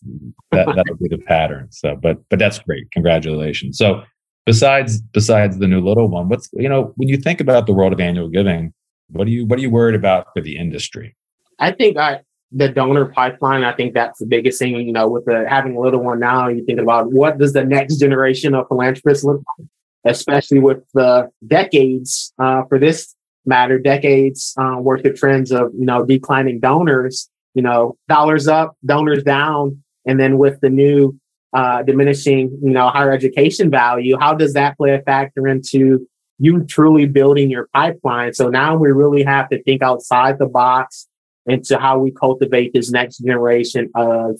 that, 0.52 0.68
that'll 0.68 0.96
be 0.96 1.10
the 1.10 1.18
pattern. 1.18 1.68
So, 1.72 1.98
but 2.02 2.18
but 2.30 2.40
that's 2.40 2.60
great. 2.60 2.90
Congratulations. 2.92 3.78
So, 3.78 4.04
besides 4.46 5.02
besides 5.02 5.58
the 5.58 5.68
new 5.68 5.82
little 5.82 6.08
one 6.08 6.30
what's 6.30 6.50
you 6.54 6.70
know 6.70 6.94
when 6.96 7.08
you 7.08 7.18
think 7.18 7.42
about 7.42 7.66
the 7.66 7.74
world 7.74 7.94
of 7.94 8.00
annual 8.00 8.30
giving 8.30 8.74
what 9.10 9.28
are 9.28 9.32
you 9.32 9.46
what 9.46 9.60
are 9.60 9.62
you 9.62 9.70
worried 9.70 9.96
about 9.96 10.28
for 10.34 10.42
the 10.42 10.58
industry 10.58 11.16
i 11.60 11.72
think 11.72 11.98
i 11.98 12.22
the 12.56 12.70
donor 12.70 13.06
pipeline, 13.06 13.64
I 13.64 13.74
think 13.74 13.94
that's 13.94 14.20
the 14.20 14.26
biggest 14.26 14.60
thing. 14.60 14.76
You 14.76 14.94
know, 14.94 15.10
with 15.10 15.26
the 15.26 15.46
having 15.48 15.76
a 15.76 15.80
little 15.80 16.02
one 16.02 16.20
now, 16.20 16.48
you 16.48 16.64
think 16.66 16.80
about 16.80 17.12
what 17.12 17.38
does 17.38 17.54
the 17.54 17.66
next 17.66 17.98
generation 17.98 18.56
of 18.56 18.68
philanthropists 18.68 19.26
look 19.26 19.42
like, 19.60 19.68
especially 20.06 20.60
with 20.60 20.84
the 20.94 21.30
decades 21.46 22.34
uh, 22.40 22.64
for 22.70 22.80
this 22.80 23.14
matter, 23.46 23.78
decades 23.78 24.54
uh, 24.58 24.78
worth 24.80 25.06
of 25.06 25.16
trends 25.16 25.52
of 25.52 25.72
you 25.78 25.86
know 25.86 26.06
declining 26.06 26.60
donors. 26.60 27.30
You 27.54 27.62
know, 27.62 27.98
dollars 28.10 28.48
up, 28.48 28.76
donors 28.86 29.24
down, 29.24 29.82
and 30.06 30.20
then 30.20 30.38
with 30.38 30.60
the 30.62 30.70
new 30.70 31.18
uh, 31.56 31.82
diminishing, 31.84 32.60
you 32.62 32.72
know, 32.72 32.90
higher 32.90 33.14
education 33.14 33.72
value, 33.72 34.18
how 34.20 34.34
does 34.34 34.54
that 34.54 34.76
play 34.78 34.94
a 34.94 35.02
factor 35.02 35.48
into 35.48 36.06
you 36.38 36.66
truly 36.66 37.06
building 37.06 37.50
your 37.50 37.70
pipeline? 37.74 38.34
So 38.34 38.50
now 38.50 38.76
we 38.76 38.90
really 38.92 39.24
have 39.24 39.48
to 39.50 39.64
think 39.64 39.82
outside 39.82 40.38
the 40.38 40.48
box 40.48 41.08
into 41.46 41.78
how 41.80 41.98
we 41.98 42.12
cultivate 42.12 42.74
this 42.74 42.92
next 42.92 43.20
generation 43.20 43.90
of 43.96 44.38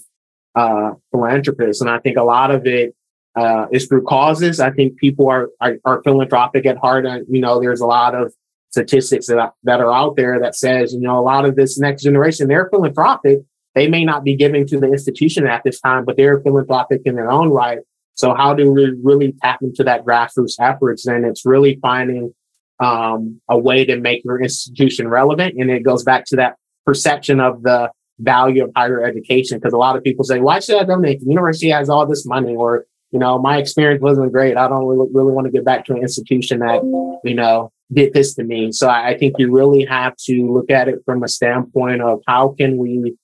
uh, 0.54 0.90
philanthropists. 1.10 1.80
And 1.80 1.88
I 1.88 1.98
think 2.00 2.18
a 2.18 2.22
lot 2.22 2.50
of 2.50 2.66
it 2.66 2.94
uh, 3.34 3.66
is 3.72 3.86
through 3.86 4.04
causes. 4.04 4.60
I 4.60 4.70
think 4.70 4.98
people 4.98 5.28
are, 5.30 5.48
are, 5.60 5.76
are 5.86 6.02
philanthropic 6.02 6.66
at 6.66 6.76
heart. 6.76 7.06
And, 7.06 7.24
you 7.30 7.40
know, 7.40 7.60
there's 7.60 7.80
a 7.80 7.86
lot 7.86 8.14
of 8.14 8.34
statistics 8.70 9.26
that, 9.28 9.52
that 9.62 9.80
are 9.80 9.92
out 9.92 10.16
there 10.16 10.38
that 10.40 10.54
says, 10.54 10.92
you 10.92 11.00
know, 11.00 11.18
a 11.18 11.24
lot 11.24 11.46
of 11.46 11.56
this 11.56 11.78
next 11.78 12.02
generation, 12.02 12.46
they're 12.46 12.68
philanthropic. 12.68 13.38
They 13.76 13.88
may 13.88 14.04
not 14.04 14.24
be 14.24 14.34
giving 14.34 14.66
to 14.68 14.80
the 14.80 14.90
institution 14.90 15.46
at 15.46 15.62
this 15.62 15.78
time, 15.80 16.06
but 16.06 16.16
they're 16.16 16.40
philanthropic 16.40 17.02
in 17.04 17.14
their 17.14 17.30
own 17.30 17.50
right. 17.50 17.80
So 18.14 18.34
how 18.34 18.54
do 18.54 18.72
we 18.72 18.94
really 19.04 19.34
tap 19.42 19.60
into 19.60 19.84
that 19.84 20.06
grassroots 20.06 20.54
efforts? 20.58 21.06
And 21.06 21.26
it's 21.26 21.44
really 21.44 21.78
finding 21.82 22.34
um, 22.80 23.38
a 23.50 23.58
way 23.58 23.84
to 23.84 24.00
make 24.00 24.24
your 24.24 24.40
institution 24.40 25.08
relevant. 25.08 25.56
And 25.58 25.70
it 25.70 25.82
goes 25.82 26.02
back 26.02 26.24
to 26.28 26.36
that 26.36 26.56
perception 26.86 27.38
of 27.38 27.62
the 27.62 27.90
value 28.18 28.64
of 28.64 28.70
higher 28.74 29.04
education. 29.04 29.58
Because 29.58 29.74
a 29.74 29.78
lot 29.78 29.94
of 29.94 30.02
people 30.02 30.24
say, 30.24 30.40
why 30.40 30.60
should 30.60 30.80
I 30.80 30.84
donate? 30.84 31.20
The 31.20 31.26
university 31.26 31.68
has 31.68 31.90
all 31.90 32.06
this 32.06 32.24
money 32.24 32.54
or, 32.54 32.86
you 33.10 33.18
know, 33.18 33.38
my 33.38 33.58
experience 33.58 34.00
wasn't 34.00 34.32
great. 34.32 34.56
I 34.56 34.68
don't 34.68 34.86
really, 34.86 35.10
really 35.12 35.32
want 35.32 35.48
to 35.48 35.52
get 35.52 35.66
back 35.66 35.84
to 35.86 35.92
an 35.92 35.98
institution 35.98 36.60
that, 36.60 36.82
you 37.24 37.34
know, 37.34 37.70
did 37.92 38.14
this 38.14 38.34
to 38.36 38.42
me. 38.42 38.72
So 38.72 38.88
I, 38.88 39.08
I 39.08 39.18
think 39.18 39.34
you 39.38 39.52
really 39.52 39.84
have 39.84 40.16
to 40.24 40.50
look 40.50 40.70
at 40.70 40.88
it 40.88 41.00
from 41.04 41.22
a 41.22 41.28
standpoint 41.28 42.00
of 42.00 42.22
how 42.26 42.54
can 42.56 42.78
we 42.78 43.14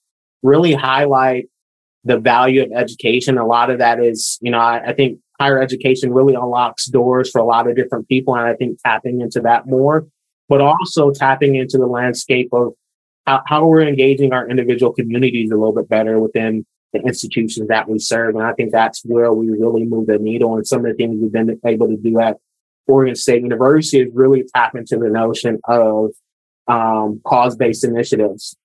really 0.43 0.73
highlight 0.73 1.49
the 2.05 2.19
value 2.19 2.65
of 2.65 2.73
education. 2.73 3.39
A 3.39 3.47
lot 3.47 3.71
of 3.71 3.79
that 3.79 4.01
is, 4.01 4.39
you 4.41 4.51
know, 4.51 4.59
I, 4.59 4.89
I 4.89 4.93
think 4.93 5.21
higher 5.41 5.61
education 5.61 6.13
really 6.13 6.35
unlocks 6.35 6.87
doors 6.87 7.31
for 7.31 7.41
a 7.41 7.45
lot 7.45 7.69
of 7.69 7.77
different 7.77 8.09
people. 8.09 8.35
And 8.35 8.47
I 8.47 8.55
think 8.55 8.79
tapping 8.85 9.21
into 9.21 9.41
that 9.41 9.67
more, 9.67 10.07
but 10.49 10.61
also 10.61 11.11
tapping 11.13 11.55
into 11.55 11.79
the 11.79 11.87
landscape 11.87 12.49
of 12.53 12.73
how, 13.27 13.43
how 13.47 13.67
we're 13.67 13.87
engaging 13.87 14.33
our 14.33 14.49
individual 14.49 14.93
communities 14.93 15.51
a 15.51 15.55
little 15.55 15.73
bit 15.73 15.89
better 15.89 16.19
within 16.19 16.67
the 16.93 17.01
institutions 17.01 17.69
that 17.69 17.89
we 17.89 17.99
serve. 17.99 18.35
And 18.35 18.45
I 18.45 18.53
think 18.53 18.73
that's 18.73 19.03
where 19.05 19.33
we 19.33 19.49
really 19.51 19.85
move 19.85 20.09
the 20.09 20.19
needle. 20.19 20.57
And 20.57 20.67
some 20.67 20.85
of 20.85 20.91
the 20.91 20.95
things 20.95 21.21
we've 21.21 21.33
been 21.33 21.59
able 21.65 21.89
to 21.89 21.97
do 21.97 22.21
at 22.21 22.37
Oregon 22.87 23.15
State 23.15 23.43
University 23.43 24.01
is 24.01 24.09
really 24.13 24.45
tap 24.55 24.75
into 24.75 24.99
the 24.99 25.09
notion 25.09 25.61
of 25.65 26.11
um, 26.67 27.21
cause-based 27.25 27.85
initiatives. 27.85 28.57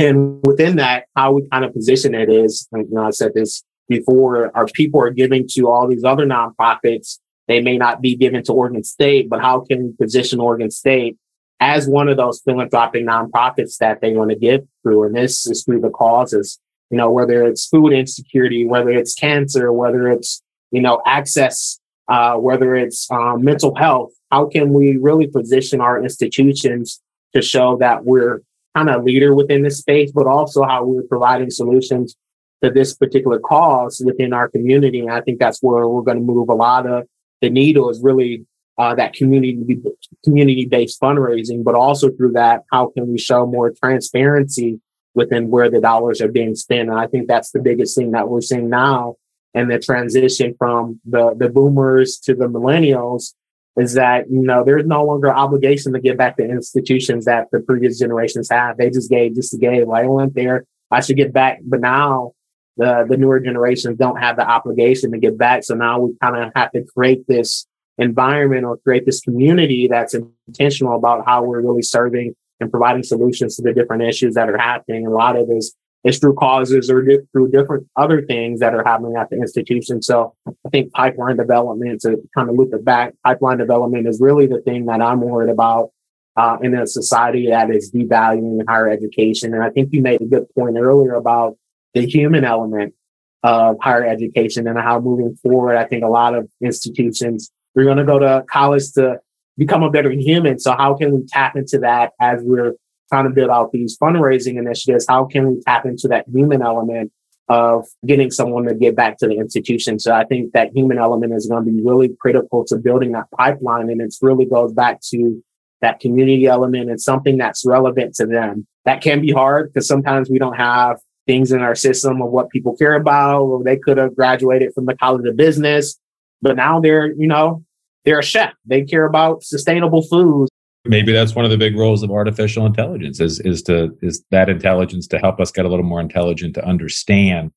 And 0.00 0.40
within 0.46 0.76
that, 0.76 1.04
how 1.14 1.32
we 1.32 1.46
kind 1.52 1.62
of 1.62 1.74
position 1.74 2.14
it 2.14 2.30
is, 2.30 2.66
you 2.72 2.86
know, 2.90 3.04
I 3.04 3.10
said 3.10 3.34
this 3.34 3.62
before, 3.86 4.50
our 4.56 4.66
people 4.66 5.00
are 5.00 5.10
giving 5.10 5.46
to 5.52 5.68
all 5.68 5.86
these 5.86 6.04
other 6.04 6.24
nonprofits. 6.24 7.18
They 7.48 7.60
may 7.60 7.76
not 7.76 8.00
be 8.00 8.16
given 8.16 8.42
to 8.44 8.52
Oregon 8.54 8.82
State, 8.82 9.28
but 9.28 9.42
how 9.42 9.60
can 9.60 9.84
we 9.84 9.92
position 9.92 10.40
Oregon 10.40 10.70
State 10.70 11.18
as 11.60 11.86
one 11.86 12.08
of 12.08 12.16
those 12.16 12.40
philanthropic 12.40 13.04
nonprofits 13.04 13.76
that 13.76 14.00
they 14.00 14.14
want 14.14 14.30
to 14.30 14.36
give 14.36 14.62
through. 14.82 15.04
And 15.04 15.14
this 15.14 15.46
is 15.46 15.64
through 15.64 15.82
the 15.82 15.90
causes, 15.90 16.58
you 16.88 16.96
know, 16.96 17.10
whether 17.10 17.46
it's 17.46 17.66
food 17.66 17.92
insecurity, 17.92 18.66
whether 18.66 18.88
it's 18.88 19.14
cancer, 19.14 19.70
whether 19.70 20.08
it's, 20.08 20.42
you 20.70 20.80
know, 20.80 21.02
access, 21.04 21.78
uh, 22.08 22.36
whether 22.36 22.74
it's 22.74 23.10
um, 23.10 23.44
mental 23.44 23.74
health. 23.74 24.12
How 24.30 24.46
can 24.46 24.72
we 24.72 24.96
really 24.96 25.26
position 25.26 25.82
our 25.82 26.02
institutions 26.02 27.02
to 27.34 27.42
show 27.42 27.76
that 27.76 28.06
we're 28.06 28.40
kind 28.76 28.90
of 28.90 29.04
leader 29.04 29.34
within 29.34 29.62
this 29.62 29.78
space, 29.78 30.12
but 30.12 30.26
also 30.26 30.62
how 30.62 30.84
we're 30.84 31.02
providing 31.02 31.50
solutions 31.50 32.16
to 32.62 32.70
this 32.70 32.94
particular 32.94 33.38
cause 33.38 34.02
within 34.04 34.32
our 34.32 34.48
community. 34.48 35.00
And 35.00 35.10
I 35.10 35.20
think 35.20 35.38
that's 35.38 35.60
where 35.62 35.88
we're 35.88 36.02
going 36.02 36.18
to 36.18 36.22
move 36.22 36.48
a 36.48 36.54
lot 36.54 36.86
of 36.86 37.06
the 37.40 37.50
needle 37.50 37.88
is 37.90 38.00
really 38.02 38.44
uh, 38.78 38.94
that 38.94 39.12
community 39.12 39.78
community 40.24 40.66
based 40.66 41.00
fundraising, 41.00 41.64
but 41.64 41.74
also 41.74 42.10
through 42.10 42.32
that, 42.32 42.62
how 42.72 42.88
can 42.88 43.10
we 43.10 43.18
show 43.18 43.46
more 43.46 43.70
transparency 43.70 44.80
within 45.14 45.50
where 45.50 45.70
the 45.70 45.80
dollars 45.80 46.20
are 46.20 46.28
being 46.28 46.54
spent? 46.54 46.88
And 46.88 46.98
I 46.98 47.06
think 47.06 47.28
that's 47.28 47.50
the 47.50 47.60
biggest 47.60 47.96
thing 47.96 48.12
that 48.12 48.28
we're 48.28 48.40
seeing 48.40 48.70
now, 48.70 49.16
and 49.54 49.70
the 49.70 49.78
transition 49.78 50.54
from 50.58 51.00
the 51.04 51.34
the 51.34 51.48
boomers 51.48 52.18
to 52.24 52.34
the 52.34 52.46
millennials 52.46 53.34
is 53.78 53.94
that 53.94 54.30
you 54.30 54.42
know 54.42 54.64
there's 54.64 54.86
no 54.86 55.04
longer 55.04 55.32
obligation 55.32 55.92
to 55.92 56.00
give 56.00 56.16
back 56.16 56.36
to 56.36 56.44
institutions 56.44 57.24
that 57.24 57.48
the 57.52 57.60
previous 57.60 57.98
generations 57.98 58.48
have. 58.50 58.76
They 58.76 58.90
just 58.90 59.10
gave, 59.10 59.34
just 59.34 59.58
gave. 59.60 59.86
Well, 59.86 60.02
I 60.02 60.06
went 60.06 60.34
there, 60.34 60.64
I 60.90 61.00
should 61.00 61.16
get 61.16 61.32
back. 61.32 61.60
But 61.62 61.80
now 61.80 62.32
the 62.76 63.06
the 63.08 63.16
newer 63.16 63.40
generations 63.40 63.98
don't 63.98 64.16
have 64.16 64.36
the 64.36 64.48
obligation 64.48 65.12
to 65.12 65.18
give 65.18 65.38
back. 65.38 65.64
So 65.64 65.74
now 65.74 66.00
we 66.00 66.14
kind 66.20 66.36
of 66.36 66.52
have 66.54 66.72
to 66.72 66.84
create 66.84 67.26
this 67.28 67.66
environment 67.98 68.64
or 68.64 68.78
create 68.78 69.06
this 69.06 69.20
community 69.20 69.86
that's 69.88 70.14
intentional 70.14 70.96
about 70.96 71.26
how 71.26 71.44
we're 71.44 71.60
really 71.60 71.82
serving 71.82 72.34
and 72.58 72.70
providing 72.70 73.02
solutions 73.02 73.56
to 73.56 73.62
the 73.62 73.72
different 73.72 74.02
issues 74.02 74.34
that 74.34 74.48
are 74.48 74.58
happening. 74.58 75.06
A 75.06 75.10
lot 75.10 75.36
of 75.36 75.48
this 75.48 75.66
is 75.66 75.74
through 76.08 76.34
causes 76.34 76.90
or 76.90 77.02
di- 77.02 77.18
through 77.32 77.50
different 77.50 77.86
other 77.96 78.22
things 78.22 78.60
that 78.60 78.74
are 78.74 78.82
happening 78.84 79.16
at 79.16 79.28
the 79.30 79.36
institution. 79.36 80.00
So 80.02 80.34
I 80.46 80.68
think 80.70 80.92
pipeline 80.92 81.36
development, 81.36 82.00
to 82.02 82.16
kind 82.34 82.48
of 82.48 82.56
loop 82.56 82.72
it 82.72 82.84
back, 82.84 83.14
pipeline 83.24 83.58
development 83.58 84.08
is 84.08 84.20
really 84.20 84.46
the 84.46 84.60
thing 84.62 84.86
that 84.86 85.02
I'm 85.02 85.20
worried 85.20 85.50
about 85.50 85.90
uh, 86.36 86.56
in 86.62 86.74
a 86.74 86.86
society 86.86 87.50
that 87.50 87.70
is 87.70 87.92
devaluing 87.92 88.60
higher 88.66 88.88
education. 88.88 89.52
And 89.52 89.62
I 89.62 89.70
think 89.70 89.92
you 89.92 90.00
made 90.00 90.22
a 90.22 90.26
good 90.26 90.46
point 90.54 90.76
earlier 90.78 91.14
about 91.14 91.56
the 91.92 92.06
human 92.06 92.44
element 92.44 92.94
of 93.42 93.76
higher 93.80 94.06
education 94.06 94.66
and 94.66 94.78
how 94.78 95.00
moving 95.00 95.34
forward, 95.36 95.76
I 95.76 95.84
think 95.84 96.04
a 96.04 96.08
lot 96.08 96.34
of 96.34 96.48
institutions 96.62 97.50
we're 97.74 97.84
going 97.84 97.98
to 97.98 98.04
go 98.04 98.18
to 98.18 98.44
college 98.50 98.92
to 98.92 99.20
become 99.56 99.82
a 99.82 99.90
better 99.90 100.10
human. 100.10 100.58
So 100.58 100.72
how 100.72 100.94
can 100.94 101.12
we 101.12 101.26
tap 101.26 101.56
into 101.56 101.78
that 101.80 102.12
as 102.20 102.40
we're 102.42 102.74
trying 103.10 103.24
to 103.24 103.30
build 103.30 103.50
out 103.50 103.72
these 103.72 103.98
fundraising 103.98 104.58
initiatives? 104.58 105.06
How 105.08 105.24
can 105.24 105.48
we 105.48 105.60
tap 105.66 105.84
into 105.84 106.08
that 106.08 106.26
human 106.28 106.62
element 106.62 107.12
of 107.48 107.86
getting 108.06 108.30
someone 108.30 108.64
to 108.64 108.74
get 108.74 108.96
back 108.96 109.18
to 109.18 109.28
the 109.28 109.36
institution? 109.36 109.98
So 109.98 110.12
I 110.12 110.24
think 110.24 110.52
that 110.52 110.74
human 110.74 110.98
element 110.98 111.34
is 111.34 111.46
going 111.46 111.64
to 111.64 111.70
be 111.70 111.82
really 111.82 112.10
critical 112.20 112.64
to 112.66 112.76
building 112.76 113.12
that 113.12 113.30
pipeline. 113.36 113.90
And 113.90 114.00
it 114.00 114.14
really 114.22 114.46
goes 114.46 114.72
back 114.72 115.00
to 115.10 115.42
that 115.82 116.00
community 116.00 116.46
element 116.46 116.90
and 116.90 117.00
something 117.00 117.36
that's 117.36 117.66
relevant 117.66 118.14
to 118.16 118.26
them. 118.26 118.66
That 118.84 119.02
can 119.02 119.20
be 119.20 119.32
hard 119.32 119.72
because 119.72 119.86
sometimes 119.86 120.30
we 120.30 120.38
don't 120.38 120.56
have 120.56 120.98
things 121.26 121.52
in 121.52 121.60
our 121.60 121.74
system 121.74 122.22
of 122.22 122.30
what 122.30 122.50
people 122.50 122.76
care 122.76 122.94
about, 122.94 123.42
or 123.42 123.62
they 123.62 123.76
could 123.76 123.98
have 123.98 124.16
graduated 124.16 124.72
from 124.74 124.86
the 124.86 124.96
college 124.96 125.26
of 125.26 125.36
business 125.36 125.98
but 126.42 126.56
now 126.56 126.80
they're, 126.80 127.12
you 127.12 127.26
know, 127.26 127.64
they're 128.04 128.18
a 128.18 128.24
chef. 128.24 128.52
They 128.64 128.82
care 128.82 129.04
about 129.04 129.42
sustainable 129.42 130.02
food. 130.02 130.48
Maybe 130.84 131.12
that's 131.12 131.34
one 131.34 131.44
of 131.44 131.50
the 131.50 131.58
big 131.58 131.76
roles 131.76 132.02
of 132.02 132.10
artificial 132.10 132.64
intelligence 132.64 133.20
is 133.20 133.38
is 133.40 133.62
to 133.64 133.96
is 134.00 134.24
that 134.30 134.48
intelligence 134.48 135.06
to 135.08 135.18
help 135.18 135.40
us 135.40 135.50
get 135.50 135.66
a 135.66 135.68
little 135.68 135.84
more 135.84 136.00
intelligent 136.00 136.54
to 136.54 136.64
understand 136.64 137.52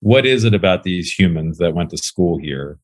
what 0.00 0.26
is 0.26 0.44
it 0.44 0.54
about 0.54 0.82
these 0.82 1.12
humans 1.12 1.58
that 1.58 1.74
went 1.74 1.90
to 1.90 1.96
school 1.96 2.38
here? 2.38 2.78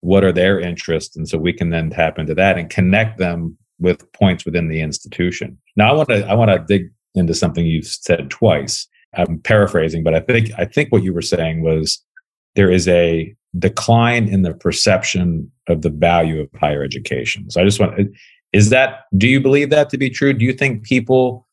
What 0.00 0.22
are 0.22 0.32
their 0.32 0.60
interests? 0.60 1.16
And 1.16 1.26
so 1.26 1.38
we 1.38 1.52
can 1.52 1.70
then 1.70 1.90
tap 1.90 2.18
into 2.18 2.34
that 2.34 2.58
and 2.58 2.68
connect 2.68 3.18
them 3.18 3.56
with 3.80 4.10
points 4.12 4.44
within 4.44 4.68
the 4.68 4.80
institution. 4.80 5.58
Now 5.76 5.90
I 5.90 5.96
want 5.96 6.08
to 6.10 6.26
I 6.26 6.34
want 6.34 6.50
to 6.50 6.64
dig 6.66 6.90
into 7.14 7.34
something 7.34 7.64
you've 7.66 7.86
said 7.86 8.30
twice. 8.30 8.86
I'm 9.14 9.38
paraphrasing, 9.38 10.04
but 10.04 10.14
I 10.14 10.20
think 10.20 10.50
I 10.58 10.66
think 10.66 10.92
what 10.92 11.02
you 11.02 11.14
were 11.14 11.22
saying 11.22 11.62
was 11.62 12.04
there 12.54 12.70
is 12.70 12.86
a 12.88 13.34
decline 13.58 14.28
in 14.28 14.42
the 14.42 14.52
perception 14.52 15.50
of 15.68 15.82
the 15.82 15.90
value 15.90 16.40
of 16.40 16.48
higher 16.60 16.82
education. 16.82 17.50
So 17.50 17.60
I 17.60 17.64
just 17.64 17.80
want 17.80 17.98
is 18.52 18.70
that 18.70 19.04
do 19.16 19.28
you 19.28 19.40
believe 19.40 19.70
that 19.70 19.90
to 19.90 19.98
be 19.98 20.10
true? 20.10 20.32
Do 20.32 20.44
you 20.44 20.52
think 20.52 20.84
people 20.84 21.48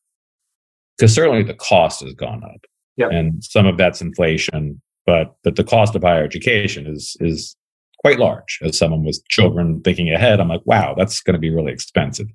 because 0.97 1.13
certainly 1.13 1.43
the 1.43 1.53
cost 1.53 2.03
has 2.03 2.13
gone 2.13 2.43
up. 2.43 2.65
Yep. 2.97 3.11
And 3.11 3.43
some 3.43 3.65
of 3.65 3.77
that's 3.77 4.01
inflation, 4.01 4.81
but 5.05 5.35
but 5.43 5.55
the 5.55 5.63
cost 5.63 5.95
of 5.95 6.03
higher 6.03 6.23
education 6.23 6.87
is 6.87 7.17
is 7.19 7.55
quite 7.99 8.19
large. 8.19 8.59
As 8.61 8.77
someone 8.77 9.03
with 9.03 9.21
children 9.29 9.81
thinking 9.81 10.11
ahead, 10.11 10.39
I'm 10.39 10.47
like, 10.47 10.65
wow, 10.65 10.93
that's 10.97 11.21
going 11.21 11.33
to 11.33 11.39
be 11.39 11.49
really 11.49 11.73
expensive. 11.73 12.27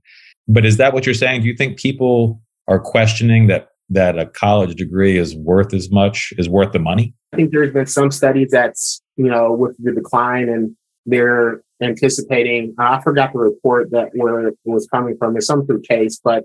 But 0.48 0.66
is 0.66 0.76
that 0.76 0.92
what 0.92 1.06
you're 1.06 1.14
saying? 1.14 1.42
Do 1.42 1.48
you 1.48 1.56
think 1.56 1.78
people 1.78 2.42
are 2.68 2.80
questioning 2.80 3.46
that 3.46 3.68
that 3.88 4.18
a 4.18 4.26
college 4.26 4.76
degree 4.76 5.16
is 5.16 5.34
worth 5.34 5.74
as 5.74 5.90
much, 5.90 6.32
is 6.38 6.48
worth 6.48 6.72
the 6.72 6.78
money? 6.78 7.14
I 7.32 7.36
think 7.36 7.50
there's 7.50 7.72
been 7.72 7.86
some 7.86 8.10
studies 8.10 8.50
that's, 8.50 9.02
you 9.16 9.28
know, 9.28 9.52
with 9.52 9.76
the 9.78 9.92
decline 9.92 10.48
and 10.48 10.76
they're 11.06 11.62
anticipating, 11.82 12.74
I 12.78 13.00
forgot 13.00 13.32
the 13.32 13.38
report 13.38 13.90
that 13.92 14.10
where 14.14 14.48
it 14.48 14.58
was 14.64 14.86
coming 14.86 15.16
from. 15.16 15.36
It's 15.36 15.46
some 15.46 15.66
through 15.66 15.82
case, 15.82 16.20
but 16.22 16.44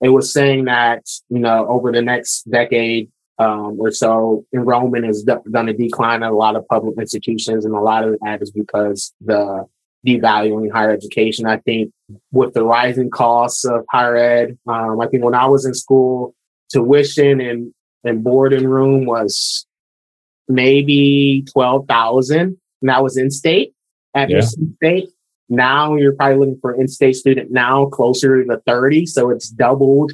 it 0.00 0.10
was 0.10 0.32
saying 0.32 0.66
that, 0.66 1.04
you 1.28 1.38
know, 1.38 1.66
over 1.68 1.90
the 1.90 2.02
next 2.02 2.42
decade, 2.50 3.10
um, 3.38 3.76
or 3.78 3.90
so 3.90 4.46
enrollment 4.54 5.04
is 5.04 5.24
going 5.24 5.66
to 5.66 5.72
decline 5.72 6.22
at 6.22 6.30
a 6.30 6.34
lot 6.34 6.56
of 6.56 6.66
public 6.68 6.98
institutions, 6.98 7.64
and 7.64 7.74
a 7.74 7.80
lot 7.80 8.04
of 8.04 8.16
that 8.22 8.40
is 8.40 8.50
because 8.50 9.12
the 9.20 9.66
devaluing 10.06 10.70
higher 10.70 10.92
education. 10.92 11.46
I 11.46 11.58
think 11.58 11.92
with 12.32 12.54
the 12.54 12.64
rising 12.64 13.10
costs 13.10 13.64
of 13.64 13.84
higher 13.90 14.16
ed, 14.16 14.58
um, 14.66 15.00
I 15.00 15.06
think 15.08 15.22
when 15.24 15.34
I 15.34 15.46
was 15.46 15.66
in 15.66 15.74
school, 15.74 16.34
tuition 16.72 17.40
and 17.40 17.74
and 18.04 18.24
boarding 18.24 18.66
room 18.66 19.04
was 19.04 19.66
maybe 20.48 21.44
twelve 21.52 21.86
thousand, 21.88 22.58
and 22.80 22.88
that 22.88 23.02
was 23.02 23.16
in 23.16 23.30
state. 23.30 23.74
At 24.16 24.30
yeah. 24.30 24.40
state, 24.40 25.10
now 25.48 25.94
you're 25.94 26.14
probably 26.14 26.38
looking 26.38 26.58
for 26.60 26.72
an 26.72 26.80
in-state 26.80 27.14
student 27.14 27.52
now 27.52 27.86
closer 27.86 28.42
to 28.42 28.62
30, 28.66 29.06
so 29.06 29.30
it's 29.30 29.48
doubled 29.48 30.12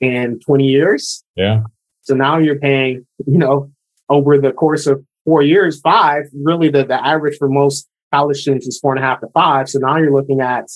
in 0.00 0.38
20 0.40 0.64
years. 0.64 1.24
Yeah. 1.34 1.62
So 2.02 2.14
now 2.14 2.38
you're 2.38 2.58
paying, 2.58 3.06
you 3.26 3.38
know, 3.38 3.72
over 4.08 4.38
the 4.38 4.52
course 4.52 4.86
of 4.86 5.04
four 5.24 5.42
years, 5.42 5.80
five, 5.80 6.24
really 6.34 6.68
the, 6.70 6.84
the 6.84 7.04
average 7.04 7.36
for 7.38 7.48
most 7.48 7.88
college 8.12 8.40
students 8.40 8.66
is 8.66 8.78
four 8.78 8.94
and 8.94 9.02
a 9.02 9.06
half 9.06 9.20
to 9.20 9.28
five. 9.34 9.68
So 9.68 9.78
now 9.78 9.96
you're 9.96 10.12
looking 10.12 10.40
at, 10.40 10.66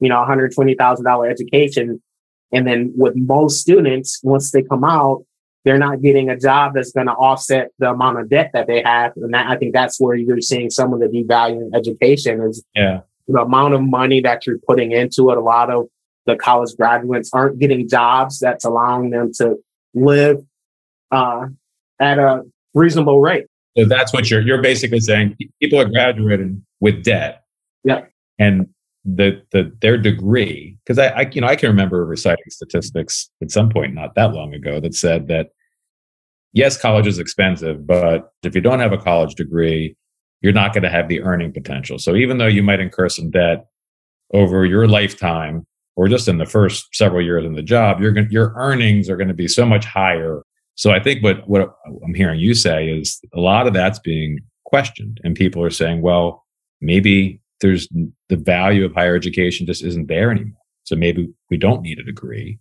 you 0.00 0.08
know, 0.08 0.16
$120,000 0.16 1.30
education. 1.30 2.02
And 2.52 2.66
then 2.66 2.92
with 2.96 3.14
most 3.16 3.60
students, 3.60 4.20
once 4.22 4.52
they 4.52 4.62
come 4.62 4.84
out, 4.84 5.24
they're 5.66 5.78
not 5.78 6.00
getting 6.00 6.30
a 6.30 6.38
job 6.38 6.74
that's 6.74 6.92
going 6.92 7.08
to 7.08 7.12
offset 7.12 7.70
the 7.80 7.90
amount 7.90 8.20
of 8.20 8.30
debt 8.30 8.52
that 8.54 8.68
they 8.68 8.80
have. 8.84 9.12
And 9.16 9.34
that, 9.34 9.50
I 9.50 9.56
think 9.56 9.74
that's 9.74 10.00
where 10.00 10.14
you're 10.14 10.40
seeing 10.40 10.70
some 10.70 10.92
of 10.94 11.00
the 11.00 11.06
devaluing 11.06 11.74
education 11.74 12.40
is 12.40 12.64
yeah. 12.76 13.00
the 13.26 13.40
amount 13.40 13.74
of 13.74 13.82
money 13.82 14.20
that 14.20 14.46
you're 14.46 14.60
putting 14.64 14.92
into 14.92 15.28
it. 15.32 15.36
A 15.36 15.40
lot 15.40 15.68
of 15.68 15.88
the 16.24 16.36
college 16.36 16.70
graduates 16.76 17.30
aren't 17.32 17.58
getting 17.58 17.88
jobs 17.88 18.38
that's 18.38 18.64
allowing 18.64 19.10
them 19.10 19.32
to 19.38 19.56
live 19.92 20.38
uh, 21.10 21.46
at 21.98 22.20
a 22.20 22.44
reasonable 22.72 23.20
rate. 23.20 23.46
So 23.76 23.86
that's 23.86 24.12
what 24.12 24.30
you're 24.30 24.42
you're 24.42 24.62
basically 24.62 25.00
saying. 25.00 25.36
People 25.60 25.80
are 25.80 25.84
graduating 25.88 26.64
with 26.78 27.02
debt. 27.02 27.42
Yeah. 27.82 28.04
And 28.38 28.68
the 29.04 29.42
the 29.50 29.72
their 29.80 29.98
degree, 29.98 30.78
because 30.84 30.98
I, 31.00 31.08
I 31.08 31.30
you 31.32 31.40
know 31.40 31.48
I 31.48 31.56
can 31.56 31.70
remember 31.70 32.04
reciting 32.04 32.44
statistics 32.50 33.30
at 33.42 33.50
some 33.50 33.68
point 33.68 33.94
not 33.94 34.14
that 34.14 34.32
long 34.32 34.54
ago 34.54 34.78
that 34.78 34.94
said 34.94 35.26
that 35.28 35.50
yes, 36.52 36.80
college 36.80 37.06
is 37.06 37.18
expensive, 37.18 37.86
but 37.86 38.30
if 38.42 38.54
you 38.54 38.60
don't 38.60 38.80
have 38.80 38.92
a 38.92 38.98
college 38.98 39.34
degree, 39.34 39.96
you're 40.40 40.52
not 40.52 40.72
going 40.72 40.82
to 40.82 40.90
have 40.90 41.08
the 41.08 41.22
earning 41.22 41.52
potential. 41.52 41.98
So 41.98 42.14
even 42.14 42.38
though 42.38 42.46
you 42.46 42.62
might 42.62 42.80
incur 42.80 43.08
some 43.08 43.30
debt 43.30 43.66
over 44.34 44.64
your 44.64 44.86
lifetime 44.86 45.66
or 45.96 46.08
just 46.08 46.28
in 46.28 46.38
the 46.38 46.46
first 46.46 46.88
several 46.92 47.24
years 47.24 47.44
in 47.44 47.54
the 47.54 47.62
job, 47.62 48.00
your 48.00 48.18
your 48.28 48.52
earnings 48.56 49.08
are 49.08 49.16
going 49.16 49.28
to 49.28 49.34
be 49.34 49.48
so 49.48 49.64
much 49.64 49.84
higher 49.84 50.42
so 50.76 50.92
I 50.92 51.00
think 51.00 51.22
what 51.22 51.48
what 51.48 51.74
I'm 52.04 52.14
hearing 52.14 52.38
you 52.38 52.54
say 52.54 52.88
is 52.88 53.20
a 53.34 53.40
lot 53.40 53.66
of 53.66 53.72
that's 53.72 53.98
being 53.98 54.40
questioned, 54.66 55.20
and 55.24 55.34
people 55.34 55.62
are 55.64 55.70
saying, 55.70 56.02
well, 56.02 56.44
maybe 56.80 57.40
there's 57.62 57.88
the 58.28 58.36
value 58.36 58.84
of 58.84 58.92
higher 58.94 59.16
education 59.16 59.66
just 59.66 59.82
isn't 59.82 60.08
there 60.08 60.30
anymore. 60.30 60.60
So 60.84 60.94
maybe 60.94 61.32
we 61.50 61.56
don't 61.56 61.80
need 61.80 61.98
a 61.98 62.04
degree. 62.04 62.58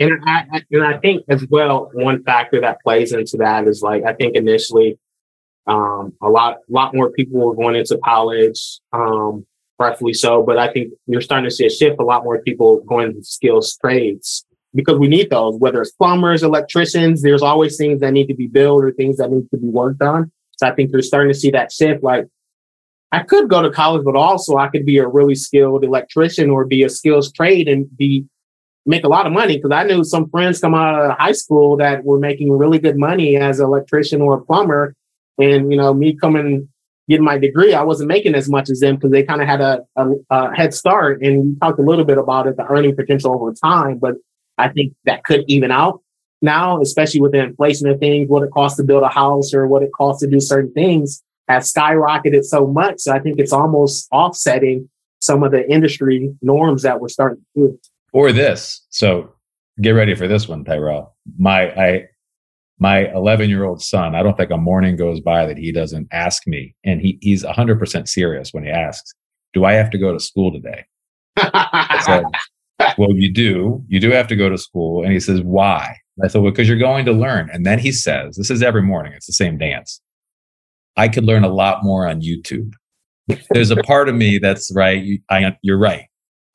And 0.00 0.18
I, 0.26 0.62
and 0.70 0.82
I 0.82 0.96
think 0.96 1.24
as 1.28 1.46
well, 1.50 1.90
one 1.92 2.24
factor 2.24 2.60
that 2.62 2.80
plays 2.82 3.12
into 3.12 3.36
that 3.36 3.68
is 3.68 3.82
like 3.82 4.02
I 4.04 4.14
think 4.14 4.34
initially, 4.34 4.98
um, 5.66 6.14
a 6.22 6.28
lot 6.28 6.58
lot 6.68 6.94
more 6.94 7.10
people 7.10 7.38
were 7.38 7.54
going 7.54 7.76
into 7.76 7.98
college, 8.02 8.80
um, 8.94 9.46
rightfully 9.78 10.14
so. 10.14 10.42
But 10.42 10.58
I 10.58 10.72
think 10.72 10.94
you're 11.06 11.20
starting 11.20 11.48
to 11.48 11.54
see 11.54 11.66
a 11.66 11.70
shift. 11.70 12.00
A 12.00 12.04
lot 12.04 12.24
more 12.24 12.40
people 12.40 12.80
going 12.84 13.08
into 13.08 13.24
skills 13.24 13.76
trades 13.76 14.46
because 14.74 14.98
we 14.98 15.06
need 15.06 15.28
those, 15.30 15.56
whether 15.58 15.82
it's 15.82 15.90
plumbers, 15.90 16.42
electricians, 16.42 17.22
there's 17.22 17.42
always 17.42 17.76
things 17.76 18.00
that 18.00 18.12
need 18.12 18.28
to 18.28 18.34
be 18.34 18.46
built 18.46 18.84
or 18.84 18.92
things 18.92 19.18
that 19.18 19.30
need 19.30 19.50
to 19.50 19.58
be 19.58 19.68
worked 19.68 20.00
on. 20.02 20.30
So 20.56 20.66
I 20.66 20.74
think 20.74 20.92
you're 20.92 21.02
starting 21.02 21.32
to 21.32 21.38
see 21.38 21.50
that 21.50 21.72
shift. 21.72 22.02
Like 22.02 22.26
I 23.12 23.22
could 23.22 23.50
go 23.50 23.62
to 23.62 23.70
college, 23.70 24.04
but 24.04 24.16
also 24.16 24.56
I 24.56 24.68
could 24.68 24.86
be 24.86 24.98
a 24.98 25.08
really 25.08 25.34
skilled 25.34 25.84
electrician 25.84 26.50
or 26.50 26.64
be 26.64 26.84
a 26.84 26.88
skills 26.88 27.32
trade 27.32 27.68
and 27.68 27.94
be 27.96 28.24
make 28.86 29.04
a 29.04 29.08
lot 29.08 29.26
of 29.26 29.32
money. 29.32 29.60
Cause 29.60 29.70
I 29.72 29.84
knew 29.84 30.04
some 30.04 30.28
friends 30.30 30.60
come 30.60 30.74
out 30.74 30.94
uh, 30.94 31.12
of 31.12 31.18
high 31.18 31.32
school 31.32 31.76
that 31.76 32.04
were 32.04 32.18
making 32.18 32.50
really 32.50 32.78
good 32.78 32.96
money 32.96 33.36
as 33.36 33.60
an 33.60 33.66
electrician 33.66 34.20
or 34.20 34.34
a 34.34 34.44
plumber. 34.44 34.94
And, 35.38 35.70
you 35.70 35.76
know, 35.76 35.94
me 35.94 36.14
coming 36.14 36.68
getting 37.08 37.24
my 37.24 37.38
degree, 37.38 37.74
I 37.74 37.82
wasn't 37.82 38.08
making 38.08 38.34
as 38.36 38.48
much 38.48 38.70
as 38.70 38.80
them 38.80 38.94
because 38.94 39.10
they 39.10 39.24
kind 39.24 39.42
of 39.42 39.48
had 39.48 39.60
a, 39.60 39.80
a, 39.96 40.10
a, 40.30 40.54
head 40.54 40.72
start. 40.72 41.20
And 41.22 41.44
we 41.44 41.56
talked 41.58 41.80
a 41.80 41.82
little 41.82 42.04
bit 42.04 42.18
about 42.18 42.46
it, 42.46 42.56
the 42.56 42.64
earning 42.64 42.94
potential 42.94 43.34
over 43.34 43.52
time. 43.52 43.98
But 43.98 44.14
I 44.56 44.68
think 44.68 44.94
that 45.06 45.24
could 45.24 45.44
even 45.48 45.72
out 45.72 46.02
now, 46.42 46.80
especially 46.80 47.20
with 47.20 47.32
the 47.32 47.40
inflation 47.40 47.88
of 47.88 47.98
things, 47.98 48.28
what 48.28 48.42
it 48.42 48.50
costs 48.50 48.76
to 48.78 48.84
build 48.84 49.02
a 49.02 49.08
house 49.08 49.52
or 49.52 49.66
what 49.66 49.82
it 49.82 49.90
costs 49.92 50.22
to 50.22 50.30
do 50.30 50.40
certain 50.40 50.72
things 50.72 51.22
has 51.48 51.72
skyrocketed 51.72 52.44
so 52.44 52.66
much. 52.66 53.00
So 53.00 53.12
I 53.12 53.18
think 53.18 53.38
it's 53.38 53.52
almost 53.52 54.08
offsetting 54.12 54.88
some 55.20 55.42
of 55.42 55.50
the 55.50 55.68
industry 55.70 56.32
norms 56.40 56.82
that 56.82 57.00
we're 57.00 57.08
starting 57.08 57.44
to 57.56 57.60
do. 57.60 57.80
Or 58.12 58.32
this. 58.32 58.84
So 58.90 59.34
get 59.80 59.90
ready 59.90 60.14
for 60.14 60.26
this 60.26 60.48
one, 60.48 60.64
Tyrell. 60.64 61.16
My 61.38 61.70
I 61.72 62.08
my 62.78 63.12
11 63.12 63.50
year 63.50 63.64
old 63.64 63.82
son, 63.82 64.14
I 64.14 64.22
don't 64.22 64.36
think 64.36 64.50
a 64.50 64.56
morning 64.56 64.96
goes 64.96 65.20
by 65.20 65.44
that 65.46 65.58
he 65.58 65.70
doesn't 65.70 66.08
ask 66.12 66.46
me. 66.46 66.74
And 66.82 67.00
he, 67.00 67.18
he's 67.20 67.44
100% 67.44 68.08
serious 68.08 68.54
when 68.54 68.64
he 68.64 68.70
asks, 68.70 69.12
Do 69.52 69.66
I 69.66 69.74
have 69.74 69.90
to 69.90 69.98
go 69.98 70.12
to 70.12 70.18
school 70.18 70.50
today? 70.50 70.86
so 72.04 72.22
well, 72.98 73.12
you 73.12 73.32
do. 73.32 73.84
You 73.88 74.00
do 74.00 74.10
have 74.10 74.28
to 74.28 74.36
go 74.36 74.48
to 74.48 74.58
school. 74.58 75.02
And 75.02 75.12
he 75.12 75.20
says, 75.20 75.40
why? 75.42 75.96
I 76.22 76.28
said, 76.28 76.42
well, 76.42 76.50
because 76.50 76.68
you're 76.68 76.78
going 76.78 77.04
to 77.06 77.12
learn. 77.12 77.48
And 77.52 77.64
then 77.64 77.78
he 77.78 77.92
says, 77.92 78.36
this 78.36 78.50
is 78.50 78.62
every 78.62 78.82
morning. 78.82 79.12
It's 79.14 79.26
the 79.26 79.32
same 79.32 79.58
dance. 79.58 80.00
I 80.96 81.08
could 81.08 81.24
learn 81.24 81.44
a 81.44 81.48
lot 81.48 81.82
more 81.82 82.06
on 82.06 82.20
YouTube. 82.20 82.72
There's 83.50 83.70
a 83.70 83.76
part 83.76 84.08
of 84.08 84.14
me 84.14 84.38
that's 84.38 84.70
right. 84.74 85.02
You, 85.02 85.18
I, 85.30 85.56
you're 85.62 85.78
right. 85.78 86.06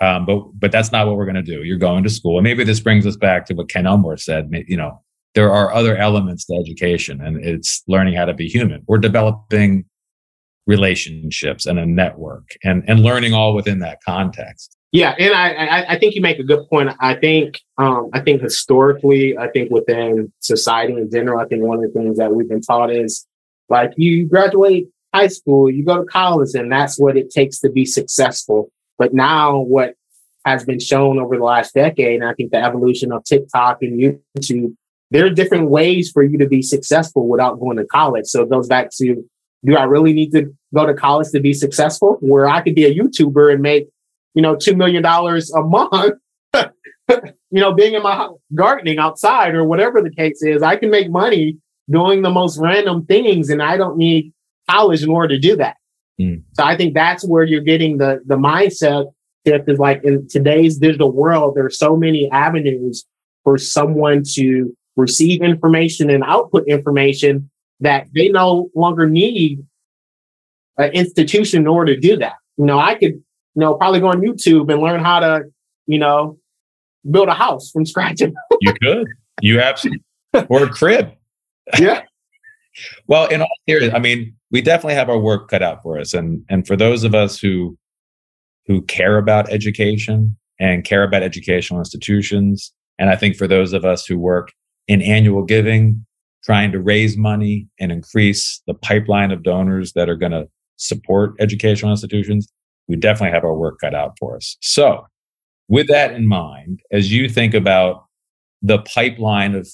Um, 0.02 0.26
but, 0.26 0.43
but 0.60 0.72
that's 0.72 0.91
not 0.91 1.08
what 1.08 1.16
we're 1.16 1.26
going 1.26 1.36
to 1.36 1.41
do. 1.41 1.64
You're 1.64 1.78
going 1.78 2.04
to 2.04 2.10
school. 2.10 2.38
And 2.38 2.43
maybe 2.43 2.64
this 2.64 2.80
brings 2.80 3.06
us 3.06 3.16
back 3.16 3.46
to 3.46 3.54
what 3.54 3.70
Ken 3.70 3.88
Elmore 3.88 4.18
said. 4.18 4.50
You 4.68 4.78
know, 4.78 5.02
there 5.36 5.52
are 5.52 5.74
other 5.74 5.96
elements 5.96 6.46
to 6.46 6.56
education 6.56 7.22
and 7.22 7.43
it's 7.43 7.84
learning 7.88 8.16
how 8.16 8.26
to 8.26 8.34
be 8.34 8.48
human. 8.48 8.84
We're 8.88 8.98
developing 8.98 9.86
relationships 10.68 11.66
and 11.66 11.80
a 11.80 11.86
network 11.86 12.58
and, 12.64 12.84
and 12.88 13.02
learning 13.02 13.34
all 13.34 13.54
within 13.56 13.80
that 13.80 14.00
context. 14.04 14.76
Yeah, 14.91 15.14
and 15.20 15.34
I, 15.34 15.50
I, 15.52 15.93
I 15.93 16.00
think 16.00 16.16
you 16.16 16.22
make 16.22 16.39
a 16.39 16.43
good 16.43 16.70
point. 16.70 16.89
I 17.02 17.16
think 17.16 17.60
um, 17.78 18.10
I 18.14 18.22
think 18.22 18.41
historically, 18.41 19.38
I 19.38 19.50
think 19.50 19.70
within 19.70 20.32
society 20.39 20.93
in 20.93 21.12
general, 21.12 21.41
I 21.41 21.46
think 21.48 21.64
one 21.64 21.84
of 21.84 21.84
the 21.84 21.89
things 21.89 22.18
that 22.18 22.34
we've 22.34 22.48
been 22.48 22.62
taught 22.62 22.91
is 22.91 23.28
like 23.68 23.91
you 23.98 24.26
graduate 24.26 24.88
high 25.14 25.28
school, 25.28 25.70
you 25.70 25.84
go 25.84 25.98
to 25.98 26.06
college, 26.06 26.52
and 26.54 26.72
that's 26.72 26.98
what 26.98 27.18
it 27.18 27.30
takes 27.30 27.60
to 27.60 27.70
be 27.70 27.86
successful. 27.86 28.72
But 28.98 29.14
now, 29.14 29.60
what 29.60 29.96
has 30.46 30.64
been 30.64 30.80
shown 30.80 31.20
over 31.20 31.38
the 31.38 31.43
last 31.43 31.74
decade, 31.74 32.22
and 32.22 32.30
I 32.30 32.34
think 32.34 32.52
the 32.52 32.64
evolution 32.64 33.12
of 33.12 33.24
TikTok 33.24 33.80
and 33.82 34.00
YouTube, 34.38 34.76
there 35.12 35.26
are 35.26 35.30
different 35.30 35.70
ways 35.70 36.12
for 36.12 36.24
you 36.24 36.38
to 36.38 36.48
be 36.48 36.62
successful 36.62 37.28
without 37.28 37.60
going 37.60 37.78
to 37.78 37.86
college. 37.86 38.26
So 38.26 38.43
it 38.43 38.50
goes 38.50 38.68
back 38.68 38.89
to 38.98 39.24
do 39.66 39.76
I 39.76 39.84
really 39.84 40.14
need 40.14 40.32
to 40.32 40.54
go 40.76 40.86
to 40.86 40.93
college 40.93 41.30
to 41.32 41.39
be 41.39 41.54
successful? 41.54 42.18
Where 42.22 42.48
I 42.48 42.62
could 42.62 42.76
be 42.76 42.86
a 42.86 42.93
YouTuber 42.93 43.52
and 43.52 43.62
make 43.62 43.88
you 44.36 44.41
know, 44.41 44.56
$2 44.56 44.76
million 44.76 45.04
a 45.04 45.62
month, 45.64 46.20
you 47.10 47.62
know, 47.62 47.74
being 47.74 47.96
in 47.96 48.04
my 48.04 48.30
gardening 48.54 49.00
outside 49.00 49.56
or 49.56 49.64
whatever 49.64 50.02
the 50.02 50.12
case 50.12 50.43
is, 50.43 50.62
I 50.62 50.76
can 50.76 50.91
make 50.91 51.10
money 51.10 51.58
doing 51.89 52.22
the 52.22 52.30
most 52.30 52.60
random 52.60 53.06
things 53.06 53.50
and 53.50 53.64
I 53.64 53.78
don't 53.78 53.98
need 53.98 54.34
college 54.70 55.02
in 55.02 55.10
order 55.10 55.36
to 55.36 55.39
do 55.39 55.56
that. 55.56 55.78
Mm. 56.20 56.43
So 56.53 56.63
I 56.63 56.78
think 56.78 56.93
that's 56.93 57.26
where 57.26 57.43
you're 57.43 57.61
getting 57.61 57.97
the, 57.97 58.22
the 58.26 58.36
mindset 58.36 59.11
shift 59.45 59.70
is 59.70 59.80
like 59.80 60.03
in 60.03 60.28
today's 60.28 60.78
digital 60.78 61.11
world, 61.11 61.55
there 61.55 61.66
are 61.66 61.70
so 61.70 61.95
many 61.95 62.30
avenues 62.32 63.05
for 63.43 63.57
someone 63.57 64.24
to 64.34 64.76
receive 64.95 65.41
information 65.41 66.09
and 66.09 66.24
output 66.24 66.68
information 66.68 67.49
that 67.82 68.07
they 68.13 68.30
no 68.30 68.70
longer 68.76 69.07
need 69.09 69.66
an 70.78 70.91
institution 70.91 71.61
in 71.61 71.68
order 71.68 71.95
to 71.95 71.99
do 71.99 72.18
that. 72.18 72.34
You 72.57 72.66
know, 72.66 72.80
I 72.80 72.95
could 72.95 73.22
you 73.55 73.61
know, 73.61 73.76
probably 73.76 73.99
go 73.99 74.07
on 74.07 74.22
YouTube 74.22 74.72
and 74.72 74.82
learn 74.82 74.99
how 74.99 75.20
to, 75.20 75.43
you 75.88 75.99
know, 75.99 76.38
build 77.09 77.30
a 77.30 77.34
house 77.34 77.72
from 77.72 77.86
scratch. 77.86 78.22
you 78.61 78.74
could. 78.82 79.07
You 79.41 79.59
absolutely 79.59 80.01
or 80.49 80.63
a 80.63 80.70
crib. 80.70 81.11
Yeah. 81.80 82.03
Well, 83.07 83.28
in 83.28 83.41
all 83.41 83.57
seriousness, 83.67 83.95
I 83.95 83.99
mean, 83.99 84.36
we 84.51 84.61
definitely 84.61 84.95
have 84.95 85.09
our 85.09 85.19
work 85.19 85.49
cut 85.49 85.61
out 85.61 85.82
for 85.84 85.99
us. 85.99 86.13
And 86.13 86.43
and 86.49 86.65
for 86.67 86.76
those 86.76 87.03
of 87.03 87.15
us 87.15 87.39
who 87.39 87.78
who 88.67 88.82
care 88.84 89.17
about 89.17 89.51
education 89.51 90.38
and 90.59 90.84
care 90.84 91.03
about 91.03 91.23
educational 91.23 91.80
institutions, 91.80 92.73
and 92.97 93.09
I 93.09 93.15
think 93.15 93.36
for 93.36 93.47
those 93.47 93.73
of 93.73 93.86
us 93.86 94.05
who 94.05 94.17
work 94.17 94.51
in 94.88 95.01
annual 95.01 95.43
giving, 95.43 96.05
trying 96.43 96.71
to 96.71 96.80
raise 96.80 97.17
money 97.17 97.67
and 97.80 97.91
increase 97.91 98.61
the 98.67 98.73
pipeline 98.73 99.32
of 99.32 99.43
donors 99.43 99.93
that 99.93 100.09
are 100.09 100.15
going 100.15 100.32
to 100.32 100.47
support 100.78 101.34
educational 101.39 101.91
institutions, 101.91 102.51
we 102.88 102.95
definitely 102.95 103.34
have 103.34 103.43
our 103.43 103.55
work 103.55 103.80
cut 103.82 103.95
out 103.95 104.15
for 104.19 104.36
us. 104.36 104.57
So, 104.61 105.05
with 105.67 105.88
that 105.88 106.13
in 106.13 106.28
mind, 106.28 106.82
as 106.91 107.11
you 107.11 107.28
think 107.28 107.53
about 107.53 108.05
the 108.61 108.80
pipeline 108.80 109.55
of 109.55 109.67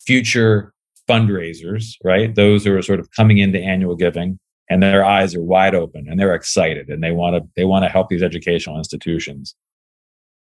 future 0.00 0.72
fundraisers, 1.08 1.94
right? 2.04 2.34
Those 2.34 2.64
who 2.64 2.76
are 2.76 2.82
sort 2.82 3.00
of 3.00 3.10
coming 3.12 3.38
into 3.38 3.58
annual 3.58 3.96
giving 3.96 4.38
and 4.70 4.82
their 4.82 5.04
eyes 5.04 5.34
are 5.34 5.42
wide 5.42 5.74
open 5.74 6.06
and 6.08 6.20
they're 6.20 6.34
excited 6.34 6.88
and 6.88 7.02
they 7.02 7.12
want 7.12 7.36
to 7.36 7.48
they 7.56 7.64
want 7.64 7.84
to 7.84 7.88
help 7.88 8.08
these 8.08 8.22
educational 8.22 8.78
institutions. 8.78 9.54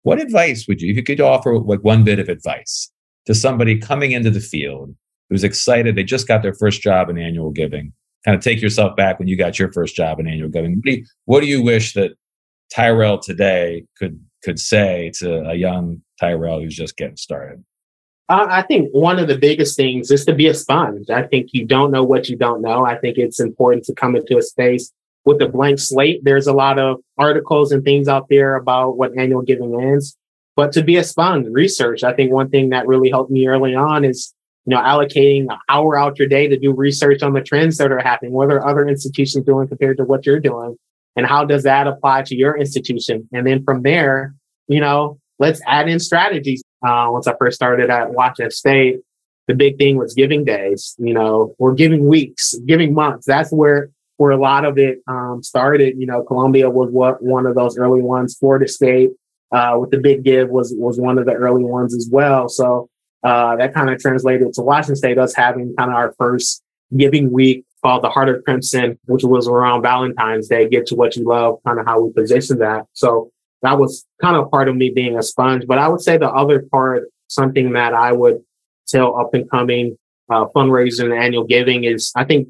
What 0.04 0.22
advice 0.22 0.66
would 0.68 0.82
you, 0.82 0.92
if 0.92 0.98
you 0.98 1.04
could 1.04 1.22
offer 1.22 1.60
like 1.60 1.82
one 1.82 2.04
bit 2.04 2.20
of 2.20 2.30
advice 2.30 2.92
to 3.26 3.36
somebody 3.36 3.78
coming 3.78 4.12
into 4.12 4.30
the 4.30 4.40
field 4.40 4.96
who's 5.30 5.44
excited, 5.44 5.96
they 5.96 6.04
just 6.04 6.28
got 6.28 6.42
their 6.42 6.54
first 6.54 6.82
job 6.82 7.10
in 7.10 7.18
annual 7.18 7.52
giving, 7.52 7.94
kind 8.26 8.36
of 8.36 8.44
take 8.44 8.62
yourself 8.62 8.96
back 8.96 9.20
when 9.20 9.28
you 9.28 9.38
got 9.38 9.60
your 9.60 9.72
first 9.72 9.96
job 9.96 10.20
in 10.20 10.28
annual 10.28 10.50
giving. 10.50 10.76
What 10.76 10.86
do 10.86 10.92
you, 10.92 11.06
what 11.26 11.42
do 11.42 11.48
you 11.48 11.62
wish 11.62 11.94
that 11.94 12.12
Tyrell 12.74 13.20
today 13.20 13.86
could 13.98 14.20
could 14.44 14.60
say 14.60 15.12
to 15.16 15.50
a 15.50 15.56
young 15.56 16.02
Tyrell 16.20 16.62
who's 16.62 16.76
just 16.76 16.96
getting 16.98 17.18
started? 17.18 17.64
I 18.30 18.62
think 18.62 18.90
one 18.92 19.18
of 19.18 19.28
the 19.28 19.38
biggest 19.38 19.76
things 19.76 20.12
is 20.12 20.24
to 20.26 20.34
be 20.36 20.48
a 20.48 20.54
sponge. 20.54 21.10
I 21.10 21.24
think 21.24 21.50
you 21.52 21.66
don't 21.66 21.92
know 21.92 22.04
what 22.04 22.30
you 22.30 22.36
don't 22.36 22.62
know. 22.62 22.86
I 22.86 22.96
think 22.96 23.18
it's 23.18 23.40
important 23.40 23.86
to 23.86 23.94
come 23.94 24.16
into 24.16 24.38
a 24.38 24.44
space 24.44 24.92
with 25.26 25.42
a 25.42 25.48
blank 25.48 25.80
slate. 25.80 26.24
There's 26.24 26.46
a 26.46 26.54
lot 26.54 26.78
of 26.78 27.00
articles 27.18 27.72
and 27.72 27.84
things 27.84 28.08
out 28.08 28.28
there 28.30 28.56
about 28.56 28.98
what 28.98 29.18
annual 29.18 29.42
giving 29.42 29.96
is, 29.96 30.16
but 30.56 30.72
to 30.74 30.84
be 30.84 30.98
a 30.98 31.04
sponge, 31.04 31.48
research. 31.50 32.04
I 32.04 32.14
think 32.14 32.32
one 32.32 32.50
thing 32.50 32.70
that 32.70 32.88
really 32.88 33.10
helped 33.10 33.32
me 33.32 33.48
early 33.48 33.74
on 33.74 34.06
is 34.06 34.34
you 34.66 34.76
know 34.76 34.82
allocating 34.82 35.48
an 35.50 35.58
hour 35.68 35.98
out 35.98 36.20
your 36.20 36.28
day 36.28 36.48
to 36.48 36.58
do 36.58 36.72
research 36.72 37.24
on 37.24 37.34
the 37.34 37.42
trends 37.42 37.78
that 37.78 37.92
are 37.92 38.00
happening. 38.00 38.34
What 38.34 38.52
are 38.52 38.66
other 38.66 38.88
institutions 38.88 39.46
doing 39.46 39.68
compared 39.68 39.98
to 39.98 40.04
what 40.04 40.28
you're 40.28 40.40
doing? 40.40 40.78
and 41.20 41.28
how 41.28 41.44
does 41.44 41.64
that 41.64 41.86
apply 41.86 42.24
to 42.24 42.36
your 42.36 42.58
institution? 42.58 43.28
And 43.34 43.46
then 43.46 43.64
from 43.64 43.84
there, 43.84 44.36
you 44.68 44.80
know, 44.80 45.20
let's 45.38 45.62
add 45.68 45.90
in 45.90 46.00
strategies. 46.00 46.64
Uh, 46.86 47.08
once 47.10 47.28
I 47.28 47.36
first 47.38 47.56
started 47.56 47.90
at 47.90 48.12
Washington 48.12 48.52
State, 48.52 49.00
the 49.48 49.56
big 49.56 49.78
thing 49.78 49.98
was 49.98 50.14
giving 50.14 50.46
days, 50.46 50.96
you 51.00 51.14
know, 51.14 51.56
or 51.58 51.74
giving 51.74 52.08
weeks, 52.08 52.56
giving 52.66 52.94
months. 52.94 53.26
That's 53.26 53.52
where 53.52 53.90
where 54.18 54.32
a 54.32 54.38
lot 54.38 54.66
of 54.66 54.78
it 54.78 55.00
um, 55.08 55.42
started. 55.42 55.96
You 55.98 56.06
know, 56.06 56.24
Columbia 56.24 56.70
was 56.70 56.92
what 56.92 57.24
one 57.24 57.46
of 57.46 57.56
those 57.56 57.78
early 57.78 58.02
ones. 58.02 58.38
Florida 58.38 58.68
State 58.68 59.12
uh, 59.52 59.78
with 59.80 59.92
the 59.92 59.98
big 59.98 60.24
give 60.24 60.50
was 60.50 60.74
was 60.78 61.00
one 61.00 61.18
of 61.18 61.26
the 61.26 61.34
early 61.34 61.64
ones 61.64 61.96
as 61.96 62.08
well. 62.12 62.48
So 62.48 62.90
uh, 63.24 63.56
that 63.58 63.74
kind 63.74 63.90
of 63.90 64.00
translated 64.00 64.54
to 64.54 64.62
Washington 64.62 64.96
State, 64.96 65.18
us 65.18 65.34
having 65.34 65.74
kind 65.78 65.90
of 65.90 65.96
our 65.96 66.14
first 66.18 66.62
giving 66.96 67.32
week 67.32 67.66
called 67.82 68.04
the 68.04 68.10
Heart 68.10 68.30
of 68.30 68.44
Crimson, 68.44 69.00
which 69.06 69.24
was 69.24 69.48
around 69.48 69.82
Valentine's 69.82 70.48
Day, 70.48 70.68
get 70.70 70.86
to 70.88 70.96
what 70.96 71.16
you 71.16 71.26
love, 71.26 71.60
kind 71.66 71.80
of 71.80 71.86
how 71.86 72.02
we 72.02 72.12
positioned 72.14 72.62
that. 72.62 72.86
So 72.94 73.32
that 73.62 73.78
was 73.78 74.06
kind 74.22 74.36
of 74.36 74.50
part 74.52 74.70
of 74.70 74.76
me 74.76 74.92
being 74.94 75.18
a 75.18 75.24
sponge. 75.24 75.66
But 75.68 75.80
I 75.80 75.88
would 75.88 76.02
say 76.02 76.18
the 76.18 76.30
other 76.30 76.64
part, 76.72 77.04
something 77.28 77.74
that 77.74 77.94
I 77.94 78.12
would 78.12 78.40
tell 78.88 79.20
up 79.20 79.34
and 79.34 79.50
coming 79.50 79.98
uh, 80.30 80.46
fundraising 80.56 81.06
and 81.06 81.14
annual 81.14 81.44
giving 81.44 81.84
is 81.84 82.12
I 82.16 82.24
think 82.24 82.50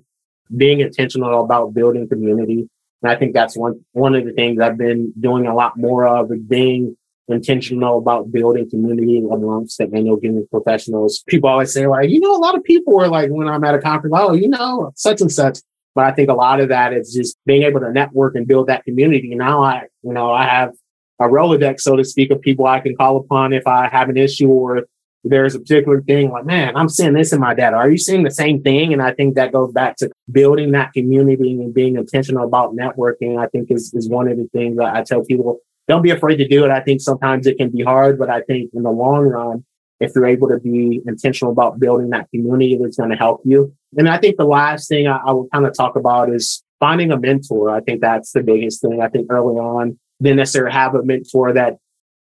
being 0.55 0.80
intentional 0.82 1.43
about 1.43 1.74
building 1.74 2.07
community. 2.07 2.70
And 3.01 3.12
I 3.12 3.16
think 3.16 3.34
that's 3.34 3.55
one, 3.55 3.86
one 3.93 4.16
of 4.16 4.26
the 4.26 4.34
things 4.34 4.60
I've 4.60 4.78
been 4.78 5.14
doing 5.20 5.47
a 5.47 5.55
lot 5.55 5.78
more 5.78 6.07
of 6.07 6.32
being 6.49 6.97
intentional 7.30 7.99
about 7.99 8.32
building 8.32 8.70
community 8.70 9.20
amongst 9.20 9.78
the 9.78 9.86
annual 9.93 10.18
giving 10.18 10.45
professionals. 10.51 11.24
People 11.28 11.49
always 11.49 11.72
say, 11.72 11.88
like, 11.88 12.10
you 12.10 12.20
know, 12.20 12.36
a 12.36 12.39
lot 12.39 12.57
of 12.57 12.64
people 12.64 12.99
are 12.99 13.07
like, 13.07 13.30
when 13.30 13.47
I'm 13.47 13.64
at 13.64 13.76
a 13.76 13.80
conference, 13.80 14.16
oh, 14.18 14.34
you 14.34 14.49
know, 14.49 14.91
such 14.95 15.22
and 15.22 15.32
such. 15.32 15.60
But 15.95 16.05
I 16.05 16.12
think 16.12 16.30
a 16.30 16.34
lot 16.34 16.60
of 16.60 16.70
that 16.70 16.93
is 16.93 17.14
just 17.14 17.38
being 17.45 17.64
able 17.64 17.80
to 17.82 17.91
network 17.91 18.36
and 18.36 18.47
build 18.47 18.68
that 18.68 18.84
community. 18.84 19.36
Now 19.36 19.64
I, 19.64 19.84
you 20.03 20.14
know, 20.14 20.32
I 20.32 20.45
have 20.45 20.74
a 21.20 21.26
Rolodex, 21.26 21.82
so 21.82 21.95
to 21.95 22.03
speak, 22.03 22.32
of 22.32 22.41
people 22.41 22.65
I 22.65 22.80
can 22.80 22.95
call 22.95 23.17
upon 23.17 23.53
if 23.53 23.67
I 23.67 23.89
have 23.89 24.09
an 24.09 24.17
issue 24.17 24.47
or 24.47 24.86
there's 25.24 25.53
a 25.53 25.59
particular 25.59 26.01
thing 26.01 26.30
like, 26.30 26.45
man, 26.45 26.76
I'm 26.78 26.88
seeing 26.88 27.13
this 27.13 27.34
in 27.34 27.41
my 27.41 27.53
data. 27.53 27.76
Are 27.76 27.91
you 27.91 27.97
seeing 27.97 28.24
the 28.24 28.32
same 28.32 28.63
thing? 28.63 28.93
And 28.93 29.01
I 29.01 29.13
think 29.13 29.36
that 29.36 29.51
goes 29.51 29.74
back 29.74 29.97
to 29.97 30.09
building 30.32 30.72
that 30.72 30.93
community 30.93 31.51
and 31.53 31.74
being 31.74 31.97
intentional 31.97 32.45
about 32.45 32.74
networking. 32.74 33.38
I 33.38 33.47
think 33.47 33.70
is, 33.70 33.93
is 33.93 34.07
one 34.07 34.30
of 34.30 34.38
the 34.38 34.47
things 34.53 34.78
that 34.78 34.95
I 34.95 35.03
tell 35.03 35.26
people 35.26 35.59
don't 35.89 36.03
be 36.03 36.11
afraid 36.11 36.38
to 36.38 36.47
do 36.47 36.63
it. 36.63 36.72
I 36.72 36.80
think 36.80 37.01
sometimes 37.01 37.47
it 37.47 37.57
can 37.57 37.70
be 37.70 37.84
hard, 37.84 38.17
but 38.17 38.30
I 38.30 38.41
think 38.41 38.70
in 38.74 38.84
the 38.84 38.91
long 38.91 39.26
run, 39.26 39.65
if 39.99 40.11
you're 40.15 40.28
able 40.28 40.47
to 40.47 40.59
be 40.59 41.01
intentional 41.05 41.51
about 41.51 41.80
building 41.80 42.11
that 42.11 42.30
community 42.30 42.78
that's 42.82 42.95
going 42.95 43.09
to 43.09 43.17
help 43.17 43.41
you. 43.43 43.74
And 43.97 44.07
I 44.07 44.17
think 44.17 44.38
the 44.38 44.45
last 44.45 44.88
thing 44.88 45.07
I, 45.07 45.17
I 45.17 45.32
will 45.34 45.49
kind 45.51 45.65
of 45.65 45.76
talk 45.76 45.95
about 45.95 46.34
is 46.34 46.63
finding 46.80 47.11
a 47.11 47.20
mentor. 47.20 47.76
I 47.76 47.82
think 47.82 47.99
that's 47.99 48.32
the 48.32 48.41
biggest 48.41 48.82
thing. 48.82 49.01
I 49.01 49.09
think 49.09 49.28
early 49.30 49.55
on, 49.55 49.99
didn't 50.22 50.38
necessarily 50.38 50.74
have 50.74 50.95
a 50.95 51.03
mentor 51.03 51.53
that 51.53 51.78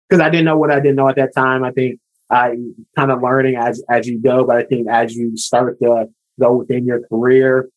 because 0.08 0.20
I 0.20 0.30
didn't 0.30 0.46
know 0.46 0.58
what 0.58 0.70
I 0.70 0.80
didn't 0.80 0.96
know 0.96 1.08
at 1.08 1.16
that 1.16 1.34
time. 1.34 1.64
I 1.64 1.70
think 1.70 2.00
I 2.28 2.56
kind 2.96 3.10
of 3.10 3.22
learning 3.22 3.56
as 3.56 3.82
as 3.88 4.06
you 4.06 4.20
go, 4.20 4.44
but 4.44 4.56
I 4.56 4.64
think 4.64 4.88
as 4.88 5.14
you 5.14 5.36
start 5.36 5.78
to 5.80 6.08
go 6.38 6.56
within 6.56 6.86
your 6.86 7.06
career, 7.08 7.68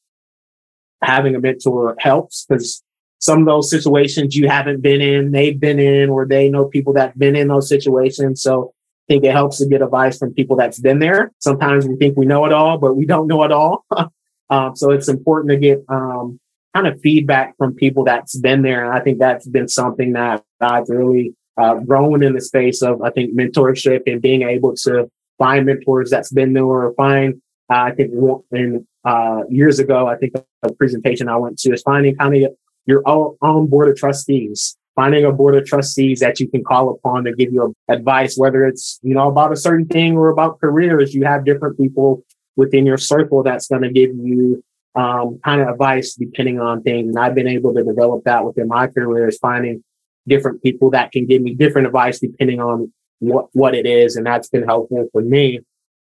having 1.01 1.35
a 1.35 1.39
mentor 1.39 1.95
helps 1.99 2.45
because 2.45 2.83
some 3.19 3.39
of 3.39 3.45
those 3.45 3.69
situations 3.69 4.35
you 4.35 4.49
haven't 4.49 4.81
been 4.81 4.99
in, 4.99 5.31
they've 5.31 5.59
been 5.59 5.79
in, 5.79 6.09
or 6.09 6.25
they 6.25 6.49
know 6.49 6.65
people 6.65 6.93
that've 6.93 7.17
been 7.17 7.35
in 7.35 7.47
those 7.47 7.69
situations. 7.69 8.41
So 8.41 8.73
I 9.07 9.13
think 9.13 9.23
it 9.23 9.31
helps 9.31 9.59
to 9.59 9.65
get 9.65 9.81
advice 9.81 10.17
from 10.17 10.33
people 10.33 10.57
that's 10.57 10.79
been 10.79 10.99
there. 10.99 11.31
Sometimes 11.39 11.87
we 11.87 11.95
think 11.95 12.17
we 12.17 12.25
know 12.25 12.45
it 12.45 12.51
all, 12.51 12.77
but 12.77 12.95
we 12.95 13.05
don't 13.05 13.27
know 13.27 13.43
it 13.43 13.51
all. 13.51 13.85
um, 14.49 14.75
so 14.75 14.91
it's 14.91 15.07
important 15.07 15.51
to 15.51 15.57
get 15.57 15.83
um, 15.87 16.39
kind 16.73 16.87
of 16.87 16.99
feedback 17.01 17.55
from 17.57 17.73
people 17.73 18.03
that's 18.03 18.37
been 18.37 18.61
there. 18.61 18.85
And 18.85 18.93
I 18.93 18.99
think 18.99 19.19
that's 19.19 19.47
been 19.47 19.67
something 19.67 20.13
that 20.13 20.43
I've 20.59 20.89
really 20.89 21.35
uh, 21.57 21.75
grown 21.75 22.23
in 22.23 22.33
the 22.33 22.41
space 22.41 22.81
of, 22.81 23.01
I 23.01 23.11
think, 23.11 23.35
mentorship 23.35 24.03
and 24.07 24.21
being 24.21 24.41
able 24.41 24.75
to 24.77 25.09
find 25.37 25.65
mentors 25.65 26.09
that's 26.09 26.31
been 26.31 26.53
there 26.53 26.63
or 26.63 26.93
find, 26.95 27.41
uh, 27.69 27.75
I 27.75 27.91
think, 27.91 28.11
in 28.51 28.87
uh, 29.05 29.41
years 29.49 29.79
ago, 29.79 30.07
I 30.07 30.15
think 30.15 30.33
a 30.63 30.73
presentation 30.73 31.27
I 31.27 31.37
went 31.37 31.59
to 31.59 31.73
is 31.73 31.81
finding 31.83 32.15
kind 32.15 32.43
of 32.43 32.53
your 32.85 33.03
own 33.05 33.67
board 33.67 33.89
of 33.89 33.95
trustees, 33.95 34.75
finding 34.95 35.25
a 35.25 35.31
board 35.31 35.55
of 35.55 35.65
trustees 35.65 36.19
that 36.21 36.39
you 36.39 36.49
can 36.49 36.63
call 36.63 36.89
upon 36.89 37.25
to 37.25 37.33
give 37.33 37.53
you 37.53 37.73
advice, 37.87 38.35
whether 38.37 38.65
it's, 38.65 38.99
you 39.03 39.13
know, 39.13 39.29
about 39.29 39.51
a 39.51 39.55
certain 39.55 39.85
thing 39.85 40.17
or 40.17 40.29
about 40.29 40.59
careers. 40.59 41.13
You 41.13 41.25
have 41.25 41.45
different 41.45 41.77
people 41.77 42.23
within 42.55 42.85
your 42.85 42.97
circle 42.97 43.43
that's 43.43 43.67
going 43.67 43.81
to 43.81 43.91
give 43.91 44.09
you 44.15 44.63
um, 44.95 45.39
kind 45.43 45.61
of 45.61 45.69
advice 45.69 46.15
depending 46.15 46.59
on 46.59 46.83
things. 46.83 47.09
And 47.09 47.19
I've 47.19 47.35
been 47.35 47.47
able 47.47 47.73
to 47.73 47.83
develop 47.83 48.23
that 48.25 48.45
within 48.45 48.67
my 48.67 48.87
career 48.87 49.27
is 49.27 49.37
finding 49.37 49.83
different 50.27 50.63
people 50.63 50.91
that 50.91 51.11
can 51.11 51.25
give 51.25 51.41
me 51.41 51.53
different 51.53 51.87
advice 51.87 52.19
depending 52.19 52.61
on 52.61 52.91
what, 53.19 53.47
what 53.53 53.75
it 53.75 53.85
is. 53.85 54.15
And 54.15 54.25
that's 54.25 54.49
been 54.49 54.63
helpful 54.63 55.07
for 55.11 55.21
me. 55.21 55.61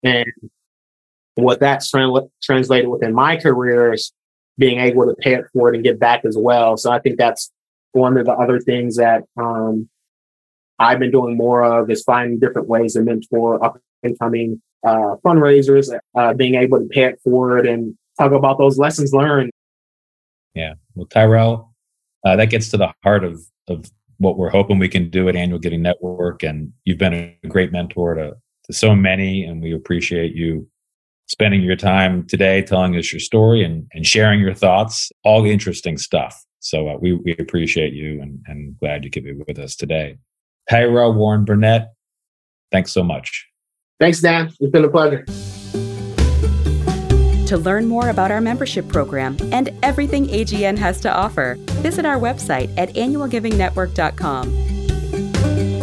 And 0.04 0.26
what 1.36 1.60
that's 1.60 1.90
tra- 1.90 2.28
translated 2.42 2.90
within 2.90 3.14
my 3.14 3.38
career 3.38 3.94
is 3.94 4.12
being 4.58 4.80
able 4.80 5.06
to 5.06 5.16
pay 5.16 5.36
it 5.36 5.46
forward 5.54 5.76
and 5.76 5.84
get 5.84 6.00
back 6.00 6.26
as 6.26 6.36
well. 6.38 6.78
So 6.78 6.92
I 6.92 7.00
think 7.00 7.18
that's 7.18 7.52
one 7.94 8.18
of 8.18 8.26
the 8.26 8.34
other 8.34 8.60
things 8.60 8.98
that 8.98 9.24
um, 9.38 9.90
I've 10.80 11.00
been 11.00 11.12
doing 11.12 11.38
more 11.38 11.64
of 11.64 11.90
is 11.90 12.04
finding 12.04 12.40
different 12.40 12.68
ways 12.68 12.94
to 12.94 13.02
mentor 13.02 13.64
up 13.64 13.78
and 14.04 14.18
coming 14.18 14.62
uh, 14.84 15.16
fundraisers, 15.24 15.96
uh, 16.16 16.34
being 16.34 16.56
able 16.56 16.80
to 16.80 16.86
pay 16.86 17.04
it 17.04 17.22
forward 17.24 17.68
and 17.68 17.96
talk 18.22 18.32
about 18.32 18.57
those 18.57 18.78
lessons 18.78 19.13
learned. 19.13 19.51
Yeah. 20.53 20.74
Well, 20.95 21.07
Tyrell, 21.07 21.74
uh, 22.26 22.36
that 22.36 22.49
gets 22.49 22.69
to 22.69 22.78
the 22.78 22.93
heart 23.03 23.24
of, 23.24 23.41
of 23.67 23.89
what 24.17 24.38
we're 24.38 24.49
hoping 24.49 24.80
we 24.80 24.89
can 24.89 25.09
do 25.09 25.28
at 25.30 25.36
Annual 25.36 25.59
Giving 25.59 25.82
Network. 25.82 26.43
And 26.43 26.72
you've 26.86 26.97
been 26.97 27.13
a 27.13 27.47
great 27.47 27.72
mentor 27.72 28.13
to, 28.15 28.34
to 28.65 28.74
so 28.74 28.95
many, 28.95 29.43
and 29.43 29.61
we 29.61 29.74
appreciate 29.74 30.36
you 30.36 30.67
spending 31.28 31.61
your 31.61 31.78
time 31.78 32.28
today 32.28 32.61
telling 32.61 32.95
us 32.97 33.11
your 33.11 33.19
story 33.19 33.63
and, 33.63 33.88
and 33.93 34.05
sharing 34.05 34.39
your 34.39 34.53
thoughts. 34.53 35.11
All 35.24 35.45
interesting 35.45 35.97
stuff. 35.97 36.43
So 36.59 36.89
uh, 36.89 36.97
we, 36.97 37.13
we 37.13 37.36
appreciate 37.39 37.93
you 37.93 38.22
and, 38.22 38.39
and 38.45 38.78
glad 38.78 39.03
you 39.03 39.09
could 39.09 39.24
be 39.24 39.34
with 39.34 39.57
us 39.57 39.76
today. 39.76 40.17
Tyrell 40.69 41.13
Warren 41.13 41.43
Burnett, 41.43 41.93
thanks 42.72 42.91
so 42.91 43.03
much. 43.03 43.47
Thanks, 43.99 44.22
Dan. 44.22 44.51
It's 44.59 44.72
been 44.72 44.86
a 44.86 44.89
pleasure. 44.89 45.26
To 47.52 47.58
learn 47.58 47.86
more 47.86 48.12
about 48.12 48.32
our 48.32 48.39
membership 48.39 48.88
program 48.88 49.36
and 49.52 49.78
everything 49.84 50.26
AGN 50.28 50.78
has 50.78 51.02
to 51.02 51.14
offer, 51.14 51.58
visit 51.84 52.06
our 52.06 52.18
website 52.18 52.74
at 52.78 52.93
annualgivingnetwork.com. 52.93 55.81